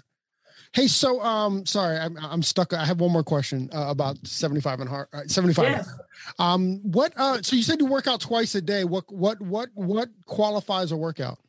Hey, 0.73 0.87
so 0.87 1.21
um, 1.21 1.65
sorry, 1.65 1.97
I'm 1.97 2.17
I'm 2.17 2.43
stuck. 2.43 2.73
I 2.73 2.85
have 2.85 2.99
one 2.99 3.11
more 3.11 3.23
question 3.23 3.69
uh, 3.73 3.87
about 3.89 4.25
75 4.25 4.81
and 4.81 4.89
heart, 4.89 5.09
uh, 5.13 5.21
75. 5.27 5.65
Yes. 5.65 5.99
Um, 6.39 6.79
what? 6.83 7.13
Uh, 7.15 7.41
so 7.41 7.55
you 7.55 7.63
said 7.63 7.79
you 7.79 7.85
work 7.85 8.07
out 8.07 8.21
twice 8.21 8.53
a 8.55 8.61
day. 8.61 8.83
What 8.83 9.11
what 9.11 9.41
what 9.41 9.69
what 9.73 10.09
qualifies 10.25 10.91
a 10.91 10.97
workout? 10.97 11.39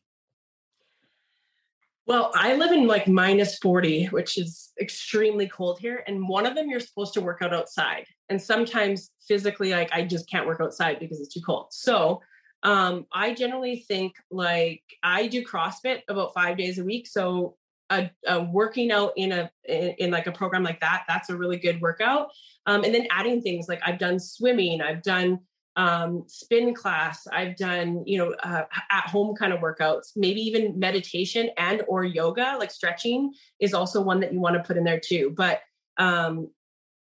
Well, 2.09 2.33
I 2.35 2.55
live 2.55 2.73
in 2.73 2.87
like 2.87 3.07
minus 3.07 3.59
40, 3.59 4.07
which 4.07 4.39
is 4.39 4.73
extremely 4.81 5.47
cold 5.47 5.79
here. 5.79 6.03
And 6.07 6.27
one 6.27 6.47
of 6.47 6.55
them 6.55 6.71
you're 6.71 6.81
supposed 6.81 7.13
to 7.15 7.21
work 7.21 7.43
out 7.43 7.53
outside. 7.53 8.07
And 8.31 8.41
sometimes 8.41 9.11
physically, 9.27 9.73
like 9.73 9.91
I 9.93 10.05
just 10.05 10.29
can't 10.31 10.47
work 10.47 10.63
outside 10.63 11.01
because 11.01 11.21
it's 11.21 11.35
too 11.35 11.43
cold. 11.43 11.67
So 11.71 12.23
um, 12.63 13.05
I 13.13 13.35
generally 13.35 13.85
think 13.87 14.15
like 14.31 14.83
I 15.03 15.27
do 15.27 15.45
CrossFit 15.45 16.01
about 16.09 16.33
five 16.33 16.57
days 16.57 16.79
a 16.79 16.85
week. 16.85 17.07
So 17.07 17.57
a, 17.91 18.11
a 18.27 18.43
working 18.43 18.91
out 18.91 19.13
in 19.17 19.33
a 19.33 19.51
in, 19.65 19.95
in, 19.99 20.11
like 20.11 20.27
a 20.27 20.33
program 20.33 20.63
like 20.63 20.81
that, 20.81 21.05
that's 21.09 21.31
a 21.31 21.37
really 21.37 21.59
good 21.59 21.81
workout. 21.81 22.29
Um, 22.67 22.85
and 22.85 22.95
then 22.95 23.07
adding 23.11 23.41
things 23.41 23.69
like 23.69 23.81
I've 23.85 23.99
done 23.99 24.19
swimming, 24.19 24.81
I've 24.81 25.03
done 25.03 25.41
um, 25.77 26.25
spin 26.27 26.75
class 26.75 27.29
i've 27.33 27.57
done 27.57 28.03
you 28.05 28.19
know 28.19 28.35
uh, 28.43 28.65
at 28.91 29.07
home 29.07 29.37
kind 29.37 29.53
of 29.53 29.61
workouts 29.61 30.09
maybe 30.17 30.41
even 30.41 30.77
meditation 30.77 31.51
and 31.57 31.85
or 31.87 32.03
yoga 32.03 32.57
like 32.59 32.73
stretching 32.73 33.33
is 33.61 33.75
also 33.75 34.03
one 34.03 34.19
that 34.19 34.33
you 34.33 34.41
want 34.41 34.57
to 34.57 34.63
put 34.63 34.77
in 34.77 34.83
there 34.83 34.99
too. 34.99 35.33
But 35.37 35.61
um, 35.97 36.51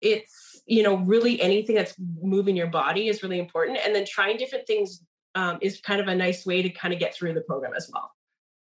it's 0.01 0.63
you 0.67 0.85
know 0.85 0.97
really 0.99 1.41
anything 1.43 1.75
that's 1.75 1.95
moving 2.23 2.57
your 2.57 2.69
body 2.69 3.09
is 3.09 3.23
really 3.23 3.41
important 3.41 3.79
and 3.85 3.95
then 3.95 4.05
trying 4.07 4.37
different 4.37 4.67
things 4.69 5.03
um, 5.35 5.59
is 5.61 5.81
kind 5.81 6.01
of 6.01 6.07
a 6.07 6.15
nice 6.15 6.47
way 6.47 6.63
to 6.63 6.69
kind 6.69 6.95
of 6.95 7.01
get 7.01 7.15
through 7.15 7.35
the 7.35 7.41
program 7.41 7.73
as 7.75 7.91
well. 7.93 8.13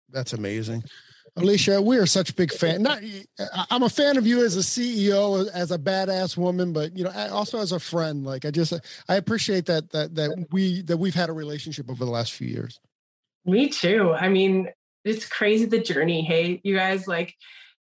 That's 0.09 0.33
amazing 0.33 0.85
Alicia, 1.37 1.81
we 1.81 1.97
are 1.97 2.05
such 2.05 2.37
big 2.37 2.53
fan. 2.53 2.83
Not, 2.83 3.03
I'm 3.71 3.83
a 3.83 3.89
fan 3.89 4.19
of 4.19 4.27
you 4.27 4.45
as 4.45 4.57
a 4.57 4.61
CEO, 4.61 5.49
as 5.49 5.71
a 5.71 5.79
badass 5.79 6.37
woman, 6.37 6.75
but 6.75 6.97
you 6.97 7.05
know, 7.05 7.11
also 7.33 7.59
as 7.59 7.73
a 7.73 7.81
friend. 7.81 8.25
Like, 8.25 8.45
I 8.45 8.51
just, 8.51 8.75
I 9.09 9.17
appreciate 9.17 9.67
that 9.67 9.91
that 9.93 10.15
that 10.17 10.47
we 10.51 10.83
that 10.83 10.99
we've 10.99 11.15
had 11.15 11.31
a 11.31 11.33
relationship 11.33 11.89
over 11.89 12.05
the 12.05 12.11
last 12.11 12.33
few 12.33 12.49
years. 12.49 12.79
Me 13.47 13.71
too. 13.71 14.13
I 14.13 14.29
mean, 14.29 14.69
it's 15.05 15.27
crazy 15.27 15.65
the 15.65 15.81
journey. 15.81 16.23
Hey, 16.23 16.61
you 16.65 16.77
guys, 16.77 17.09
like 17.09 17.35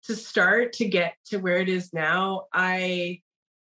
to 0.04 0.16
start 0.16 0.74
to 0.74 0.88
get 0.88 1.16
to 1.28 1.38
where 1.38 1.58
it 1.58 1.70
is 1.70 1.92
now. 1.92 2.44
I 2.54 3.22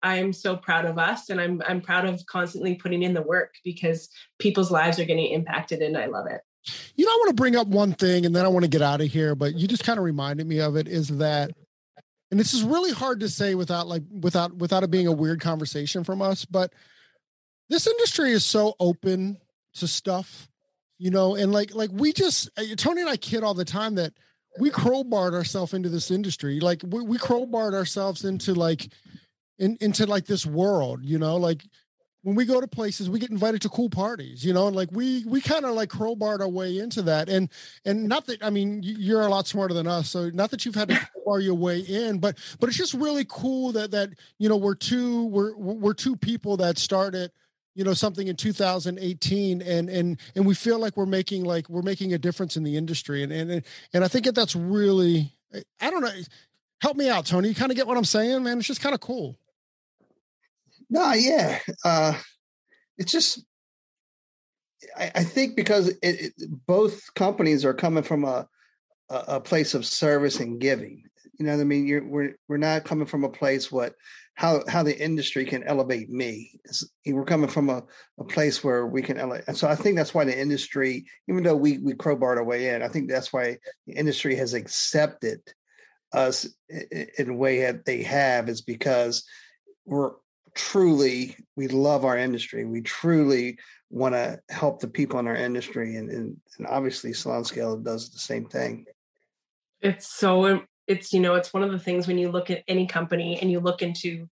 I 0.01 0.17
am 0.17 0.34
so 0.34 0.55
proud 0.55 0.86
of 0.86 0.97
us, 0.97 1.30
and 1.30 1.41
I'm 1.41 1.61
I'm 1.67 1.82
proud 1.82 2.05
of 2.05 2.26
constantly 2.28 2.76
putting 2.76 3.03
in 3.03 3.13
the 3.13 3.21
work 3.21 3.55
because 3.63 4.07
people's 4.39 4.71
lives 4.71 4.99
are 4.99 5.05
getting 5.05 5.32
impacted, 5.32 5.82
and 5.82 5.97
I 5.97 6.05
love 6.05 6.28
it. 6.28 6.41
You 6.95 7.05
know, 7.05 7.11
I 7.11 7.16
want 7.16 7.30
to 7.30 7.41
bring 7.41 7.55
up 7.55 7.68
one 7.68 7.93
thing 7.93 8.26
and 8.26 8.36
then 8.36 8.45
I 8.45 8.47
want 8.47 8.63
to 8.63 8.70
get 8.70 8.82
out 8.82 9.01
of 9.01 9.07
here, 9.07 9.36
but 9.36 9.55
you 9.55 9.68
just 9.68 9.84
kind 9.84 9.99
of 9.99 10.05
reminded 10.05 10.47
me 10.47 10.59
of 10.59 10.76
it 10.76 10.88
is 10.88 11.09
that 11.18 11.51
and 12.32 12.39
this 12.39 12.53
is 12.53 12.63
really 12.63 12.91
hard 12.91 13.20
to 13.22 13.30
say 13.30 13.55
without 13.55 13.88
like 13.88 14.03
without 14.22 14.55
without 14.55 14.84
it 14.84 14.91
being 14.91 15.07
a 15.07 15.11
weird 15.11 15.39
conversation 15.39 16.03
from 16.03 16.22
us, 16.22 16.45
but 16.45 16.74
this 17.70 17.88
industry 17.88 18.32
is 18.32 18.43
so 18.43 18.76
open 18.80 19.38
to 19.76 19.88
stuff, 19.88 20.49
you 20.97 21.11
know, 21.11 21.36
and 21.36 21.51
like 21.51 21.74
like 21.76 21.91
we 21.93 22.13
just 22.13 22.49
uh, 22.57 22.63
Tony 22.78 23.01
and 23.01 23.09
I 23.09 23.18
kid 23.18 23.43
all 23.43 23.53
the 23.53 23.66
time 23.66 23.95
that 23.95 24.13
we 24.59 24.70
crowbarred 24.70 25.34
ourselves 25.34 25.74
into 25.74 25.89
this 25.89 26.11
industry. 26.11 26.59
Like 26.59 26.82
we, 26.86 27.01
we 27.01 27.18
crowbarred 27.18 27.74
ourselves 27.74 28.26
into 28.26 28.53
like 28.53 28.89
in, 29.59 29.78
into 29.80 30.05
like 30.05 30.26
this 30.26 30.45
world, 30.45 31.01
you 31.03 31.20
know, 31.20 31.38
like 31.38 31.63
when 32.26 32.34
we 32.34 32.43
go 32.43 32.59
to 32.59 32.65
places, 32.65 33.07
we 33.07 33.19
get 33.19 33.30
invited 33.30 33.61
to 33.61 33.69
cool 33.69 33.88
parties, 33.88 34.43
you 34.43 34.51
know, 34.51 34.65
and 34.65 34.76
like 34.76 34.89
we 34.91 35.23
we 35.26 35.39
kind 35.39 35.63
of 35.63 35.76
like 35.76 35.89
crowbarred 35.89 36.39
our 36.39 36.49
way 36.49 36.80
into 36.80 37.03
that. 37.03 37.30
And 37.30 37.49
and 37.86 38.07
not 38.07 38.26
that 38.26 38.43
I 38.43 38.49
mean 38.49 38.82
you're 38.82 39.21
a 39.21 39.28
lot 39.28 39.45
smarter 39.45 39.76
than 39.76 39.86
us, 39.86 40.09
so 40.09 40.32
not 40.32 40.49
that 40.49 40.65
you've 40.65 40.73
had 40.73 40.89
to 40.89 40.95
crowbar 41.13 41.39
your 41.39 41.53
way 41.53 41.82
in, 41.82 42.17
but 42.17 42.39
but 42.59 42.67
it's 42.67 42.80
just 42.80 42.95
really 42.95 43.28
cool 43.30 43.73
that 43.73 43.91
that 43.91 44.09
you 44.39 44.49
know 44.49 44.57
we're 44.57 44.73
two 44.73 45.28
we're 45.28 45.55
we're 45.55 45.93
two 45.93 46.15
people 46.15 46.57
that 46.57 46.80
started 46.80 47.32
you 47.76 47.84
know 47.84 47.93
something 47.93 48.28
in 48.28 48.36
2018 48.36 49.61
and 49.61 49.88
and 49.88 50.19
and 50.34 50.45
we 50.47 50.55
feel 50.55 50.80
like 50.80 50.97
we're 50.97 51.05
making 51.05 51.43
like 51.43 51.69
we're 51.69 51.84
making 51.84 52.11
a 52.13 52.17
difference 52.17 52.57
in 52.57 52.63
the 52.63 52.76
industry. 52.76 53.21
And 53.21 53.32
and 53.32 53.63
and 53.93 54.03
I 54.03 54.07
think 54.07 54.26
that 54.26 54.34
that's 54.34 54.55
really 54.55 55.32
I 55.80 55.91
don't 55.91 56.01
know 56.01 56.09
help 56.82 56.97
me 56.97 57.07
out 57.07 57.28
Tony 57.28 57.49
you 57.49 57.55
kind 57.55 57.71
of 57.71 57.78
get 57.78 57.86
what 57.86 57.97
I'm 57.97 58.03
saying 58.03 58.41
man? 58.41 58.57
It's 58.57 58.67
just 58.67 58.82
kind 58.82 58.95
of 58.95 58.99
cool 58.99 59.38
no, 60.89 61.13
yeah. 61.13 61.59
Uh, 61.83 62.17
it's 62.97 63.11
just, 63.11 63.45
I, 64.97 65.11
I 65.15 65.23
think 65.23 65.55
because 65.55 65.89
it, 65.89 65.97
it, 66.01 66.33
both 66.67 67.13
companies 67.15 67.65
are 67.65 67.73
coming 67.73 68.03
from 68.03 68.23
a, 68.23 68.47
a, 69.09 69.39
place 69.39 69.73
of 69.73 69.86
service 69.86 70.39
and 70.39 70.59
giving. 70.59 71.03
You 71.39 71.45
know 71.45 71.53
what 71.53 71.61
I 71.61 71.65
mean? 71.65 71.86
You're, 71.86 72.07
we're 72.07 72.36
we're 72.47 72.57
not 72.57 72.86
coming 72.86 73.05
from 73.05 73.23
a 73.23 73.29
place 73.29 73.71
what 73.71 73.93
how 74.36 74.63
how 74.67 74.83
the 74.83 74.97
industry 74.97 75.45
can 75.45 75.63
elevate 75.63 76.09
me. 76.09 76.59
It's, 76.63 76.88
we're 77.05 77.25
coming 77.25 77.49
from 77.49 77.69
a, 77.69 77.83
a 78.19 78.23
place 78.23 78.63
where 78.63 78.88
we 78.88 79.01
can 79.01 79.17
elevate. 79.17 79.45
And 79.47 79.57
so 79.57 79.67
I 79.67 79.75
think 79.75 79.97
that's 79.97 80.13
why 80.13 80.23
the 80.23 80.39
industry, 80.39 81.05
even 81.27 81.43
though 81.43 81.55
we 81.55 81.79
we 81.79 81.93
crowbarred 81.93 82.38
our 82.38 82.43
way 82.43 82.69
in, 82.69 82.81
I 82.81 82.88
think 82.88 83.09
that's 83.09 83.33
why 83.33 83.57
the 83.86 83.93
industry 83.93 84.36
has 84.36 84.53
accepted 84.53 85.41
us 86.13 86.47
in 86.69 87.29
a 87.29 87.36
way 87.36 87.61
that 87.61 87.86
they 87.86 88.03
have 88.03 88.47
is 88.47 88.61
because 88.61 89.25
we're 89.86 90.11
truly 90.55 91.35
we 91.55 91.67
love 91.67 92.05
our 92.05 92.17
industry. 92.17 92.65
We 92.65 92.81
truly 92.81 93.59
want 93.89 94.15
to 94.15 94.39
help 94.49 94.79
the 94.79 94.87
people 94.87 95.19
in 95.19 95.27
our 95.27 95.35
industry, 95.35 95.95
and 95.95 96.09
and, 96.09 96.37
and 96.57 96.67
obviously 96.67 97.13
Salon 97.13 97.45
Scale 97.45 97.77
does 97.77 98.09
the 98.09 98.19
same 98.19 98.45
thing. 98.45 98.85
It's 99.81 100.07
so 100.07 100.61
it's 100.87 101.13
you 101.13 101.19
know 101.19 101.35
it's 101.35 101.53
one 101.53 101.63
of 101.63 101.71
the 101.71 101.79
things 101.79 102.07
when 102.07 102.17
you 102.17 102.31
look 102.31 102.49
at 102.49 102.63
any 102.67 102.87
company 102.87 103.39
and 103.39 103.51
you 103.51 103.59
look 103.59 103.81
into 103.81 104.27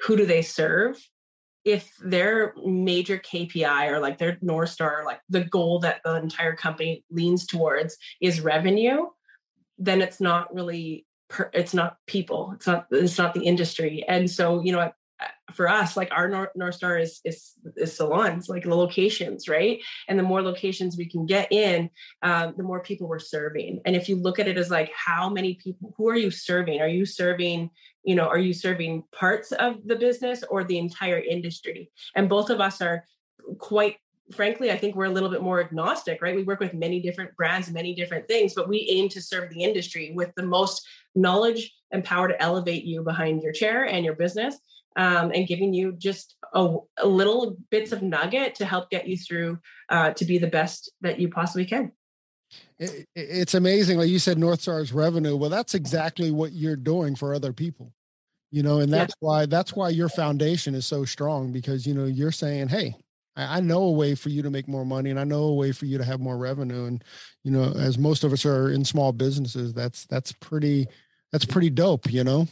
who 0.00 0.16
do 0.16 0.26
they 0.26 0.42
serve 0.42 0.98
if 1.64 1.92
their 2.02 2.54
major 2.64 3.18
KPI 3.18 3.88
or 3.88 4.00
like 4.00 4.18
their 4.18 4.38
North 4.42 4.70
Star, 4.70 5.04
like 5.04 5.20
the 5.28 5.44
goal 5.44 5.78
that 5.80 6.00
the 6.04 6.16
entire 6.16 6.56
company 6.56 7.04
leans 7.10 7.46
towards 7.46 7.96
is 8.20 8.40
revenue, 8.40 9.06
then 9.78 10.02
it's 10.02 10.20
not 10.20 10.52
really, 10.52 11.06
per, 11.28 11.50
it's 11.52 11.72
not 11.72 11.98
people, 12.06 12.52
it's 12.56 12.66
not, 12.66 12.86
it's 12.90 13.18
not 13.18 13.34
the 13.34 13.44
industry. 13.44 14.04
And 14.08 14.28
so, 14.28 14.60
you 14.60 14.72
know, 14.72 14.90
for 15.52 15.68
us 15.68 15.96
like 15.96 16.10
our 16.12 16.28
north, 16.28 16.50
north 16.54 16.74
star 16.74 16.98
is, 16.98 17.20
is 17.24 17.52
is 17.76 17.96
salons 17.96 18.48
like 18.48 18.64
the 18.64 18.74
locations 18.74 19.48
right? 19.48 19.80
And 20.08 20.18
the 20.18 20.22
more 20.22 20.42
locations 20.42 20.96
we 20.96 21.08
can 21.08 21.26
get 21.26 21.50
in 21.52 21.90
um, 22.22 22.54
the 22.56 22.62
more 22.62 22.80
people 22.80 23.08
we're 23.08 23.18
serving. 23.18 23.80
And 23.84 23.96
if 23.96 24.08
you 24.08 24.16
look 24.16 24.38
at 24.38 24.48
it 24.48 24.58
as 24.58 24.70
like 24.70 24.90
how 24.94 25.28
many 25.28 25.54
people 25.54 25.94
who 25.96 26.08
are 26.08 26.16
you 26.16 26.30
serving? 26.30 26.80
Are 26.80 26.88
you 26.88 27.04
serving 27.04 27.70
you 28.04 28.14
know 28.14 28.26
are 28.26 28.38
you 28.38 28.52
serving 28.52 29.04
parts 29.12 29.52
of 29.52 29.76
the 29.86 29.96
business 29.96 30.42
or 30.48 30.64
the 30.64 30.78
entire 30.78 31.18
industry? 31.18 31.90
And 32.14 32.28
both 32.28 32.50
of 32.50 32.60
us 32.60 32.80
are 32.80 33.04
quite 33.58 33.96
frankly, 34.32 34.70
I 34.70 34.78
think 34.78 34.94
we're 34.94 35.06
a 35.06 35.10
little 35.10 35.28
bit 35.28 35.42
more 35.42 35.60
agnostic, 35.60 36.22
right? 36.22 36.34
We 36.34 36.44
work 36.44 36.60
with 36.60 36.74
many 36.74 37.00
different 37.00 37.36
brands, 37.36 37.70
many 37.70 37.94
different 37.94 38.26
things, 38.28 38.54
but 38.54 38.68
we 38.68 38.88
aim 38.90 39.08
to 39.10 39.20
serve 39.20 39.50
the 39.50 39.62
industry 39.62 40.12
with 40.14 40.34
the 40.36 40.42
most 40.42 40.86
knowledge 41.14 41.74
and 41.90 42.04
power 42.04 42.28
to 42.28 42.42
elevate 42.42 42.84
you 42.84 43.02
behind 43.02 43.42
your 43.42 43.52
chair 43.52 43.84
and 43.84 44.04
your 44.04 44.14
business 44.14 44.58
um, 44.96 45.32
and 45.34 45.46
giving 45.46 45.72
you 45.72 45.92
just 45.92 46.36
a, 46.54 46.76
a, 46.98 47.06
little 47.06 47.56
bits 47.70 47.92
of 47.92 48.02
nugget 48.02 48.54
to 48.56 48.64
help 48.64 48.90
get 48.90 49.08
you 49.08 49.16
through 49.16 49.58
uh, 49.88 50.10
to 50.12 50.24
be 50.24 50.38
the 50.38 50.46
best 50.46 50.92
that 51.00 51.18
you 51.18 51.28
possibly 51.28 51.64
can. 51.64 51.92
It, 52.78 53.06
it's 53.14 53.54
amazing. 53.54 53.98
Like 53.98 54.08
you 54.08 54.18
said, 54.18 54.38
North 54.38 54.60
Star's 54.60 54.92
revenue. 54.92 55.36
Well, 55.36 55.50
that's 55.50 55.74
exactly 55.74 56.30
what 56.30 56.52
you're 56.52 56.76
doing 56.76 57.14
for 57.14 57.34
other 57.34 57.52
people, 57.52 57.92
you 58.50 58.62
know, 58.62 58.80
and 58.80 58.92
that's 58.92 59.14
yeah. 59.20 59.26
why, 59.26 59.46
that's 59.46 59.74
why 59.74 59.88
your 59.88 60.08
foundation 60.08 60.74
is 60.74 60.86
so 60.86 61.04
strong 61.04 61.52
because, 61.52 61.86
you 61.86 61.94
know, 61.94 62.04
you're 62.04 62.32
saying, 62.32 62.68
Hey, 62.68 62.94
I, 63.36 63.58
I 63.58 63.60
know 63.60 63.82
a 63.84 63.92
way 63.92 64.14
for 64.14 64.28
you 64.28 64.42
to 64.42 64.50
make 64.50 64.68
more 64.68 64.84
money 64.84 65.10
and 65.10 65.18
I 65.18 65.24
know 65.24 65.44
a 65.44 65.54
way 65.54 65.72
for 65.72 65.86
you 65.86 65.98
to 65.98 66.04
have 66.04 66.20
more 66.20 66.36
revenue. 66.36 66.84
And, 66.84 67.02
you 67.44 67.50
know, 67.50 67.72
as 67.72 67.98
most 67.98 68.24
of 68.24 68.32
us 68.32 68.44
are 68.44 68.70
in 68.70 68.84
small 68.84 69.12
businesses, 69.12 69.72
that's, 69.72 70.04
that's 70.06 70.32
pretty, 70.32 70.86
that's 71.30 71.46
pretty 71.46 71.70
dope, 71.70 72.12
you 72.12 72.24
know? 72.24 72.46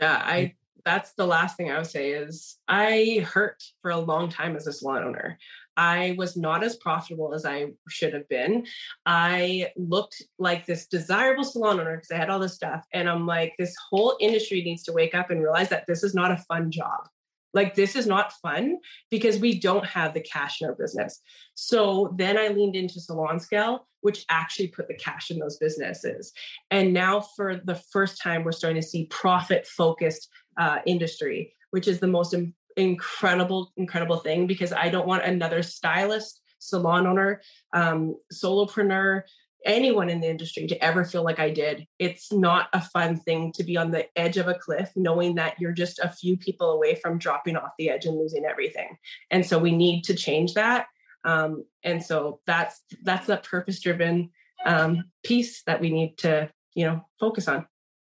Yeah. 0.00 0.22
I, 0.24 0.54
that's 0.84 1.12
the 1.14 1.26
last 1.26 1.56
thing 1.56 1.70
I 1.70 1.78
would 1.78 1.86
say 1.86 2.10
is 2.10 2.58
I 2.68 3.26
hurt 3.26 3.62
for 3.82 3.90
a 3.90 3.98
long 3.98 4.28
time 4.28 4.56
as 4.56 4.66
a 4.66 4.72
salon 4.72 5.04
owner. 5.04 5.38
I 5.76 6.14
was 6.18 6.36
not 6.36 6.62
as 6.62 6.76
profitable 6.76 7.32
as 7.32 7.46
I 7.46 7.68
should 7.88 8.12
have 8.12 8.28
been. 8.28 8.66
I 9.06 9.68
looked 9.76 10.22
like 10.38 10.66
this 10.66 10.86
desirable 10.86 11.44
salon 11.44 11.80
owner 11.80 11.96
because 11.96 12.10
I 12.10 12.16
had 12.16 12.28
all 12.28 12.38
this 12.38 12.54
stuff. 12.54 12.84
And 12.92 13.08
I'm 13.08 13.26
like, 13.26 13.54
this 13.58 13.74
whole 13.88 14.16
industry 14.20 14.62
needs 14.62 14.82
to 14.84 14.92
wake 14.92 15.14
up 15.14 15.30
and 15.30 15.42
realize 15.42 15.70
that 15.70 15.86
this 15.86 16.02
is 16.02 16.14
not 16.14 16.32
a 16.32 16.44
fun 16.48 16.70
job. 16.70 17.08
Like, 17.52 17.74
this 17.74 17.96
is 17.96 18.06
not 18.06 18.32
fun 18.34 18.78
because 19.10 19.38
we 19.38 19.58
don't 19.58 19.84
have 19.84 20.14
the 20.14 20.20
cash 20.20 20.60
in 20.60 20.68
our 20.68 20.74
business. 20.74 21.20
So 21.54 22.14
then 22.16 22.38
I 22.38 22.48
leaned 22.48 22.76
into 22.76 23.00
Salon 23.00 23.40
Scale, 23.40 23.86
which 24.02 24.24
actually 24.28 24.68
put 24.68 24.86
the 24.86 24.94
cash 24.94 25.30
in 25.30 25.38
those 25.38 25.56
businesses. 25.56 26.32
And 26.70 26.92
now, 26.92 27.20
for 27.20 27.56
the 27.56 27.74
first 27.74 28.20
time, 28.22 28.44
we're 28.44 28.52
starting 28.52 28.80
to 28.80 28.86
see 28.86 29.06
profit 29.06 29.66
focused 29.66 30.28
uh, 30.58 30.78
industry, 30.86 31.54
which 31.70 31.88
is 31.88 32.00
the 32.00 32.06
most 32.06 32.34
Im- 32.34 32.54
incredible, 32.76 33.72
incredible 33.76 34.18
thing 34.18 34.46
because 34.46 34.72
I 34.72 34.88
don't 34.88 35.06
want 35.06 35.24
another 35.24 35.62
stylist, 35.62 36.40
salon 36.58 37.06
owner, 37.06 37.40
um, 37.72 38.16
solopreneur, 38.32 39.22
anyone 39.64 40.08
in 40.08 40.20
the 40.20 40.28
industry 40.28 40.66
to 40.66 40.84
ever 40.84 41.04
feel 41.04 41.22
like 41.22 41.38
I 41.38 41.50
did. 41.50 41.86
It's 41.98 42.32
not 42.32 42.68
a 42.72 42.80
fun 42.80 43.16
thing 43.16 43.52
to 43.52 43.64
be 43.64 43.76
on 43.76 43.90
the 43.90 44.06
edge 44.18 44.36
of 44.36 44.48
a 44.48 44.54
cliff 44.54 44.90
knowing 44.96 45.34
that 45.34 45.60
you're 45.60 45.72
just 45.72 45.98
a 45.98 46.10
few 46.10 46.36
people 46.36 46.70
away 46.70 46.94
from 46.94 47.18
dropping 47.18 47.56
off 47.56 47.72
the 47.78 47.90
edge 47.90 48.06
and 48.06 48.16
losing 48.16 48.44
everything. 48.44 48.96
And 49.30 49.44
so 49.44 49.58
we 49.58 49.72
need 49.72 50.02
to 50.04 50.14
change 50.14 50.54
that. 50.54 50.86
Um, 51.24 51.64
and 51.84 52.02
so 52.02 52.40
that's 52.46 52.82
that's 53.02 53.26
that 53.26 53.44
purpose 53.44 53.80
driven 53.80 54.30
um, 54.64 55.04
piece 55.22 55.62
that 55.64 55.80
we 55.80 55.90
need 55.90 56.16
to 56.18 56.50
you 56.74 56.86
know 56.86 57.02
focus 57.18 57.48
on. 57.48 57.66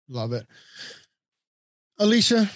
Love 0.08 0.34
it. 0.34 0.46
Alicia, 2.02 2.50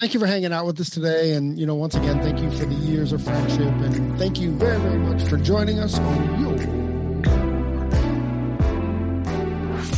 thank 0.00 0.12
you 0.12 0.20
for 0.20 0.26
hanging 0.26 0.52
out 0.52 0.66
with 0.66 0.78
us 0.78 0.90
today. 0.90 1.32
And, 1.32 1.58
you 1.58 1.64
know, 1.64 1.74
once 1.74 1.94
again, 1.94 2.20
thank 2.20 2.40
you 2.40 2.50
for 2.50 2.66
the 2.66 2.74
years 2.74 3.14
of 3.14 3.24
friendship. 3.24 3.60
And 3.60 4.18
thank 4.18 4.38
you 4.38 4.50
very, 4.50 4.78
very 4.80 4.98
much 4.98 5.22
for 5.22 5.38
joining 5.38 5.78
us 5.78 5.98
on 5.98 6.42
your 6.42 6.51